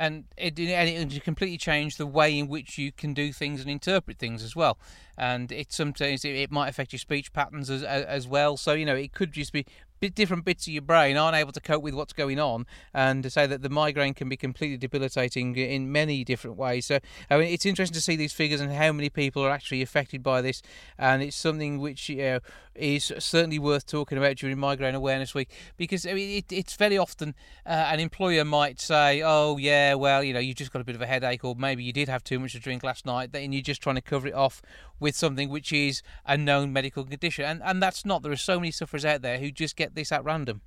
and 0.00 0.24
it 0.38 0.58
and 0.58 1.12
it 1.12 1.22
completely 1.22 1.58
change 1.58 1.96
the 1.98 2.06
way 2.06 2.36
in 2.36 2.48
which 2.48 2.78
you 2.78 2.90
can 2.90 3.12
do 3.12 3.32
things 3.34 3.60
and 3.60 3.70
interpret 3.70 4.18
things 4.18 4.42
as 4.42 4.56
well. 4.56 4.78
And 5.18 5.52
it 5.52 5.72
sometimes 5.72 6.24
it, 6.24 6.34
it 6.34 6.50
might 6.50 6.68
affect 6.68 6.94
your 6.94 6.98
speech 6.98 7.34
patterns 7.34 7.68
as, 7.68 7.82
as 7.82 8.26
well. 8.26 8.56
So 8.56 8.72
you 8.72 8.86
know 8.86 8.96
it 8.96 9.12
could 9.12 9.32
just 9.32 9.52
be 9.52 9.66
different 10.08 10.44
bits 10.44 10.66
of 10.66 10.72
your 10.72 10.82
brain 10.82 11.16
aren't 11.16 11.36
able 11.36 11.52
to 11.52 11.60
cope 11.60 11.82
with 11.82 11.94
what's 11.94 12.12
going 12.12 12.40
on, 12.40 12.66
and 12.94 13.22
to 13.22 13.30
say 13.30 13.46
that 13.46 13.62
the 13.62 13.68
migraine 13.68 14.14
can 14.14 14.28
be 14.28 14.36
completely 14.36 14.76
debilitating 14.76 15.54
in 15.56 15.92
many 15.92 16.24
different 16.24 16.56
ways. 16.56 16.86
So 16.86 16.98
I 17.28 17.36
mean 17.36 17.48
it's 17.48 17.66
interesting 17.66 17.94
to 17.94 18.00
see 18.00 18.16
these 18.16 18.32
figures 18.32 18.60
and 18.60 18.72
how 18.72 18.92
many 18.92 19.10
people 19.10 19.44
are 19.44 19.50
actually 19.50 19.82
affected 19.82 20.22
by 20.22 20.40
this, 20.40 20.62
and 20.98 21.22
it's 21.22 21.36
something 21.36 21.78
which 21.78 22.08
you 22.08 22.16
know, 22.16 22.38
is 22.74 23.12
certainly 23.18 23.58
worth 23.58 23.86
talking 23.86 24.16
about 24.16 24.36
during 24.36 24.58
Migraine 24.58 24.94
Awareness 24.94 25.34
Week 25.34 25.50
because 25.76 26.06
I 26.06 26.14
mean 26.14 26.38
it, 26.38 26.52
it's 26.52 26.74
very 26.76 26.96
often 26.96 27.34
uh, 27.66 27.70
an 27.70 28.00
employer 28.00 28.44
might 28.44 28.80
say, 28.80 29.22
oh 29.22 29.58
yeah, 29.58 29.94
well 29.94 30.24
you 30.24 30.32
know 30.32 30.40
you 30.40 30.54
just 30.54 30.72
got 30.72 30.80
a 30.80 30.84
bit 30.84 30.94
of 30.94 31.02
a 31.02 31.06
headache, 31.06 31.44
or 31.44 31.54
maybe 31.54 31.84
you 31.84 31.92
did 31.92 32.08
have 32.08 32.24
too 32.24 32.38
much 32.38 32.52
to 32.52 32.58
drink 32.58 32.82
last 32.82 33.04
night, 33.04 33.30
and 33.34 33.52
you're 33.52 33.62
just 33.62 33.82
trying 33.82 33.96
to 33.96 34.02
cover 34.02 34.28
it 34.28 34.34
off 34.34 34.62
with 34.98 35.16
something 35.16 35.48
which 35.48 35.72
is 35.72 36.02
a 36.26 36.36
known 36.36 36.72
medical 36.72 37.04
condition, 37.04 37.44
and 37.44 37.62
and 37.62 37.82
that's 37.82 38.04
not. 38.04 38.22
There 38.22 38.32
are 38.32 38.36
so 38.36 38.58
many 38.58 38.70
sufferers 38.70 39.04
out 39.04 39.22
there 39.22 39.38
who 39.38 39.50
just 39.50 39.76
get 39.76 39.89
this 39.94 40.12
at 40.12 40.24
random. 40.24 40.60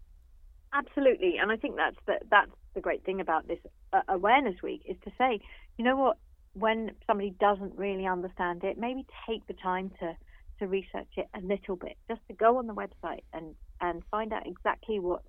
Absolutely, 0.73 1.37
and 1.39 1.51
I 1.51 1.55
think 1.57 1.75
that's 1.75 1.97
the 2.07 2.15
that's 2.29 2.51
the 2.73 2.81
great 2.81 3.03
thing 3.05 3.21
about 3.21 3.47
this 3.47 3.59
uh, 3.93 4.01
awareness 4.07 4.55
week 4.63 4.81
is 4.87 4.97
to 5.03 5.11
say, 5.17 5.39
you 5.77 5.85
know 5.85 5.95
what, 5.95 6.17
when 6.53 6.91
somebody 7.05 7.31
doesn't 7.39 7.77
really 7.77 8.07
understand 8.07 8.63
it, 8.63 8.77
maybe 8.77 9.05
take 9.27 9.45
the 9.47 9.53
time 9.53 9.91
to 9.99 10.15
to 10.59 10.67
research 10.67 11.09
it 11.17 11.27
a 11.35 11.41
little 11.41 11.75
bit, 11.75 11.97
just 12.07 12.21
to 12.27 12.33
go 12.33 12.57
on 12.57 12.67
the 12.67 12.73
website 12.73 13.23
and 13.33 13.55
and 13.81 14.03
find 14.09 14.33
out 14.33 14.47
exactly 14.47 14.99
what 14.99 15.21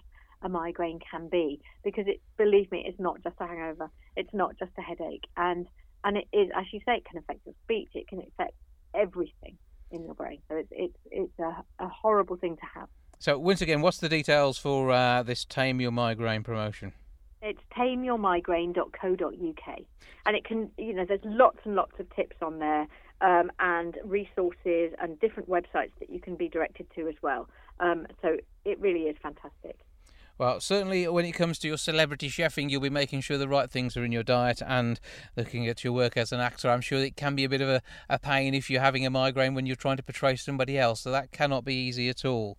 a 0.42 0.48
migraine 0.48 0.98
can 1.10 1.28
be, 1.28 1.60
because 1.82 2.06
it 2.06 2.20
believe 2.36 2.70
me, 2.70 2.84
it's 2.86 3.00
not 3.00 3.22
just 3.22 3.36
a 3.40 3.46
hangover, 3.46 3.90
it's 4.16 4.32
not 4.32 4.56
just 4.58 4.72
a 4.78 4.82
headache, 4.82 5.24
and 5.36 5.66
and 6.04 6.16
it 6.16 6.26
is, 6.32 6.48
as 6.56 6.64
you 6.72 6.80
say, 6.86 6.96
it 6.96 7.04
can 7.04 7.18
affect 7.18 7.40
your 7.44 7.54
speech, 7.64 7.88
it 7.94 8.08
can 8.08 8.20
affect 8.20 8.54
everything 8.94 9.56
in 9.90 10.04
your 10.04 10.14
brain, 10.14 10.40
so 10.48 10.56
it's 10.56 10.68
it's 10.70 10.98
it's 11.10 11.38
a, 11.38 11.84
a 11.84 11.88
horrible 11.88 12.36
thing 12.36 12.56
to 12.56 12.66
have. 12.74 12.88
So 13.18 13.38
once 13.38 13.60
again, 13.60 13.80
what's 13.80 13.98
the 13.98 14.08
details 14.08 14.58
for 14.58 14.90
uh, 14.90 15.22
this 15.22 15.44
Tame 15.44 15.80
Your 15.80 15.92
Migraine 15.92 16.42
promotion? 16.42 16.92
It's 17.42 17.60
tameyourmigraine.co.uk, 17.76 19.78
and 20.26 20.36
it 20.36 20.44
can, 20.44 20.70
you 20.78 20.94
know, 20.94 21.04
there's 21.06 21.20
lots 21.24 21.58
and 21.64 21.74
lots 21.74 21.92
of 21.98 22.14
tips 22.16 22.36
on 22.40 22.58
there, 22.58 22.86
um, 23.20 23.50
and 23.60 23.96
resources 24.04 24.92
and 25.00 25.18
different 25.20 25.48
websites 25.48 25.92
that 26.00 26.10
you 26.10 26.20
can 26.20 26.36
be 26.36 26.48
directed 26.48 26.86
to 26.94 27.08
as 27.08 27.14
well. 27.22 27.48
Um, 27.80 28.06
so 28.22 28.36
it 28.64 28.80
really 28.80 29.02
is 29.02 29.16
fantastic. 29.22 29.78
Well, 30.36 30.58
certainly 30.58 31.06
when 31.06 31.24
it 31.24 31.32
comes 31.32 31.60
to 31.60 31.68
your 31.68 31.76
celebrity 31.76 32.28
chefing, 32.28 32.68
you'll 32.68 32.80
be 32.80 32.90
making 32.90 33.20
sure 33.20 33.38
the 33.38 33.46
right 33.46 33.70
things 33.70 33.96
are 33.96 34.04
in 34.04 34.10
your 34.10 34.24
diet 34.24 34.60
and 34.66 34.98
looking 35.36 35.68
at 35.68 35.84
your 35.84 35.92
work 35.92 36.16
as 36.16 36.32
an 36.32 36.40
actor. 36.40 36.68
I'm 36.68 36.80
sure 36.80 36.98
it 36.98 37.14
can 37.14 37.36
be 37.36 37.44
a 37.44 37.48
bit 37.48 37.60
of 37.60 37.68
a, 37.68 37.82
a 38.08 38.18
pain 38.18 38.52
if 38.52 38.68
you're 38.68 38.80
having 38.80 39.06
a 39.06 39.10
migraine 39.10 39.54
when 39.54 39.64
you're 39.64 39.76
trying 39.76 39.96
to 39.98 40.02
portray 40.02 40.34
somebody 40.34 40.76
else, 40.76 41.02
so 41.02 41.12
that 41.12 41.30
cannot 41.30 41.64
be 41.64 41.74
easy 41.74 42.08
at 42.08 42.24
all. 42.24 42.58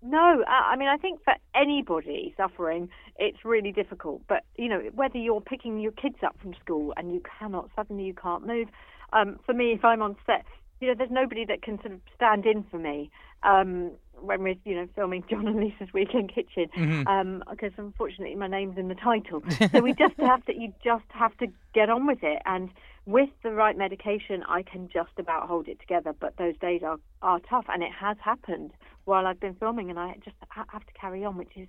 No, 0.00 0.44
I 0.46 0.76
mean, 0.76 0.88
I 0.88 0.96
think 0.96 1.22
for 1.24 1.34
anybody 1.54 2.32
suffering, 2.36 2.88
it's 3.18 3.44
really 3.44 3.72
difficult. 3.72 4.22
But, 4.28 4.44
you 4.56 4.68
know, 4.68 4.80
whether 4.94 5.18
you're 5.18 5.40
picking 5.40 5.80
your 5.80 5.92
kids 5.92 6.16
up 6.24 6.36
from 6.40 6.54
school 6.54 6.94
and 6.96 7.12
you 7.12 7.20
cannot, 7.38 7.70
suddenly 7.74 8.04
you 8.04 8.14
can't 8.14 8.46
move. 8.46 8.68
Um, 9.12 9.40
for 9.44 9.54
me, 9.54 9.72
if 9.72 9.84
I'm 9.84 10.00
on 10.02 10.16
set, 10.24 10.44
you 10.80 10.86
know, 10.86 10.94
there's 10.96 11.10
nobody 11.10 11.44
that 11.46 11.62
can 11.62 11.80
sort 11.80 11.92
of 11.92 12.00
stand 12.14 12.46
in 12.46 12.62
for 12.70 12.78
me 12.78 13.10
um, 13.42 13.90
when 14.20 14.42
we're, 14.42 14.54
you 14.64 14.76
know, 14.76 14.88
filming 14.94 15.24
John 15.28 15.48
and 15.48 15.58
Lisa's 15.58 15.92
Weekend 15.92 16.32
Kitchen. 16.32 16.68
Um, 17.08 17.42
because 17.50 17.72
unfortunately 17.76 18.36
my 18.36 18.46
name's 18.46 18.78
in 18.78 18.86
the 18.86 18.94
title. 18.94 19.42
so 19.72 19.80
we 19.80 19.94
just 19.94 20.14
have 20.18 20.44
to, 20.46 20.54
you 20.54 20.72
just 20.84 21.04
have 21.08 21.36
to 21.38 21.48
get 21.74 21.90
on 21.90 22.06
with 22.06 22.22
it. 22.22 22.40
And 22.46 22.70
with 23.08 23.30
the 23.42 23.52
right 23.52 23.76
medication, 23.76 24.42
I 24.46 24.62
can 24.62 24.86
just 24.92 25.12
about 25.18 25.48
hold 25.48 25.66
it 25.66 25.80
together. 25.80 26.14
But 26.20 26.36
those 26.36 26.56
days 26.58 26.82
are, 26.84 26.98
are 27.22 27.40
tough. 27.40 27.64
And 27.68 27.82
it 27.82 27.90
has 27.98 28.18
happened 28.22 28.72
while 29.06 29.26
I've 29.26 29.40
been 29.40 29.54
filming 29.54 29.88
and 29.88 29.98
I 29.98 30.14
just 30.22 30.36
have 30.50 30.84
to 30.84 30.92
carry 30.92 31.24
on, 31.24 31.38
which 31.38 31.52
is, 31.56 31.68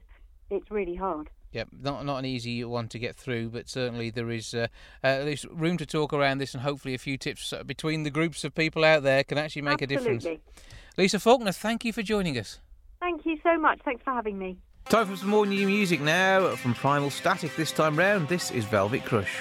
it's 0.50 0.70
really 0.70 0.96
hard. 0.96 1.30
Yep, 1.52 1.70
not 1.82 2.06
not 2.06 2.18
an 2.18 2.26
easy 2.26 2.64
one 2.64 2.90
to 2.90 3.00
get 3.00 3.16
through, 3.16 3.50
but 3.50 3.68
certainly 3.68 4.12
there 4.12 4.30
is 4.30 4.54
uh, 4.54 4.68
uh, 5.04 5.08
at 5.08 5.26
least 5.26 5.46
room 5.46 5.78
to 5.78 5.86
talk 5.86 6.14
around 6.14 6.38
this, 6.38 6.54
and 6.54 6.62
hopefully 6.62 6.94
a 6.94 7.00
few 7.00 7.18
tips 7.18 7.52
uh, 7.52 7.64
between 7.64 8.04
the 8.04 8.12
groups 8.12 8.44
of 8.44 8.54
people 8.54 8.84
out 8.84 9.02
there 9.02 9.24
can 9.24 9.40
actually 9.40 9.64
make 9.64 9.82
a 9.82 9.88
difference. 9.88 10.26
Absolutely. 10.26 10.44
Lisa 10.96 11.20
Faulkner, 11.20 11.52
thank 11.52 11.84
you 11.84 11.92
for 11.92 12.04
joining 12.04 12.38
us. 12.38 12.60
Thank 13.00 13.26
you 13.26 13.40
so 13.42 13.58
much. 13.58 13.80
Thanks 13.84 14.04
for 14.04 14.14
having 14.14 14.38
me. 14.38 14.60
Time 14.90 15.08
for 15.08 15.16
some 15.16 15.30
more 15.30 15.48
new 15.48 15.66
music 15.66 16.02
now 16.02 16.56
from 16.56 16.76
Primal 16.76 17.10
Static. 17.10 17.56
This 17.56 17.72
time 17.72 17.98
round, 17.98 18.28
this 18.28 18.52
is 18.52 18.66
Velvet 18.66 19.04
Crush. 19.06 19.36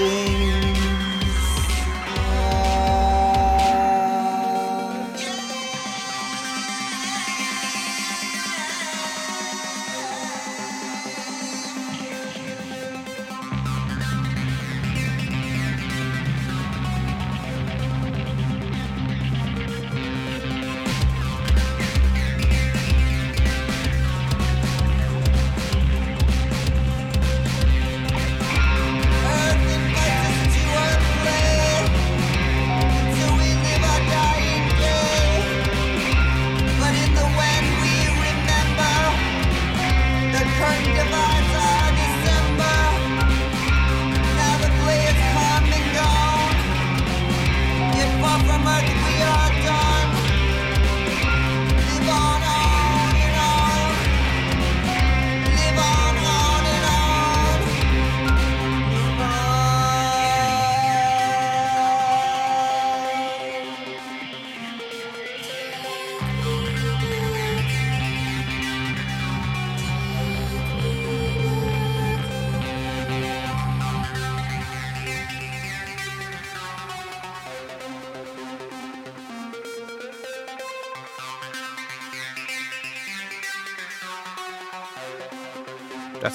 Never 0.00 0.47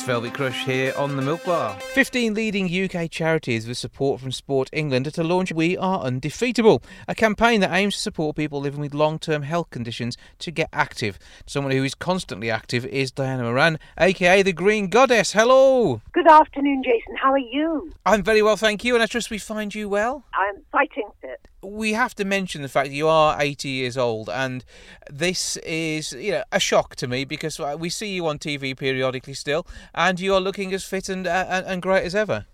That's 0.03 0.11
Velvet 0.11 0.33
Crush 0.33 0.65
here 0.65 0.93
on 0.97 1.15
the 1.15 1.21
Milk 1.21 1.45
Bar. 1.45 1.79
15 1.93 2.33
leading 2.33 2.65
UK 2.65 3.09
charities 3.09 3.65
with 3.65 3.77
support 3.77 4.19
from 4.19 4.33
Sport 4.33 4.69
England 4.73 5.07
are 5.07 5.11
to 5.11 5.23
launch 5.23 5.53
We 5.53 5.77
Are 5.77 6.01
Undefeatable, 6.01 6.83
a 7.07 7.15
campaign 7.15 7.61
that 7.61 7.73
aims 7.73 7.95
to 7.95 8.01
support 8.01 8.35
people 8.35 8.59
living 8.59 8.81
with 8.81 8.93
long 8.93 9.17
term 9.17 9.43
health 9.43 9.69
conditions 9.69 10.17
to 10.39 10.51
get 10.51 10.67
active. 10.73 11.17
Someone 11.45 11.71
who 11.71 11.85
is 11.85 11.95
constantly 11.95 12.51
active 12.51 12.85
is 12.85 13.13
Diana 13.13 13.43
Moran, 13.43 13.79
aka 13.97 14.41
the 14.41 14.51
Green 14.51 14.89
Goddess. 14.89 15.31
Hello! 15.31 16.01
Good 16.11 16.27
afternoon, 16.27 16.83
Jason. 16.83 17.15
How 17.15 17.31
are 17.31 17.37
you? 17.37 17.93
I'm 18.05 18.23
very 18.23 18.41
well, 18.41 18.57
thank 18.57 18.83
you, 18.83 18.95
and 18.95 19.03
I 19.03 19.05
trust 19.05 19.29
we 19.29 19.37
find 19.37 19.73
you 19.73 19.87
well. 19.87 20.25
I'm 20.33 20.63
fighting 20.69 21.11
fit. 21.21 21.47
We 21.64 21.93
have 21.93 22.14
to 22.16 22.26
mention 22.26 22.61
the 22.61 22.70
fact 22.70 22.89
you 22.89 23.07
are 23.07 23.41
80 23.41 23.70
years 23.70 23.97
old, 23.97 24.30
and 24.30 24.64
this 25.09 25.57
is 25.57 26.14
you 26.14 26.32
know 26.34 26.43
a 26.51 26.59
shock 26.59 26.95
to 26.97 27.07
me 27.07 27.26
because 27.26 27.59
uh, 27.59 27.76
we 27.80 27.89
see 27.89 28.14
you 28.14 28.28
on 28.28 28.39
TV 28.39 28.78
periodically 28.78 29.34
still, 29.34 29.66
and 29.93 30.20
you 30.20 30.34
are 30.34 30.41
looking 30.41 30.74
as 30.74 30.84
fit 30.84 31.09
and 31.09 31.28
uh, 31.28 31.45
and, 31.49 31.66
and 31.66 31.82
great 31.82 32.03
as 32.03 32.16
ever. 32.16 32.45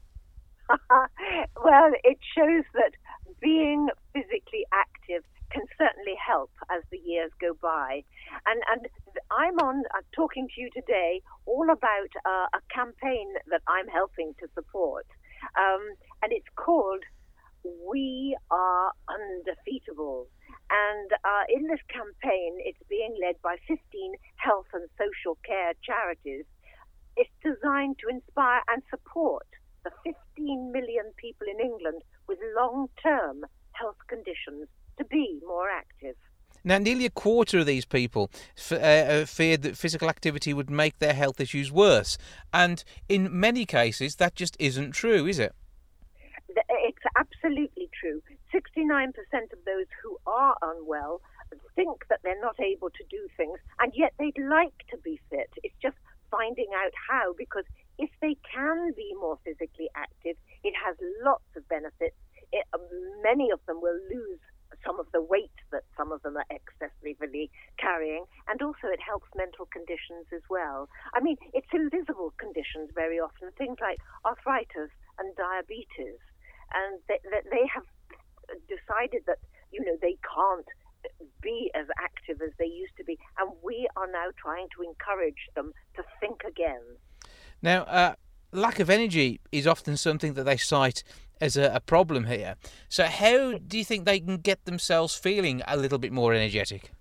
well, 0.70 1.92
it 2.04 2.20
shows 2.36 2.64
that 2.74 2.92
being 3.42 3.90
physically 4.14 4.66
active 4.74 5.24
can 5.52 5.64
certainly 5.78 6.16
help 6.16 6.52
as 6.70 6.84
the 6.92 6.98
years 6.98 7.32
go 7.42 7.56
by. 7.62 8.04
And 8.46 8.62
and 8.72 8.88
I'm 9.32 9.58
on 9.60 9.84
uh, 9.98 10.02
talking 10.14 10.48
to 10.56 10.62
you 10.62 10.70
today 10.74 11.22
all 11.46 11.70
about 11.72 12.12
uh, 12.26 12.48
a 12.54 12.62
campaign 12.74 13.34
that 13.50 13.62
I'm 13.68 13.88
helping 13.88 14.36
to 14.40 14.48
support, 14.54 15.08
um, 15.58 15.82
and 16.22 16.32
it's 16.32 16.50
called 16.56 17.04
"We 17.90 18.38
Are 18.52 18.92
Undefeatable." 19.08 20.28
And 20.70 21.12
uh, 21.12 21.46
in 21.50 21.68
this 21.68 21.80
campaign, 21.90 22.58
it's 22.60 22.82
being 22.90 23.16
led 23.20 23.42
by 23.42 23.56
15 23.68 23.80
health 24.36 24.68
and 24.74 24.88
social 24.98 25.38
care 25.46 25.74
charities. 25.84 26.46
It's 27.18 27.30
designed 27.44 27.98
to 28.00 28.08
inspire 28.08 28.62
and 28.72 28.84
support 28.90 29.48
the 29.84 29.92
15 30.04 30.72
million 30.72 31.12
people 31.18 31.48
in 31.48 31.60
England 31.60 32.04
with 32.28 32.38
long 32.56 32.88
term 33.02 33.46
health 33.72 33.98
conditions 34.08 34.68
to 34.98 35.06
be 35.06 35.40
more 35.46 35.70
active. 35.70 36.16
Now, 36.64 36.78
nearly 36.78 37.06
a 37.06 37.10
quarter 37.10 37.60
of 37.60 37.66
these 37.66 37.86
people 37.86 38.30
f- 38.58 38.74
uh, 38.74 38.76
uh, 38.76 39.26
feared 39.26 39.62
that 39.62 39.78
physical 39.78 40.10
activity 40.10 40.54
would 40.54 40.70
make 40.70 41.00
their 41.00 41.14
health 41.14 41.40
issues 41.40 41.72
worse, 41.72 42.18
and 42.54 42.84
in 43.08 43.40
many 43.40 43.66
cases, 43.66 44.18
that 44.18 44.36
just 44.36 44.58
isn't 44.60 44.92
true, 44.92 45.26
is 45.26 45.40
it? 45.40 45.56
True. 48.00 48.22
69% 48.56 49.12
of 49.52 49.60
those 49.66 49.86
who 50.02 50.18
are 50.26 50.56
unwell 50.62 51.22
think 51.76 52.08
that 52.10 52.20
they're 52.24 52.40
not 52.40 52.60
able 52.60 52.90
to 52.90 53.04
do 53.10 53.28
things, 53.36 53.60
and 53.80 53.92
yet 53.96 54.14
they'd 54.18 54.38
like 54.38 54.88
to 54.90 54.98
be 54.98 55.20
fit. 55.30 55.50
It's 55.64 55.76
just 55.82 55.98
finding 56.32 56.70
out 56.76 56.94
how, 56.96 57.34
because 57.38 57.66
if 57.98 58.10
they 58.22 58.38
can 58.48 58.94
be 58.96 59.14
more 59.20 59.38
physically 59.44 59.90
active, 59.96 60.38
it 60.64 60.74
has 60.80 60.96
lots 61.24 61.44
of 61.58 61.68
benefits. 61.68 62.16
It, 62.52 62.66
um, 62.74 62.82
many 63.22 63.52
of 63.52 63.60
them 63.68 63.82
will 63.82 64.00
lose 64.10 64.40
some 64.86 65.00
of 65.00 65.08
the 65.12 65.22
weight 65.22 65.52
that 65.72 65.84
some 65.98 66.12
of 66.12 66.22
them 66.22 66.38
are 66.38 66.46
excessively 66.50 67.52
carrying, 67.78 68.26
and 68.48 68.62
also 68.62 68.88
it 68.88 69.02
helps 69.02 69.28
mental 69.36 69.68
conditions 69.74 70.26
as 70.34 70.42
well. 70.50 70.88
I 71.14 71.20
mean, 71.20 71.36
it's 71.54 71.68
invisible 71.74 72.34
conditions 72.40 72.90
very 72.96 73.20
often, 73.20 73.52
things 73.58 73.78
like 73.82 74.00
arthritis 74.24 74.92
and 75.18 75.36
diabetes, 75.36 76.22
and 76.74 77.00
they, 77.08 77.20
they, 77.50 77.66
have 77.74 77.84
decided 78.68 79.24
that 79.28 79.40
you 79.72 79.84
know 79.84 79.98
they 80.02 80.18
can't 80.36 80.68
be 81.42 81.72
as 81.76 81.86
active 82.02 82.42
as 82.42 82.52
they 82.58 82.66
used 82.66 82.96
to 82.98 83.04
be, 83.04 83.18
and 83.38 83.52
we 83.64 83.88
are 83.96 84.08
now 84.12 84.28
trying 84.38 84.68
to 84.76 84.84
encourage 84.84 85.50
them 85.56 85.74
to 85.96 86.04
think 86.20 86.42
again. 86.48 86.82
Now, 87.62 87.84
uh, 87.84 88.16
lack 88.52 88.80
of 88.80 88.90
energy 88.90 89.40
is 89.52 89.68
often 89.68 89.98
something 89.98 90.34
that 90.34 90.44
they 90.44 90.58
cite 90.58 91.04
as 91.42 91.56
a, 91.58 91.72
a 91.74 91.80
problem 91.80 92.26
here. 92.26 92.56
So, 92.90 93.06
how 93.06 93.58
do 93.58 93.78
you 93.78 93.86
think 93.86 94.06
they 94.06 94.20
can 94.20 94.38
get 94.38 94.66
themselves 94.66 95.16
feeling 95.16 95.62
a 95.68 95.78
little 95.78 96.00
bit 96.00 96.12
more 96.12 96.34
energetic? 96.34 96.92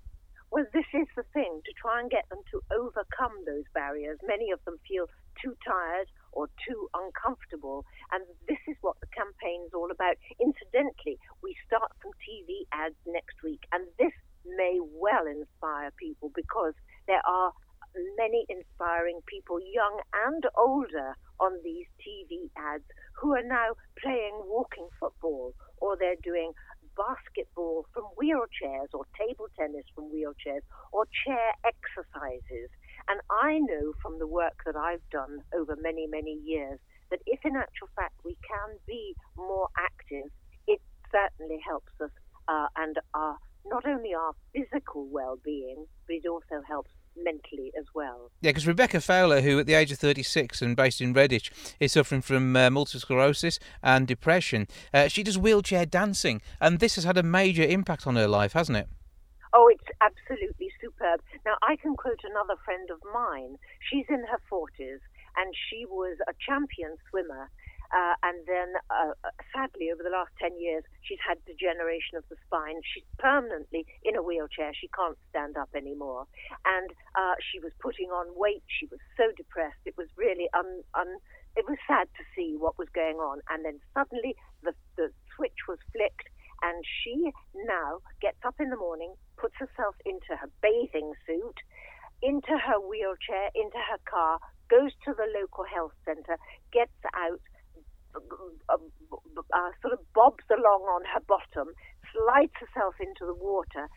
Well, 0.51 0.65
this 0.73 0.87
is 0.95 1.07
the 1.17 1.25
thing 1.35 1.61
to 1.65 1.73
try 1.81 2.01
and 2.01 2.11
get 2.11 2.29
them 2.31 2.41
to 2.53 2.63
overcome 2.73 3.33
those 3.47 3.65
barriers. 3.75 4.19
Many 4.27 4.51
of 4.51 4.65
them 4.65 4.79
feel 4.89 5.07
too 5.43 5.57
tired 5.67 6.09
or 6.39 6.47
too 6.63 6.87
uncomfortable, 6.95 7.83
and 8.15 8.23
this 8.47 8.63
is 8.71 8.79
what 8.81 8.95
the 9.03 9.11
campaign's 9.11 9.75
all 9.75 9.91
about. 9.91 10.15
Incidentally, 10.39 11.19
we 11.43 11.59
start 11.67 11.91
some 11.99 12.15
TV 12.23 12.63
ads 12.71 12.95
next 13.11 13.43
week, 13.43 13.67
and 13.75 13.83
this 13.99 14.15
may 14.47 14.79
well 14.79 15.27
inspire 15.27 15.91
people 15.99 16.31
because 16.39 16.79
there 17.11 17.27
are 17.27 17.51
many 18.17 18.47
inspiring 18.49 19.19
people, 19.27 19.59
young 19.59 19.99
and 20.31 20.47
older, 20.57 21.19
on 21.41 21.59
these 21.63 21.87
TV 22.03 22.51
ads 22.57 22.85
who 23.15 23.35
are 23.35 23.47
now 23.47 23.75
playing 24.03 24.35
walking 24.47 24.89
football 24.99 25.55
or 25.79 25.97
they're 25.97 26.19
doing 26.23 26.53
basketball 26.99 27.87
from 27.95 28.03
wheelchairs 28.19 28.91
or 28.93 29.07
table 29.15 29.47
tennis 29.59 29.87
from 29.95 30.11
wheelchairs 30.11 30.67
or 30.93 31.07
chair 31.25 31.55
exercises. 31.63 32.71
And 33.09 33.21
I 33.31 33.59
know 33.59 33.93
from 34.03 34.19
the 34.19 34.27
work 34.27 34.63
that 34.67 34.77
I've 34.77 35.09
done 35.11 35.41
over 35.57 35.77
many, 35.81 36.07
many 36.07 36.39
years 36.45 36.79
that 37.11 37.21
if 37.27 37.41
in 37.45 37.57
actual 37.57 37.89
fact 37.97 38.15
we 38.25 38.37
can 38.47 38.77
be 38.87 39.15
more 39.37 39.69
active, 39.79 40.31
it 40.67 40.81
certainly 41.11 41.59
helps 41.67 41.93
us 42.03 42.11
uh, 42.49 42.67
and 42.77 42.97
our, 43.15 43.37
not 43.67 43.87
only 43.87 44.15
our 44.15 44.33
physical 44.55 45.07
well 45.11 45.39
being, 45.45 45.87
but 46.07 46.17
it 46.17 46.29
also 46.29 46.63
helps 46.67 46.91
mentally 47.17 47.73
as 47.79 47.85
well. 47.95 48.31
Yeah, 48.41 48.51
because 48.51 48.67
Rebecca 48.67 49.01
Fowler, 49.01 49.41
who 49.41 49.59
at 49.59 49.67
the 49.67 49.75
age 49.75 49.91
of 49.91 49.99
36 49.99 50.63
and 50.63 50.77
based 50.77 51.01
in 51.01 51.15
Redditch, 51.15 51.51
is 51.81 51.93
suffering 51.93 52.23
from 52.23 52.55
uh, 52.57 52.71
multiple 52.71 53.01
sclerosis 53.01 53.59
and 53.83 54.07
depression, 54.07 54.69
uh, 54.95 55.09
she 55.09 55.23
does 55.23 55.39
wheelchair 55.39 55.87
dancing, 55.87 56.41
and 56.61 56.79
this 56.79 56.95
has 56.95 57.05
had 57.05 57.17
a 57.17 57.23
major 57.23 57.63
impact 57.65 58.07
on 58.07 58.17
her 58.17 58.29
life, 58.29 58.53
hasn't 58.53 58.79
it? 58.79 58.89
Oh, 59.53 59.69
it's 59.69 59.89
absolutely 60.01 60.71
superb. 60.81 61.21
Now, 61.47 61.57
I 61.63 61.77
can 61.77 61.97
quote 61.97 62.21
another 62.25 62.57
friend 62.65 62.91
of 62.91 63.01
mine. 63.13 63.57
She's 63.81 64.07
in 64.09 64.25
her 64.29 64.41
40s 64.51 65.01
and 65.37 65.55
she 65.69 65.87
was 65.87 66.19
a 66.29 66.35
champion 66.45 66.97
swimmer. 67.11 67.51
Uh, 67.89 68.13
and 68.23 68.45
then, 68.45 68.69
uh, 68.93 69.17
sadly, 69.57 69.89
over 69.89 70.05
the 70.05 70.13
last 70.13 70.29
10 70.43 70.61
years, 70.61 70.85
she's 71.01 71.23
had 71.25 71.41
degeneration 71.49 72.19
of 72.21 72.25
the 72.29 72.37
spine. 72.45 72.77
She's 72.85 73.09
permanently 73.19 73.87
in 74.05 74.17
a 74.17 74.23
wheelchair. 74.23 74.73
She 74.77 74.89
can't 74.93 75.17
stand 75.31 75.57
up 75.57 75.71
anymore. 75.75 76.27
And 76.67 76.91
uh, 77.17 77.41
she 77.41 77.61
was 77.61 77.73
putting 77.81 78.11
on 78.13 78.29
weight. 78.37 78.65
She 78.69 78.85
was 78.93 79.01
so 79.17 79.33
depressed. 79.37 79.81
It 79.87 79.97
was 79.97 80.09
really 80.21 80.49
un, 80.53 80.85
un, 81.01 81.17
it 81.57 81.65
was 81.65 81.79
sad 81.89 82.09
to 82.21 82.25
see 82.37 82.57
what 82.61 82.77
was 82.77 82.89
going 82.93 83.17
on. 83.17 83.41
And 83.49 83.65
then 83.65 83.81
suddenly 83.97 84.37
the, 84.63 84.75
the 85.01 85.09
switch 85.35 85.65
was 85.67 85.79
flicked, 85.97 86.29
and 86.63 86.85
she 86.85 87.31
now 87.55 87.99
gets 88.21 88.39
up 88.45 88.57
in 88.61 88.71
the 88.71 88.77
morning, 88.77 89.15
puts 89.37 89.55
herself 89.59 89.95
into 90.05 90.35
her 90.37 90.51
bathing 90.63 91.13
suit, 91.27 91.59
into 92.23 92.57
her 92.59 92.81
wheelchair, 92.81 93.51
into 93.55 93.79
her 93.79 94.01
car, 94.09 94.39
goes 94.69 94.93
to 95.05 95.15
the 95.15 95.29
local 95.39 95.65
health 95.65 95.93
centre, 96.05 96.37
gets 96.73 96.99
out, 97.15 97.41
uh, 98.15 98.75
uh, 98.75 99.71
sort 99.81 99.95
of 99.95 100.01
bobs 100.15 100.45
along 100.51 100.83
on 100.91 101.03
her 101.15 101.23
bottom, 101.27 101.73
slides 102.13 102.53
herself 102.59 102.95
into 103.01 103.25
the 103.25 103.35
water, 103.35 103.89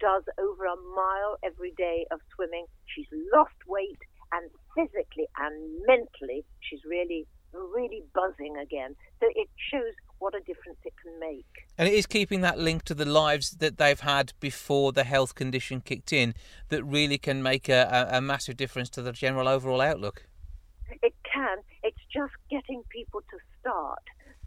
does 0.00 0.22
over 0.38 0.64
a 0.64 0.76
mile 0.94 1.36
every 1.44 1.72
day 1.76 2.06
of 2.10 2.20
swimming. 2.34 2.66
She's 2.86 3.08
lost 3.32 3.56
weight, 3.66 4.00
and 4.32 4.50
physically 4.76 5.26
and 5.38 5.54
mentally, 5.86 6.44
she's 6.60 6.84
really, 6.84 7.26
really 7.52 8.04
buzzing 8.14 8.56
again. 8.56 8.94
So 9.20 9.26
it 9.32 9.48
shows 9.72 9.94
what 10.18 10.34
a 10.34 10.40
difference 10.40 10.78
it 10.84 10.94
can 11.02 11.18
make. 11.18 11.46
And 11.76 11.88
it 11.88 11.94
is 11.94 12.06
keeping 12.06 12.40
that 12.42 12.58
link 12.58 12.84
to 12.84 12.94
the 12.94 13.04
lives 13.04 13.52
that 13.58 13.78
they've 13.78 14.00
had 14.00 14.32
before 14.40 14.92
the 14.92 15.04
health 15.04 15.34
condition 15.34 15.80
kicked 15.80 16.12
in 16.12 16.34
that 16.68 16.82
really 16.84 17.18
can 17.18 17.42
make 17.42 17.68
a, 17.68 18.08
a, 18.12 18.18
a 18.18 18.20
massive 18.20 18.56
difference 18.56 18.88
to 18.90 19.02
the 19.02 19.12
general 19.12 19.48
overall 19.48 19.80
outlook. 19.80 20.26
It 21.02 21.14
can. 21.24 21.58
It's 21.82 22.00
just 22.12 22.32
getting 22.50 22.82
people 22.90 23.20
to 23.20 23.38
start 23.60 24.02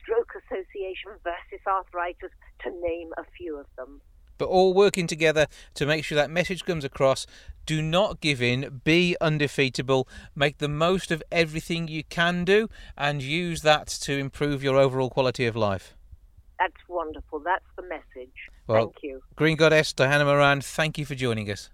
Stroke 0.03 0.33
Association 0.45 1.13
versus 1.23 1.63
Arthritis, 1.67 2.33
to 2.65 2.71
name 2.71 3.11
a 3.19 3.25
few 3.37 3.59
of 3.59 3.67
them. 3.77 4.01
but 4.39 4.49
all 4.49 4.75
working 4.75 5.07
together 5.07 5.47
to 5.73 5.87
make 5.87 6.05
sure 6.05 6.17
that 6.17 6.29
message 6.29 6.65
comes 6.65 6.85
across. 6.85 7.27
Do 7.65 7.81
not 7.81 8.21
give 8.21 8.43
in, 8.43 8.81
be 8.83 9.17
undefeatable, 9.21 10.09
make 10.35 10.59
the 10.59 10.67
most 10.69 11.13
of 11.13 11.23
everything 11.31 11.87
you 11.87 12.03
can 12.03 12.45
do, 12.45 12.69
and 12.99 13.23
use 13.23 13.63
that 13.63 13.87
to 14.03 14.19
improve 14.19 14.65
your 14.65 14.79
overall 14.79 15.11
quality 15.11 15.47
of 15.47 15.55
life. 15.55 15.95
That's 16.63 16.89
wonderful. 16.89 17.41
That's 17.41 17.65
the 17.75 17.83
message. 17.83 18.37
Well, 18.69 18.85
Thank 18.85 19.03
you. 19.03 19.21
Green 19.35 19.57
Goddess 19.57 19.93
Diana 19.93 20.25
Moran, 20.25 20.61
thank 20.61 20.97
you 20.97 21.05
for 21.05 21.17
joining 21.17 21.51
us. 21.51 21.71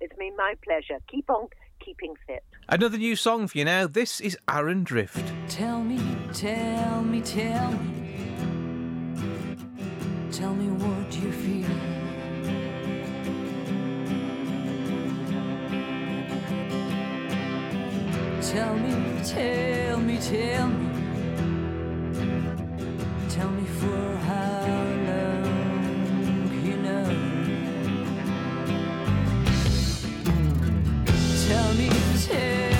It's 0.00 0.16
been 0.16 0.34
my 0.38 0.54
pleasure. 0.64 0.98
Keep 1.06 1.28
on 1.28 1.48
keeping 1.84 2.14
fit. 2.26 2.42
Another 2.66 2.96
new 2.96 3.14
song 3.14 3.46
for 3.46 3.58
you 3.58 3.66
now. 3.66 3.86
This 3.86 4.22
is 4.22 4.38
Aaron 4.48 4.84
Drift. 4.84 5.30
Tell 5.48 5.82
me, 5.82 6.00
tell 6.32 7.02
me, 7.02 7.20
tell 7.20 7.72
me. 7.72 8.32
Tell 10.30 10.54
me 10.54 10.68
what 10.82 11.14
you 11.14 11.30
feel. 11.30 11.68
Tell 18.40 18.74
me, 18.76 19.22
tell 19.24 19.98
me, 19.98 20.18
tell 20.18 20.68
me. 20.68 20.92
Tell 23.32 23.48
me 23.48 23.64
for 23.64 24.16
how 24.26 24.66
long 25.06 26.50
you 26.66 26.76
know. 26.76 27.04
Tell 31.48 31.74
me, 31.74 31.88
tell 32.26 32.71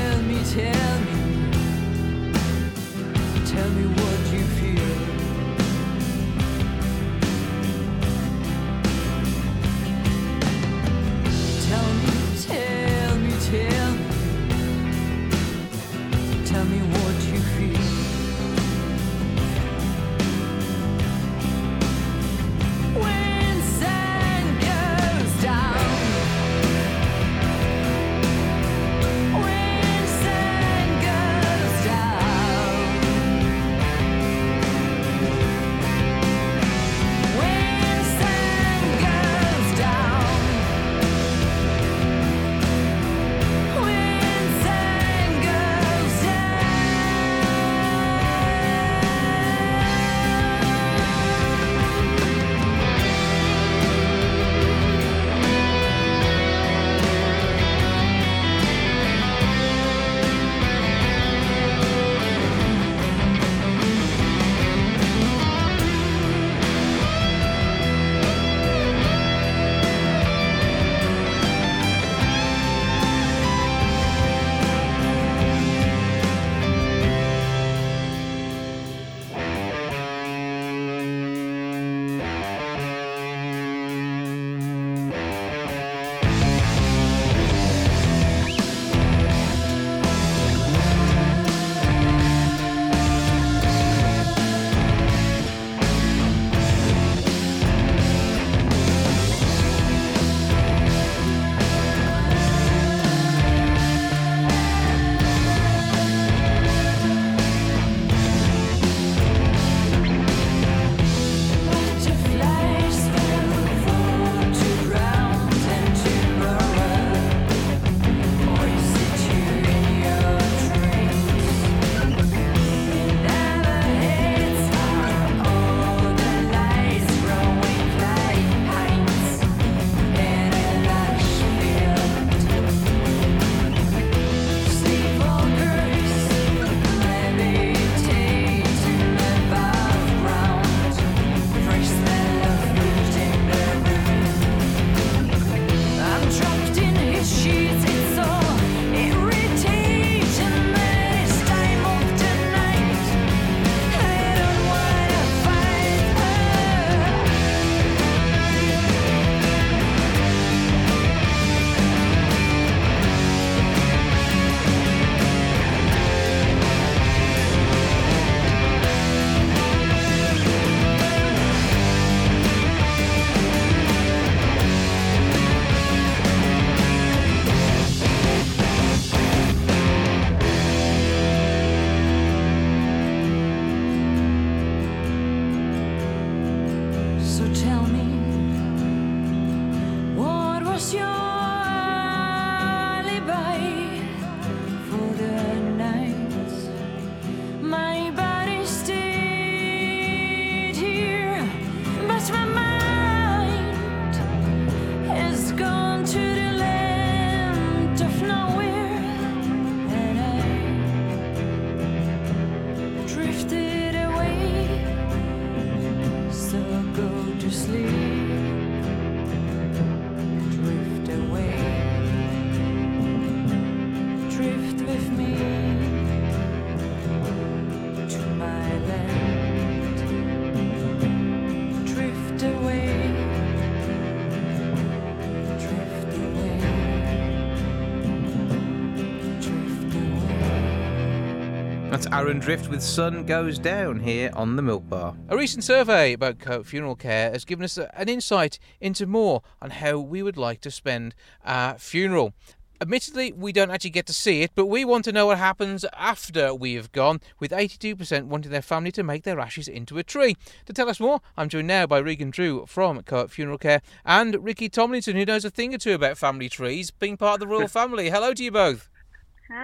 Aaron 242.23 242.39
Drift 242.39 242.71
with 242.71 242.85
Sun 242.85 243.27
Goes 243.27 243.59
Down 243.59 243.99
here 243.99 244.31
on 244.35 244.55
the 244.55 244.63
Milk 244.63 244.89
Bar. 244.89 245.17
A 245.29 245.37
recent 245.37 245.65
survey 245.65 246.13
about 246.13 246.39
Co-op 246.39 246.65
Funeral 246.65 246.95
Care 246.95 247.33
has 247.33 247.45
given 247.45 247.65
us 247.65 247.77
an 247.77 248.09
insight 248.09 248.61
into 248.81 249.07
more 249.07 249.43
on 249.61 249.71
how 249.71 249.99
we 249.99 250.23
would 250.23 250.37
like 250.37 250.61
to 250.61 250.71
spend 250.71 251.17
our 251.45 251.77
funeral. 251.79 252.33
Admittedly, 252.81 253.33
we 253.33 253.51
don't 253.51 253.73
actually 253.73 253.91
get 253.91 254.07
to 254.07 254.13
see 254.13 254.43
it, 254.43 254.53
but 254.55 254.67
we 254.67 254.85
want 254.85 255.05
to 255.07 255.11
know 255.11 255.27
what 255.27 255.39
happens 255.39 255.85
after 255.95 256.55
we 256.55 256.75
have 256.75 256.93
gone, 256.93 257.21
with 257.41 257.51
82% 257.51 258.27
wanting 258.27 258.53
their 258.53 258.63
family 258.63 258.93
to 258.93 259.03
make 259.03 259.25
their 259.25 259.41
ashes 259.41 259.67
into 259.67 259.99
a 259.99 260.05
tree. 260.05 260.37
To 260.67 260.73
tell 260.73 260.89
us 260.89 261.01
more, 261.01 261.21
I'm 261.37 261.49
joined 261.49 261.67
now 261.67 261.89
by 261.89 261.99
Regan 261.99 262.31
Drew 262.31 262.67
from 262.67 263.03
Co-op 263.03 263.31
Funeral 263.31 263.59
Care 263.59 263.83
and 264.07 264.45
Ricky 264.45 264.69
Tomlinson, 264.69 265.17
who 265.17 265.25
knows 265.25 265.45
a 265.45 265.51
thing 265.51 265.75
or 265.75 265.79
two 265.79 265.95
about 265.95 266.19
family 266.19 266.49
trees, 266.49 266.93
being 266.93 267.17
part 267.17 267.35
of 267.35 267.41
the 267.41 267.49
Royle 267.49 267.67
family. 267.67 268.11
Hello 268.11 268.33
to 268.33 268.45
you 268.45 268.53
both. 268.53 268.89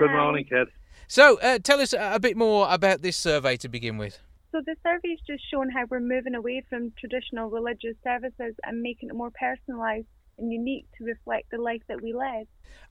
Good 0.00 0.10
morning, 0.10 0.44
Kid. 0.44 0.66
So, 1.10 1.38
uh, 1.40 1.58
tell 1.58 1.80
us 1.80 1.94
a 1.98 2.20
bit 2.20 2.36
more 2.36 2.66
about 2.70 3.00
this 3.00 3.16
survey 3.16 3.56
to 3.58 3.68
begin 3.68 3.96
with. 3.96 4.20
So 4.52 4.60
the 4.64 4.76
survey's 4.86 5.18
just 5.26 5.42
shown 5.50 5.70
how 5.70 5.84
we're 5.90 6.00
moving 6.00 6.34
away 6.34 6.62
from 6.68 6.92
traditional 6.98 7.48
religious 7.50 7.96
services 8.04 8.54
and 8.64 8.82
making 8.82 9.08
it 9.08 9.14
more 9.14 9.30
personalised 9.30 10.06
and 10.36 10.52
unique 10.52 10.86
to 10.98 11.04
reflect 11.04 11.50
the 11.50 11.58
life 11.58 11.82
that 11.88 12.02
we 12.02 12.12
led. 12.12 12.46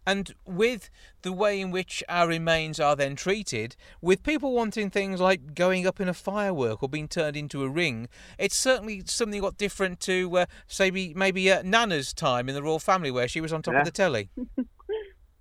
And 0.06 0.34
with 0.46 0.90
the 1.22 1.32
way 1.32 1.62
in 1.62 1.70
which 1.70 2.04
our 2.10 2.28
remains 2.28 2.80
are 2.80 2.96
then 2.96 3.16
treated, 3.16 3.76
with 4.02 4.24
people 4.24 4.52
wanting 4.54 4.90
things 4.90 5.22
like 5.22 5.54
going 5.54 5.86
up 5.86 6.00
in 6.00 6.10
a 6.10 6.14
firework 6.14 6.82
or 6.82 6.90
being 6.90 7.08
turned 7.08 7.38
into 7.38 7.64
a 7.64 7.70
ring, 7.70 8.08
it's 8.40 8.56
certainly 8.56 9.04
something 9.06 9.42
got 9.42 9.58
different 9.58 10.00
to, 10.02 10.40
uh, 10.40 10.46
say, 10.68 10.90
maybe 11.16 11.52
uh, 11.52 11.62
Nana's 11.64 12.14
time 12.14 12.50
in 12.50 12.56
the 12.56 12.64
Royle 12.64 12.80
Family 12.80 13.12
where 13.12 13.28
she 13.28 13.42
was 13.42 13.54
on 13.54 13.62
top 13.62 13.74
Yeah. 13.76 13.80
of 13.80 13.86
the 13.86 13.92
telly. 13.92 14.30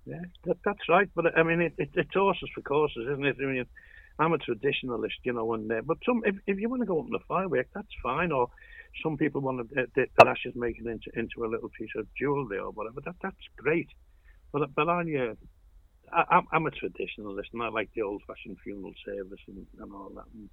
Yeah, 0.07 0.21
that, 0.45 0.57
that's 0.65 0.89
right. 0.89 1.09
But 1.15 1.37
I 1.37 1.43
mean, 1.43 1.61
it, 1.61 1.75
it, 1.79 1.91
it's 1.95 2.15
horses 2.15 2.49
for 2.55 2.63
courses, 2.63 3.07
isn't 3.11 3.25
it? 3.25 3.37
I 3.43 3.47
mean, 3.47 3.65
I'm 4.19 4.33
a 4.33 4.39
traditionalist, 4.39 5.21
you 5.25 5.33
know, 5.33 5.53
and 5.55 5.71
uh, 5.71 5.81
but 5.85 5.99
some 6.05 6.23
if, 6.25 6.37
if 6.47 6.59
you 6.59 6.69
want 6.69 6.83
to 6.83 6.87
go 6.87 7.01
up 7.01 7.07
in 7.07 7.13
the 7.13 7.19
firework, 7.29 7.67
that's 7.75 7.95
fine. 8.03 8.33
Or 8.33 8.49
some 9.03 9.17
people 9.17 9.41
want 9.41 9.69
to 9.71 9.83
uh, 9.83 9.87
the, 9.95 10.07
the 10.19 10.27
ashes 10.29 10.53
make 10.57 10.77
it 10.79 10.87
into 10.87 11.11
into 11.15 11.45
a 11.45 11.51
little 11.51 11.69
piece 11.79 11.91
of 11.97 12.07
jewellery 12.19 12.59
or 12.59 12.71
whatever. 12.71 13.01
That 13.05 13.17
that's 13.23 13.47
great. 13.59 13.89
But 14.53 14.73
but 14.75 14.89
I, 14.89 15.01
uh, 15.01 15.35
I 16.13 16.23
I'm- 16.35 16.47
I'm 16.53 16.67
a 16.67 16.71
traditionalist, 16.71 17.53
and 17.53 17.63
I 17.63 17.69
like 17.69 17.91
the 17.95 18.03
old-fashioned 18.03 18.57
funeral 18.63 18.93
service 19.05 19.41
and, 19.47 19.67
and 19.79 19.93
all 19.93 20.11
that. 20.15 20.25
And, 20.35 20.49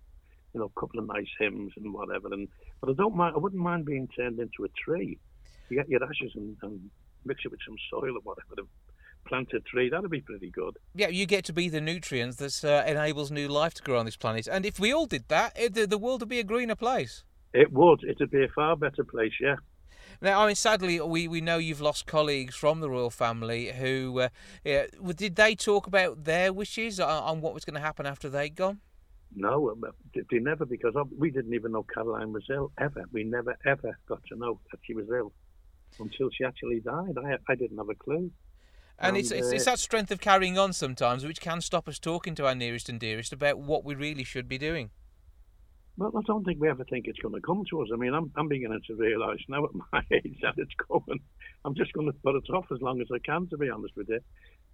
you 0.55 0.61
know, 0.61 0.71
a 0.77 0.81
couple 0.81 1.01
of 1.01 1.07
nice 1.09 1.31
hymns 1.41 1.73
and 1.77 1.95
whatever. 1.95 2.29
And 2.33 2.49
but 2.81 2.91
I 2.91 2.95
don't 2.95 3.17
mind. 3.17 3.35
I 3.37 3.41
wouldn't 3.41 3.63
mind 3.63 3.87
being 3.87 4.09
turned 4.17 4.41
into 4.41 4.65
a 4.65 4.69
tree. 4.85 5.19
You 5.71 5.79
get 5.79 5.89
your 5.91 6.05
ashes 6.05 6.33
and, 6.37 6.57
and 6.63 6.91
mix 7.25 7.43
it 7.47 7.51
with 7.53 7.61
some 7.67 7.77
soil 7.91 8.17
or 8.17 8.23
whatever. 8.25 8.69
And 9.25 9.47
plant 9.49 9.53
a 9.55 9.61
tree. 9.61 9.89
That'd 9.91 10.11
be 10.11 10.21
pretty 10.21 10.51
good. 10.51 10.77
Yeah, 10.95 11.09
you 11.09 11.27
get 11.27 11.45
to 11.47 11.53
be 11.53 11.69
the 11.69 11.81
nutrients 11.81 12.37
that 12.37 12.65
uh, 12.65 12.85
enables 12.89 13.31
new 13.31 13.49
life 13.49 13.75
to 13.75 13.83
grow 13.83 13.99
on 13.99 14.05
this 14.05 14.17
planet. 14.17 14.47
And 14.47 14.65
if 14.67 14.79
we 14.79 14.93
all 14.93 15.07
did 15.07 15.25
that, 15.29 15.53
it, 15.59 15.75
the, 15.75 15.87
the 15.87 15.99
world 15.99 16.21
would 16.21 16.29
be 16.29 16.41
a 16.41 16.45
greener 16.45 16.75
place. 16.75 17.25
It 17.53 17.73
would. 17.73 18.03
It'd 18.05 18.31
be 18.31 18.45
a 18.45 18.49
far 18.49 18.77
better 18.77 19.05
place. 19.05 19.33
Yeah. 19.41 19.57
Now, 20.21 20.43
I 20.43 20.47
mean, 20.47 20.57
sadly, 20.57 21.01
we, 21.01 21.29
we 21.29 21.41
know 21.41 21.59
you've 21.59 21.81
lost 21.81 22.07
colleagues 22.07 22.55
from 22.55 22.81
the 22.81 22.91
Royle 22.91 23.11
Family 23.11 23.73
who 23.73 24.21
uh, 24.21 24.29
yeah, 24.65 24.87
did 25.17 25.37
they 25.37 25.55
talk 25.55 25.87
about 25.87 26.25
their 26.25 26.53
wishes 26.53 27.01
on, 27.01 27.23
on 27.23 27.41
what 27.41 27.55
was 27.55 27.65
going 27.65 27.75
to 27.75 27.81
happen 27.81 28.07
after 28.07 28.29
they'd 28.29 28.55
gone? 28.55 28.81
No, 29.35 29.71
um, 29.71 29.85
they- 30.15 30.23
they 30.31 30.39
never 30.39 30.65
because 30.65 30.95
we 31.17 31.31
didn't 31.31 31.55
even 31.55 31.73
know 31.73 31.83
Caroline 31.83 32.33
was 32.33 32.45
ill 32.51 32.71
ever. 32.79 33.05
We 33.13 33.25
never 33.25 33.57
ever 33.67 33.99
got 34.09 34.23
to 34.29 34.37
know 34.37 34.61
that 34.71 34.79
she 34.85 34.95
was 34.95 35.07
ill 35.11 35.33
until 35.99 36.31
she 36.31 36.45
actually 36.45 36.81
died. 36.81 37.17
I 37.19 37.39
I 37.49 37.57
didn't 37.57 37.79
have 37.79 37.89
a 37.89 37.95
clue. 37.97 38.31
And, 38.99 39.17
it's, 39.17 39.31
it's, 39.31 39.49
uh, 39.49 39.57
it's 39.57 39.65
that 39.65 39.79
strength 39.79 40.11
of 40.11 40.21
carrying 40.21 40.57
on 40.57 40.73
sometimes 40.73 41.25
which 41.25 41.41
can 41.41 41.61
stop 41.61 41.89
us 41.89 41.99
talking 41.99 42.35
to 42.37 42.47
our 42.47 42.55
nearest 42.55 42.89
and 42.89 43.01
dearest 43.01 43.33
about 43.33 43.59
what 43.59 43.85
we 43.85 43.95
really 43.95 44.25
should 44.25 44.49
be 44.49 44.59
doing. 44.59 44.91
Well, 45.97 46.13
I 46.17 46.23
don't 46.27 46.45
think 46.45 46.61
we 46.61 46.69
ever 46.69 46.85
think 46.85 47.07
it's 47.07 47.19
going 47.21 47.35
to 47.35 47.41
come 47.41 47.65
to 47.71 47.83
us. 47.83 47.89
I 47.93 47.97
mean, 47.97 48.15
I'm 48.15 48.33
I'm 48.35 48.49
beginning 48.49 48.81
to 48.89 48.97
realise 48.97 49.41
now 49.49 49.65
at 49.65 49.71
my 49.93 50.03
age 50.13 50.39
that 50.43 50.55
it's 50.57 50.75
coming. 50.89 51.21
I'm 51.65 51.75
just 51.75 51.93
going 51.93 52.09
to 52.09 52.13
put 52.13 52.35
it 52.35 52.51
off 52.51 52.67
as 52.73 52.83
long 52.83 53.01
as 53.01 53.07
I 53.15 53.19
can, 53.19 53.47
to 53.49 53.57
be 53.57 53.71
honest 53.71 53.95
with 53.97 54.09
you. 54.09 54.21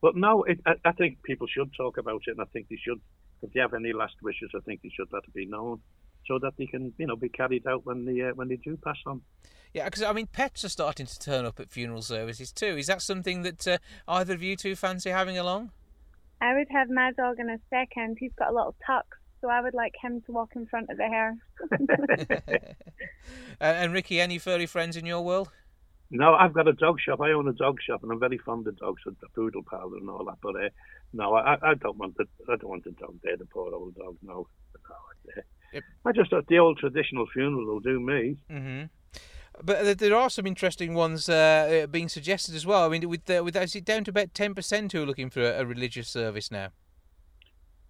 But 0.01 0.17
no, 0.17 0.45
it, 0.45 0.61
I, 0.67 0.77
I 0.85 0.93
think 0.93 1.23
people 1.23 1.47
should 1.47 1.75
talk 1.77 1.99
about 1.99 2.23
it, 2.27 2.33
and 2.33 2.41
I 2.41 2.47
think 2.53 2.69
they 2.69 2.79
should. 2.83 3.01
If 3.43 3.53
they 3.53 3.61
have 3.61 3.75
any 3.75 3.93
last 3.93 4.15
wishes, 4.23 4.51
I 4.55 4.61
think 4.61 4.81
they 4.83 4.91
should 4.95 5.09
let 5.13 5.25
it 5.25 5.35
be 5.35 5.47
known, 5.47 5.81
so 6.27 6.39
that 6.39 6.53
they 6.59 6.67
can, 6.67 6.93
you 6.99 7.07
know, 7.07 7.17
be 7.17 7.29
carried 7.29 7.67
out 7.67 7.87
when 7.87 8.05
they 8.05 8.21
uh, 8.21 8.33
when 8.35 8.49
they 8.49 8.57
do 8.57 8.77
pass 8.77 8.97
on. 9.07 9.23
Yeah, 9.73 9.85
because 9.85 10.03
I 10.03 10.13
mean, 10.13 10.27
pets 10.27 10.65
are 10.65 10.69
starting 10.69 11.07
to 11.07 11.19
turn 11.19 11.45
up 11.45 11.61
at 11.61 11.71
funeral 11.71 12.03
services 12.03 12.53
too. 12.53 12.77
Is 12.77 12.87
that 12.89 13.03
something 13.03 13.43
that 13.43 13.67
uh, 13.67 13.79
either 14.09 14.35
of 14.35 14.43
you 14.43 14.57
two 14.57 14.75
fancy 14.75 15.11
having 15.11 15.39
along? 15.39 15.71
I 16.41 16.55
would 16.55 16.69
have 16.71 16.89
my 16.89 17.13
dog 17.13 17.39
in 17.39 17.51
a 17.51 17.59
second. 17.69 18.17
He's 18.19 18.33
got 18.39 18.51
a 18.51 18.55
little 18.55 18.75
tux, 18.89 19.03
so 19.41 19.49
I 19.49 19.61
would 19.61 19.75
like 19.75 19.95
him 20.03 20.23
to 20.23 20.33
walk 20.33 20.51
in 20.57 20.67
front 20.67 20.91
of 20.91 20.97
the 20.97 21.07
hair. 21.07 21.37
Uh, 23.61 23.65
and 23.65 23.93
Ricky, 23.93 24.19
any 24.19 24.39
furry 24.39 24.65
friends 24.65 24.97
in 24.97 25.05
your 25.05 25.21
world? 25.21 25.51
No, 26.11 26.35
I've 26.35 26.55
got 26.55 26.67
a 26.67 26.73
dog 26.73 26.99
shop. 26.99 27.21
I 27.21 27.33
own 27.33 27.47
a 27.47 27.53
dog 27.53 27.77
shop, 27.87 28.03
and 28.03 28.11
I'm 28.11 28.19
very 28.19 28.39
fond 28.39 28.67
of 28.67 28.79
dogs, 28.79 29.03
a 29.07 29.29
poodle 29.35 29.63
powder 29.63 29.97
and 29.97 30.09
all 30.09 30.25
that. 30.25 30.39
But 30.43 30.57
uh, 30.57 30.69
no, 31.13 31.35
I, 31.35 31.59
I 31.63 31.75
don't 31.75 31.99
want 31.99 32.17
the 32.17 32.25
I 32.49 32.57
don't 32.57 32.71
want 32.71 32.85
the 32.85 32.93
dog 32.93 33.17
there, 33.23 33.37
the 33.37 33.45
poor 33.45 33.73
old 33.75 33.95
dog. 33.97 34.17
No, 34.23 34.49
no 34.89 35.43
uh, 35.75 35.81
I 36.05 36.13
just 36.13 36.31
thought 36.31 36.47
the 36.49 36.59
old 36.59 36.79
traditional 36.79 37.27
funeral 37.33 37.67
will 37.67 37.81
do 37.81 38.01
me. 38.01 38.37
hmm 38.51 38.83
But 39.63 39.99
there 39.99 40.17
are 40.17 40.31
some 40.31 40.47
interesting 40.47 40.95
ones 40.95 41.29
uh, 41.29 41.83
uh, 41.85 41.87
being 41.87 42.09
suggested 42.09 42.55
as 42.55 42.65
well. 42.65 42.85
I 42.85 42.89
mean, 42.89 43.09
with 43.09 43.29
uh, 43.31 43.43
with 43.45 43.57
is 43.57 43.75
it 43.75 43.85
down 43.85 44.05
to 44.05 44.11
about 44.11 44.35
ten 44.35 44.55
percent 44.55 44.93
who 44.93 45.03
are 45.03 45.07
looking 45.07 45.31
for 45.31 45.43
a, 45.43 45.61
a 45.61 45.67
religious 45.67 46.09
service 46.09 46.51
now? 46.51 46.71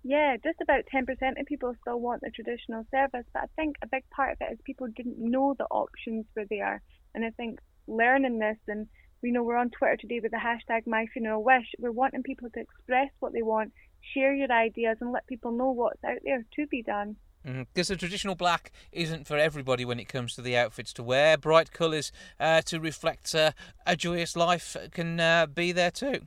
Yeah, 0.03 0.37
just 0.43 0.61
about 0.63 0.85
10% 0.93 1.39
of 1.39 1.47
people 1.47 1.75
still 1.83 2.01
want 2.01 2.23
the 2.23 2.31
traditional 2.31 2.87
service, 2.91 3.27
but 3.35 3.43
I 3.43 3.47
think 3.55 3.77
a 3.83 3.87
big 3.87 4.09
part 4.11 4.33
of 4.33 4.39
it 4.41 4.53
is 4.55 4.59
people 4.65 4.87
didn't 4.89 5.19
know 5.19 5.55
the 5.59 5.67
options 5.67 6.25
were 6.35 6.47
there. 6.49 6.81
And 7.15 7.25
I 7.25 7.31
think 7.31 7.61
learning 7.87 8.39
this, 8.39 8.57
and 8.67 8.87
we 9.23 9.31
know 9.31 9.43
we're 9.43 9.57
on 9.57 9.69
Twitter 9.71 9.99
today 9.99 10.21
with 10.21 10.33
the 10.33 10.39
hashtag 10.39 10.87
MyFuneralWish, 10.87 11.67
we're 11.79 11.91
wanting 11.91 12.23
people 12.23 12.49
to 12.51 12.61
express 12.61 13.11
what 13.19 13.35
they 13.35 13.43
want, 13.43 13.75
share 14.15 14.35
your 14.35 14.51
ideas, 14.51 14.97
and 15.03 15.13
let 15.13 15.27
people 15.27 15.53
know 15.53 15.71
what's 15.71 16.03
out 16.03 16.21
there 16.25 16.45
to 16.57 16.67
be 16.69 16.83
done. 16.83 17.17
Because 17.45 17.89
the 17.89 17.97
traditional 17.97 18.35
black 18.35 18.71
isn't 18.93 19.27
for 19.27 19.39
everybody 19.39 19.85
when 19.85 19.99
it 19.99 20.09
comes 20.09 20.35
to 20.35 20.43
the 20.43 20.57
outfits 20.57 20.93
to 20.95 21.03
wear. 21.03 21.39
Bright 21.39 21.73
colours 21.73 22.13
uh, 22.39 22.61
to 22.63 22.79
reflect 22.79 23.35
uh, 23.35 23.53
a 23.87 23.97
joyous 23.97 24.37
life 24.37 24.77
can 24.93 25.19
uh, 25.19 25.47
be 25.47 25.73
there 25.73 25.91
too. 25.91 26.27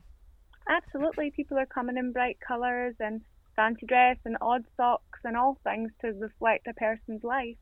Absolutely, 0.68 1.30
people 1.30 1.58
are 1.58 1.66
coming 1.66 1.96
in 1.96 2.12
bright 2.12 2.38
colours 2.40 2.94
and 2.98 3.20
fancy 3.54 3.86
dress 3.86 4.16
and 4.24 4.36
odd 4.40 4.64
socks 4.76 5.20
and 5.24 5.36
all 5.36 5.58
things 5.62 5.92
to 6.00 6.08
reflect 6.12 6.66
a 6.66 6.74
person's 6.74 7.22
life. 7.22 7.56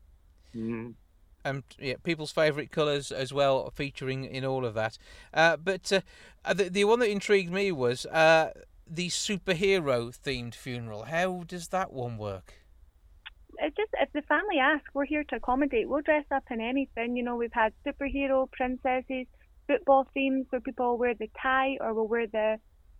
And 1.45 1.63
yeah, 1.77 1.95
people's 2.03 2.31
favourite 2.31 2.71
colours 2.71 3.11
as 3.11 3.33
well, 3.33 3.69
featuring 3.71 4.23
in 4.23 4.45
all 4.45 4.65
of 4.65 4.73
that. 4.75 4.97
Uh, 5.33 5.57
but 5.57 5.91
uh, 5.91 6.01
uh, 6.45 6.53
the 6.53 6.69
the 6.69 6.85
one 6.85 6.99
that 6.99 7.09
intrigued 7.09 7.51
me 7.51 7.71
was 7.71 8.05
uh, 8.07 8.51
the 8.87 9.09
superhero 9.09 10.17
themed 10.17 10.55
funeral. 10.55 11.03
How 11.03 11.43
does 11.45 11.67
that 11.69 11.91
one 11.91 12.17
work? 12.17 12.62
It 13.59 13.75
just 13.75 13.91
if 13.99 14.11
the 14.13 14.21
family 14.23 14.59
ask, 14.59 14.83
we're 14.93 15.05
here 15.05 15.23
to 15.25 15.35
accommodate. 15.35 15.87
We'll 15.87 16.01
dress 16.01 16.25
up 16.31 16.43
in 16.49 16.61
anything. 16.61 17.15
You 17.15 17.23
know, 17.23 17.35
we've 17.35 17.53
had 17.53 17.73
superhero, 17.85 18.49
princesses, 18.51 19.27
football 19.67 20.07
themes 20.13 20.47
where 20.49 20.61
people 20.61 20.97
wear 20.97 21.13
the 21.13 21.29
tie 21.41 21.77
or 21.79 21.93
will 21.93 22.07
wear 22.07 22.27
the 22.27 22.57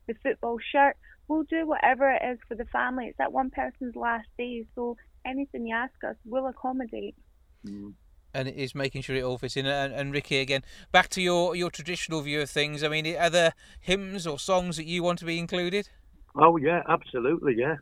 the 0.07 0.15
football 0.21 0.57
shirt. 0.71 0.97
We'll 1.27 1.43
do 1.43 1.65
whatever 1.65 2.11
it 2.11 2.21
is 2.31 2.39
for 2.47 2.55
the 2.55 2.65
family. 2.65 3.07
It's 3.07 3.17
that 3.17 3.31
one 3.31 3.49
person's 3.49 3.95
last 3.95 4.27
day, 4.37 4.65
so 4.75 4.97
anything 5.25 5.67
you 5.67 5.75
ask 5.75 5.93
us, 6.07 6.15
we'll 6.25 6.47
accommodate. 6.47 7.15
Mm-hmm. 7.65 7.89
And 8.35 8.47
it 8.47 8.55
is 8.55 8.73
making 8.73 9.03
sure 9.03 9.15
it 9.15 9.23
all 9.23 9.37
fits 9.37 9.55
in. 9.55 9.65
And, 9.65 9.93
and 9.93 10.11
Ricky, 10.11 10.39
again, 10.39 10.63
back 10.91 11.07
to 11.09 11.21
your, 11.21 11.55
your 11.55 11.69
traditional 11.69 12.21
view 12.21 12.41
of 12.41 12.49
things. 12.49 12.83
I 12.83 12.87
mean, 12.87 13.05
are 13.15 13.29
there 13.29 13.53
hymns 13.79 14.25
or 14.25 14.39
songs 14.39 14.75
that 14.77 14.85
you 14.85 15.03
want 15.03 15.19
to 15.19 15.25
be 15.25 15.37
included? 15.37 15.89
Oh 16.35 16.57
yeah, 16.57 16.81
absolutely, 16.89 17.55
yeah. 17.57 17.75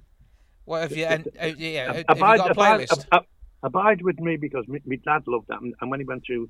What 0.66 0.82
have 0.82 0.96
you? 0.96 1.06
And, 1.06 1.28
uh, 1.40 1.48
yeah, 1.58 1.94
have 1.94 1.98
you 1.98 2.04
abide, 2.14 2.38
got 2.38 2.52
a 2.52 2.56
playlist? 2.56 2.92
ab- 2.92 3.06
ab- 3.12 3.26
abide 3.64 4.02
with 4.02 4.20
me 4.20 4.38
because 4.38 4.66
my, 4.68 4.80
my 4.86 4.98
dad 5.04 5.24
loved 5.28 5.48
that, 5.50 5.62
and, 5.62 5.74
and 5.82 5.92
when 5.92 6.00
he 6.00 6.06
went 6.06 6.24
to 6.28 6.50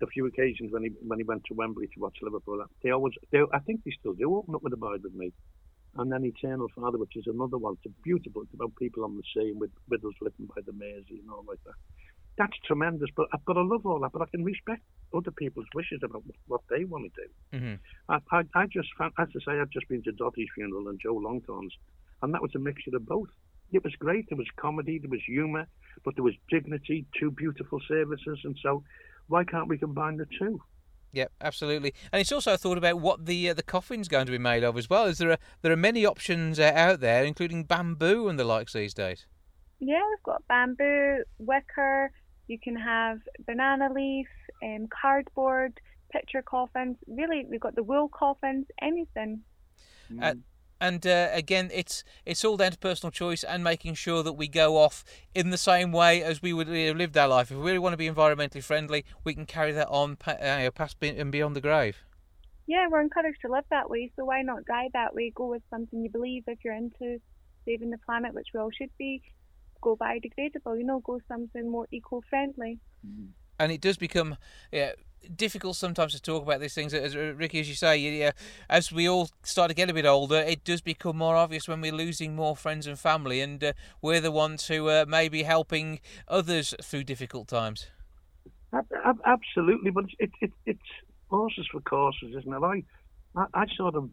the 0.00 0.06
few 0.06 0.26
occasions 0.26 0.70
when 0.72 0.84
he 0.84 0.90
when 1.06 1.18
he 1.18 1.24
went 1.24 1.42
to 1.48 1.54
Wembley 1.54 1.86
to 1.86 2.00
watch 2.00 2.16
Liverpool, 2.22 2.64
they 2.82 2.90
always 2.90 3.14
they, 3.32 3.40
I 3.52 3.58
think 3.60 3.80
they 3.84 3.92
still 3.98 4.14
do 4.14 4.36
open 4.36 4.54
up 4.54 4.62
with 4.62 4.72
Abide 4.72 5.02
with 5.02 5.14
me, 5.14 5.32
and 5.96 6.10
then 6.12 6.24
Eternal 6.24 6.68
Father, 6.74 6.98
which 6.98 7.16
is 7.16 7.26
another 7.26 7.58
one. 7.58 7.74
It's 7.82 7.92
a 7.92 8.02
beautiful. 8.02 8.42
It's 8.42 8.54
about 8.54 8.72
people 8.78 9.04
on 9.04 9.16
the 9.16 9.22
sea 9.34 9.50
and 9.50 9.60
with 9.60 9.70
widows 9.88 10.14
living 10.20 10.46
by 10.54 10.62
the 10.64 10.72
Mersey 10.72 11.20
and 11.20 11.30
all 11.30 11.44
like 11.48 11.58
that. 11.66 11.74
That's 12.38 12.56
tremendous, 12.66 13.10
but 13.16 13.28
but 13.46 13.56
I 13.56 13.62
love 13.62 13.86
all 13.86 14.00
that. 14.00 14.12
But 14.12 14.22
I 14.22 14.26
can 14.30 14.44
respect 14.44 14.82
other 15.14 15.32
people's 15.32 15.66
wishes 15.74 16.00
about 16.04 16.22
what 16.46 16.62
they 16.70 16.84
want 16.84 17.04
to 17.14 17.22
do. 17.22 17.58
hmm 17.58 17.74
I, 18.08 18.18
I, 18.32 18.42
I 18.54 18.66
just 18.66 18.88
found, 18.98 19.12
as 19.18 19.28
I 19.36 19.40
say, 19.52 19.60
I've 19.60 19.70
just 19.70 19.88
been 19.88 20.02
to 20.04 20.12
Dottie's 20.12 20.48
funeral 20.54 20.88
and 20.88 21.00
Joe 21.02 21.16
Longthorne's, 21.16 21.74
and 22.22 22.34
that 22.34 22.42
was 22.42 22.52
a 22.56 22.58
mixture 22.58 22.96
of 22.96 23.06
both. 23.06 23.28
It 23.72 23.84
was 23.84 23.94
great. 23.96 24.28
There 24.28 24.38
was 24.38 24.46
comedy, 24.56 24.98
there 24.98 25.10
was 25.10 25.20
humour, 25.26 25.66
but 26.04 26.14
there 26.14 26.24
was 26.24 26.34
dignity, 26.48 27.06
two 27.18 27.30
beautiful 27.30 27.80
services, 27.86 28.38
and 28.44 28.56
so 28.62 28.82
why 29.26 29.44
can't 29.44 29.68
we 29.68 29.78
combine 29.78 30.16
the 30.16 30.26
two? 30.38 30.60
Yep, 31.12 31.32
absolutely. 31.40 31.94
And 32.12 32.20
it's 32.20 32.32
also 32.32 32.56
thought 32.56 32.78
about 32.78 33.00
what 33.00 33.26
the 33.26 33.50
uh, 33.50 33.54
the 33.54 33.62
coffin's 33.62 34.08
going 34.08 34.26
to 34.26 34.32
be 34.32 34.38
made 34.38 34.62
of 34.62 34.76
as 34.76 34.90
well. 34.90 35.06
Is 35.06 35.18
there 35.18 35.30
a, 35.30 35.38
there 35.62 35.72
are 35.72 35.76
many 35.76 36.04
options 36.04 36.58
uh, 36.58 36.72
out 36.74 37.00
there, 37.00 37.24
including 37.24 37.64
bamboo 37.64 38.28
and 38.28 38.38
the 38.38 38.44
likes 38.44 38.74
these 38.74 38.94
days. 38.94 39.26
Yeah, 39.80 40.02
we've 40.10 40.22
got 40.24 40.46
bamboo, 40.48 41.24
wicker. 41.38 42.10
You 42.46 42.58
can 42.58 42.76
have 42.76 43.20
banana 43.46 43.92
leaf, 43.92 44.28
um, 44.62 44.88
cardboard, 44.88 45.80
picture 46.12 46.42
coffins. 46.42 46.96
Really, 47.06 47.46
we've 47.48 47.60
got 47.60 47.74
the 47.74 47.82
wool 47.82 48.08
coffins. 48.08 48.66
Anything. 48.82 49.40
Uh, 50.20 50.34
and 50.80 51.06
uh, 51.06 51.28
again, 51.32 51.70
it's 51.72 52.04
it's 52.24 52.44
all 52.44 52.56
down 52.56 52.72
to 52.72 52.78
personal 52.78 53.10
choice 53.10 53.42
and 53.42 53.64
making 53.64 53.94
sure 53.94 54.22
that 54.22 54.34
we 54.34 54.48
go 54.48 54.76
off 54.76 55.04
in 55.34 55.50
the 55.50 55.58
same 55.58 55.92
way 55.92 56.22
as 56.22 56.40
we 56.40 56.52
would 56.52 56.68
have 56.68 56.96
lived 56.96 57.16
our 57.16 57.28
life. 57.28 57.50
If 57.50 57.56
we 57.56 57.64
really 57.64 57.78
want 57.78 57.92
to 57.94 57.96
be 57.96 58.08
environmentally 58.08 58.62
friendly, 58.62 59.04
we 59.24 59.34
can 59.34 59.46
carry 59.46 59.72
that 59.72 59.88
on 59.88 60.16
uh, 60.26 60.70
past 60.74 60.96
and 61.02 61.32
beyond 61.32 61.56
the 61.56 61.60
grave. 61.60 61.96
Yeah, 62.66 62.86
we're 62.90 63.00
encouraged 63.00 63.40
to 63.42 63.50
live 63.50 63.64
that 63.70 63.88
way. 63.88 64.12
So 64.14 64.26
why 64.26 64.42
not 64.42 64.64
die 64.66 64.88
that 64.92 65.14
way? 65.14 65.32
Go 65.34 65.46
with 65.46 65.62
something 65.70 66.02
you 66.02 66.10
believe. 66.10 66.44
If 66.46 66.58
you're 66.64 66.74
into 66.74 67.18
saving 67.64 67.90
the 67.90 67.98
planet, 67.98 68.34
which 68.34 68.48
we 68.52 68.60
all 68.60 68.70
should 68.70 68.90
be, 68.98 69.22
go 69.80 69.96
biodegradable. 69.96 70.78
You 70.78 70.84
know, 70.84 71.00
go 71.00 71.18
something 71.28 71.70
more 71.70 71.88
eco-friendly. 71.90 72.78
and 73.58 73.72
it 73.72 73.80
does 73.80 73.96
become 73.96 74.36
yeah, 74.70 74.92
difficult 75.36 75.76
sometimes 75.76 76.12
to 76.12 76.22
talk 76.22 76.42
about 76.42 76.60
these 76.60 76.74
things. 76.74 76.94
As 76.94 77.14
uh, 77.14 77.34
Ricky, 77.36 77.60
as 77.60 77.68
you 77.68 77.74
say, 77.74 77.96
yeah, 77.98 78.32
as 78.68 78.92
we 78.92 79.08
all 79.08 79.30
start 79.42 79.68
to 79.70 79.74
get 79.74 79.90
a 79.90 79.94
bit 79.94 80.06
older, 80.06 80.36
it 80.36 80.64
does 80.64 80.80
become 80.80 81.16
more 81.16 81.36
obvious 81.36 81.68
when 81.68 81.80
we're 81.80 81.92
losing 81.92 82.34
more 82.34 82.56
friends 82.56 82.86
and 82.86 82.98
family, 82.98 83.40
and 83.40 83.62
uh, 83.62 83.72
we're 84.02 84.20
the 84.20 84.30
ones 84.30 84.66
who 84.68 84.88
uh, 84.88 85.04
may 85.08 85.28
be 85.28 85.42
helping 85.42 86.00
others 86.26 86.74
through 86.82 87.04
difficult 87.04 87.48
times. 87.48 87.86
Ab- 88.72 88.86
ab- 89.04 89.22
absolutely, 89.24 89.90
but 89.90 90.04
it's 90.04 90.14
it, 90.18 90.30
it, 90.40 90.52
it's 90.66 90.90
horses 91.30 91.66
for 91.70 91.80
courses, 91.80 92.34
isn't 92.38 92.52
it? 92.52 92.62
I 92.62 92.82
I, 93.34 93.46
I 93.54 93.66
sort 93.76 93.94
of 93.94 94.10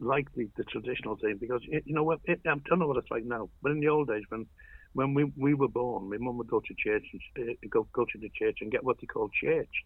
like 0.00 0.32
the, 0.34 0.48
the 0.56 0.64
traditional 0.64 1.16
thing 1.16 1.36
because 1.38 1.60
it, 1.68 1.82
you 1.86 1.94
know 1.94 2.02
what 2.02 2.20
it, 2.24 2.40
I 2.46 2.54
don't 2.68 2.78
know 2.78 2.86
what 2.86 2.96
it's 2.96 3.10
like 3.10 3.24
now, 3.24 3.50
but 3.62 3.72
in 3.72 3.80
the 3.80 3.88
old 3.88 4.08
days 4.08 4.22
when 4.28 4.46
when 4.96 5.12
we, 5.12 5.30
we 5.36 5.52
were 5.52 5.68
born, 5.68 6.08
my 6.08 6.16
mum 6.18 6.38
would 6.38 6.48
go 6.48 6.60
to 6.60 6.74
church 6.78 7.04
and 7.12 7.50
uh, 7.50 7.52
go 7.70 7.86
go 7.92 8.04
to 8.04 8.18
the 8.18 8.30
church 8.34 8.58
and 8.60 8.72
get 8.72 8.82
what 8.82 8.96
they 9.00 9.06
call 9.06 9.28
churched. 9.42 9.84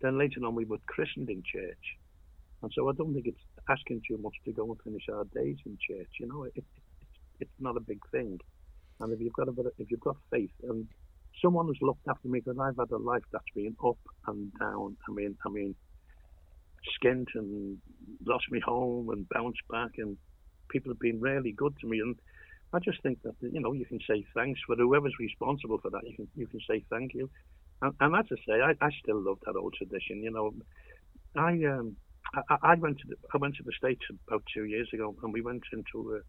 Then 0.00 0.18
later 0.18 0.40
on, 0.46 0.54
we 0.54 0.64
were 0.64 0.78
christened 0.86 1.28
in 1.30 1.42
church, 1.42 1.84
and 2.62 2.72
so 2.74 2.88
I 2.88 2.92
don't 2.92 3.12
think 3.14 3.26
it's 3.26 3.44
asking 3.68 4.02
too 4.08 4.18
much 4.18 4.34
to 4.44 4.52
go 4.52 4.64
and 4.64 4.80
finish 4.82 5.04
our 5.12 5.24
days 5.34 5.56
in 5.66 5.76
church. 5.88 6.08
You 6.18 6.28
know, 6.28 6.44
it, 6.44 6.52
it, 6.56 6.64
it's 7.40 7.60
not 7.60 7.76
a 7.76 7.80
big 7.80 8.00
thing, 8.10 8.38
and 9.00 9.12
if 9.12 9.20
you've 9.20 9.34
got 9.34 9.48
a 9.48 9.52
bit, 9.52 9.66
of, 9.66 9.72
if 9.78 9.90
you've 9.90 10.00
got 10.00 10.16
faith 10.30 10.52
and 10.62 10.86
someone 11.42 11.66
who's 11.66 11.78
looked 11.80 12.06
after 12.08 12.28
me 12.28 12.40
because 12.40 12.58
I've 12.60 12.76
had 12.76 12.90
a 12.90 12.98
life 12.98 13.22
that's 13.32 13.44
been 13.54 13.76
up 13.84 13.98
and 14.26 14.52
down. 14.58 14.96
I 15.08 15.12
mean, 15.12 15.36
I 15.46 15.48
mean, 15.48 15.74
skint 17.02 17.26
and 17.34 17.78
lost 18.26 18.44
me 18.50 18.60
home 18.64 19.10
and 19.10 19.28
bounced 19.28 19.60
back, 19.70 19.92
and 19.98 20.16
people 20.70 20.90
have 20.90 21.00
been 21.00 21.20
really 21.20 21.52
good 21.52 21.74
to 21.80 21.86
me. 21.86 22.00
And 22.00 22.16
I 22.72 22.78
just 22.78 23.02
think 23.02 23.22
that 23.22 23.34
you 23.40 23.60
know 23.60 23.72
you 23.72 23.86
can 23.86 24.00
say 24.08 24.24
thanks 24.34 24.60
for 24.66 24.76
whoever's 24.76 25.14
responsible 25.18 25.78
for 25.78 25.90
that. 25.90 26.02
You 26.04 26.16
can 26.16 26.28
you 26.36 26.46
can 26.46 26.60
say 26.68 26.84
thank 26.90 27.14
you. 27.14 27.30
And, 27.82 27.94
and 28.00 28.16
as 28.16 28.26
I 28.30 28.36
say, 28.46 28.60
I, 28.60 28.72
I 28.84 28.90
still 29.02 29.20
love 29.20 29.38
that 29.46 29.56
old 29.56 29.74
tradition. 29.74 30.22
You 30.22 30.30
know, 30.30 30.52
I 31.36 31.52
um 31.64 31.96
I, 32.34 32.56
I 32.62 32.74
went 32.74 32.98
to 32.98 33.08
the 33.08 33.16
I 33.34 33.38
went 33.38 33.56
to 33.56 33.62
the 33.62 33.72
states 33.76 34.02
about 34.28 34.42
two 34.54 34.64
years 34.64 34.88
ago, 34.92 35.14
and 35.22 35.32
we 35.32 35.42
went 35.42 35.62
into 35.72 36.16
a, 36.16 36.20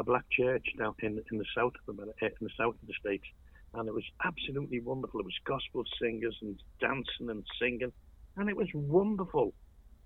a 0.00 0.04
black 0.04 0.24
church 0.30 0.66
down 0.78 0.94
in 1.00 1.20
in 1.30 1.38
the 1.38 1.44
south 1.56 1.72
of 1.88 1.96
the 1.96 2.02
in 2.02 2.30
the 2.40 2.50
south 2.58 2.74
of 2.80 2.86
the 2.86 2.94
states, 2.98 3.26
and 3.74 3.88
it 3.88 3.94
was 3.94 4.04
absolutely 4.24 4.80
wonderful. 4.80 5.20
It 5.20 5.26
was 5.26 5.38
gospel 5.46 5.84
singers 6.00 6.36
and 6.42 6.58
dancing 6.80 7.30
and 7.30 7.44
singing, 7.60 7.92
and 8.36 8.48
it 8.48 8.56
was 8.56 8.68
wonderful. 8.74 9.54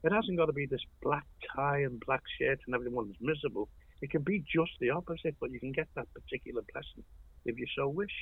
It 0.05 0.13
hasn't 0.13 0.39
got 0.39 0.47
to 0.47 0.53
be 0.53 0.67
this 0.67 0.85
black 1.03 1.27
tie 1.55 1.81
and 1.81 2.01
black 2.07 2.23
shirt 2.39 2.61
and 2.67 2.75
everyone's 2.75 3.17
miserable. 3.21 3.69
It 4.03 4.11
can 4.11 4.23
be 4.23 4.41
just 4.41 4.73
the 4.79 4.91
opposite, 4.91 5.37
but 5.41 5.51
you 5.51 5.59
can 5.59 5.73
get 5.73 5.89
that 5.97 6.07
particular 6.15 6.63
blessing 6.73 7.05
if 7.45 7.59
you 7.59 7.67
so 7.77 7.89
wish. 7.89 8.13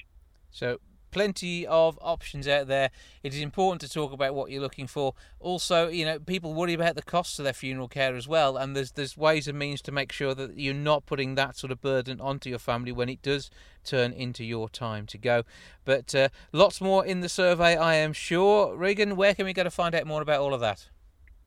So 0.50 0.78
plenty 1.14 1.64
of 1.66 1.96
options 2.02 2.46
out 2.48 2.66
there. 2.66 2.90
It 3.22 3.32
is 3.32 3.40
important 3.40 3.80
to 3.82 3.88
talk 3.88 4.12
about 4.12 4.34
what 4.34 4.50
you're 4.50 4.60
looking 4.60 4.88
for. 4.88 5.14
Also, 5.38 5.88
you 5.88 6.04
know, 6.04 6.18
people 6.18 6.52
worry 6.52 6.74
about 6.74 6.96
the 6.96 7.02
costs 7.02 7.38
of 7.38 7.44
their 7.44 7.52
funeral 7.52 7.88
care 7.88 8.16
as 8.16 8.26
well, 8.28 8.56
and 8.56 8.76
there's 8.76 8.92
there's 8.92 9.16
ways 9.16 9.48
and 9.48 9.58
means 9.58 9.80
to 9.82 9.92
make 9.92 10.12
sure 10.12 10.34
that 10.34 10.58
you're 10.58 10.74
not 10.74 11.06
putting 11.06 11.36
that 11.36 11.56
sort 11.56 11.70
of 11.70 11.80
burden 11.80 12.20
onto 12.20 12.50
your 12.50 12.58
family 12.58 12.92
when 12.92 13.08
it 13.08 13.22
does 13.22 13.48
turn 13.84 14.12
into 14.12 14.44
your 14.44 14.68
time 14.68 15.06
to 15.06 15.16
go. 15.16 15.44
But 15.84 16.14
uh, 16.14 16.28
lots 16.52 16.80
more 16.80 17.06
in 17.06 17.20
the 17.20 17.28
survey, 17.28 17.76
I 17.76 17.94
am 17.94 18.12
sure. 18.12 18.76
Regan, 18.76 19.14
where 19.14 19.34
can 19.34 19.46
we 19.46 19.52
go 19.52 19.62
to 19.62 19.70
find 19.70 19.94
out 19.94 20.06
more 20.06 20.20
about 20.20 20.40
all 20.40 20.52
of 20.52 20.60
that? 20.60 20.88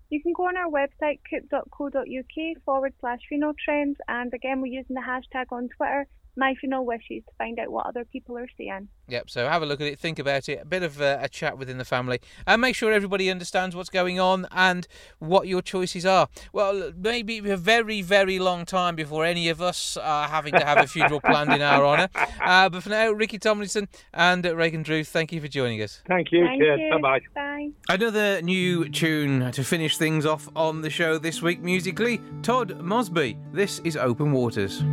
You 0.09 0.23
can 0.23 0.31
go 0.31 0.47
on 0.47 0.55
our 0.55 0.69
website, 0.69 1.19
coop.co.uk 1.29 2.63
forward 2.63 2.93
slash 3.01 3.19
funeral 3.27 3.53
trends, 3.63 3.97
and 4.07 4.33
again, 4.33 4.61
we're 4.61 4.67
using 4.67 4.95
the 4.95 5.01
hashtag 5.01 5.47
on 5.51 5.67
Twitter, 5.75 6.07
my 6.37 6.53
funeral 6.55 6.85
wishes, 6.85 7.23
to 7.25 7.31
find 7.37 7.59
out 7.59 7.69
what 7.69 7.85
other 7.85 8.05
people 8.05 8.37
are 8.37 8.47
saying. 8.57 8.87
Yep, 9.09 9.29
so 9.29 9.47
have 9.47 9.61
a 9.61 9.65
look 9.65 9.81
at 9.81 9.87
it, 9.87 9.99
think 9.99 10.19
about 10.19 10.49
it, 10.49 10.59
a 10.61 10.65
bit 10.65 10.83
of 10.83 11.01
uh, 11.01 11.17
a 11.21 11.29
chat 11.29 11.57
within 11.57 11.77
the 11.77 11.85
family, 11.85 12.19
and 12.45 12.61
make 12.61 12.75
sure 12.75 12.91
everybody 12.91 13.29
understands 13.29 13.75
what's 13.75 13.89
going 13.89 14.19
on 14.19 14.47
and 14.51 14.87
what 15.19 15.47
your 15.47 15.61
choices 15.61 16.05
are. 16.05 16.27
Well, 16.51 16.91
maybe 16.95 17.37
a 17.49 17.57
very, 17.57 18.01
very 18.01 18.39
long 18.39 18.65
time 18.65 18.95
before 18.95 19.25
any 19.25 19.49
of 19.49 19.61
us 19.61 19.97
are 19.97 20.27
having 20.27 20.53
to 20.53 20.65
have 20.65 20.77
a 20.77 20.87
funeral 20.87 21.21
planned 21.21 21.53
in 21.53 21.61
our 21.61 21.85
honour. 21.85 22.09
Uh, 22.39 22.69
but 22.69 22.83
for 22.83 22.89
now, 22.89 23.11
Ricky 23.11 23.37
Tomlinson 23.37 23.87
and 24.13 24.45
Reagan 24.45 24.83
Drew, 24.83 25.03
thank 25.03 25.31
you 25.31 25.41
for 25.41 25.47
joining 25.47 25.81
us. 25.81 26.01
Thank 26.07 26.31
you. 26.31 26.45
Thank 26.45 26.61
Cheers. 26.61 26.79
you. 26.79 26.91
Bye 26.91 27.01
bye. 27.01 27.19
Bye. 27.35 27.69
Another 27.89 28.41
new 28.41 28.87
tune 28.89 29.51
to 29.51 29.63
finish 29.63 29.97
things 29.97 30.25
off 30.25 30.47
on 30.55 30.81
the 30.81 30.89
show 30.89 31.17
this 31.17 31.41
week 31.41 31.61
musically 31.61 32.21
Todd 32.41 32.79
Mosby. 32.79 33.37
This 33.51 33.79
is 33.79 33.97
Open 33.97 34.31
Waters. 34.31 34.83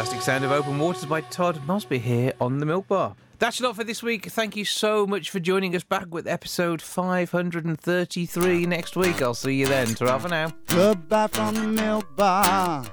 Fantastic 0.00 0.22
sound 0.22 0.44
of 0.44 0.50
Open 0.50 0.78
Waters 0.78 1.04
by 1.04 1.20
Todd 1.20 1.60
Mosby 1.66 1.98
here 1.98 2.32
on 2.40 2.56
the 2.56 2.64
Milk 2.64 2.88
Bar. 2.88 3.14
That's 3.38 3.60
a 3.60 3.64
lot 3.64 3.76
for 3.76 3.84
this 3.84 4.02
week. 4.02 4.24
Thank 4.24 4.56
you 4.56 4.64
so 4.64 5.06
much 5.06 5.28
for 5.28 5.40
joining 5.40 5.76
us 5.76 5.84
back 5.84 6.06
with 6.14 6.26
episode 6.26 6.80
533 6.80 8.64
next 8.64 8.96
week. 8.96 9.20
I'll 9.20 9.34
see 9.34 9.56
you 9.56 9.66
then. 9.66 9.88
Ta 9.88 10.18
for 10.18 10.30
now. 10.30 10.54
Goodbye 10.68 11.26
from 11.26 11.54
the 11.54 11.64
milk 11.64 12.16
bar. 12.16 12.86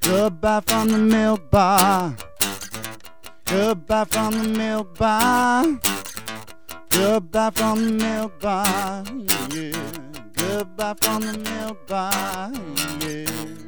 Goodbye 0.00 0.60
from 0.64 0.88
the 0.90 0.98
milk 0.98 1.50
bar. 1.50 2.14
Goodbye 3.46 4.04
from 4.04 4.30
the 4.44 4.48
milk 4.48 4.96
bar. 4.96 5.80
Goodbye 6.90 7.50
from 7.50 7.84
the 7.84 8.04
milk 8.04 8.38
bar. 8.38 9.04
Yeah. 9.50 9.72
Goodbye 10.34 10.94
from 11.00 11.22
the 11.22 11.36
milk 11.36 11.84
bar. 11.88 12.52
Yeah. 13.00 13.59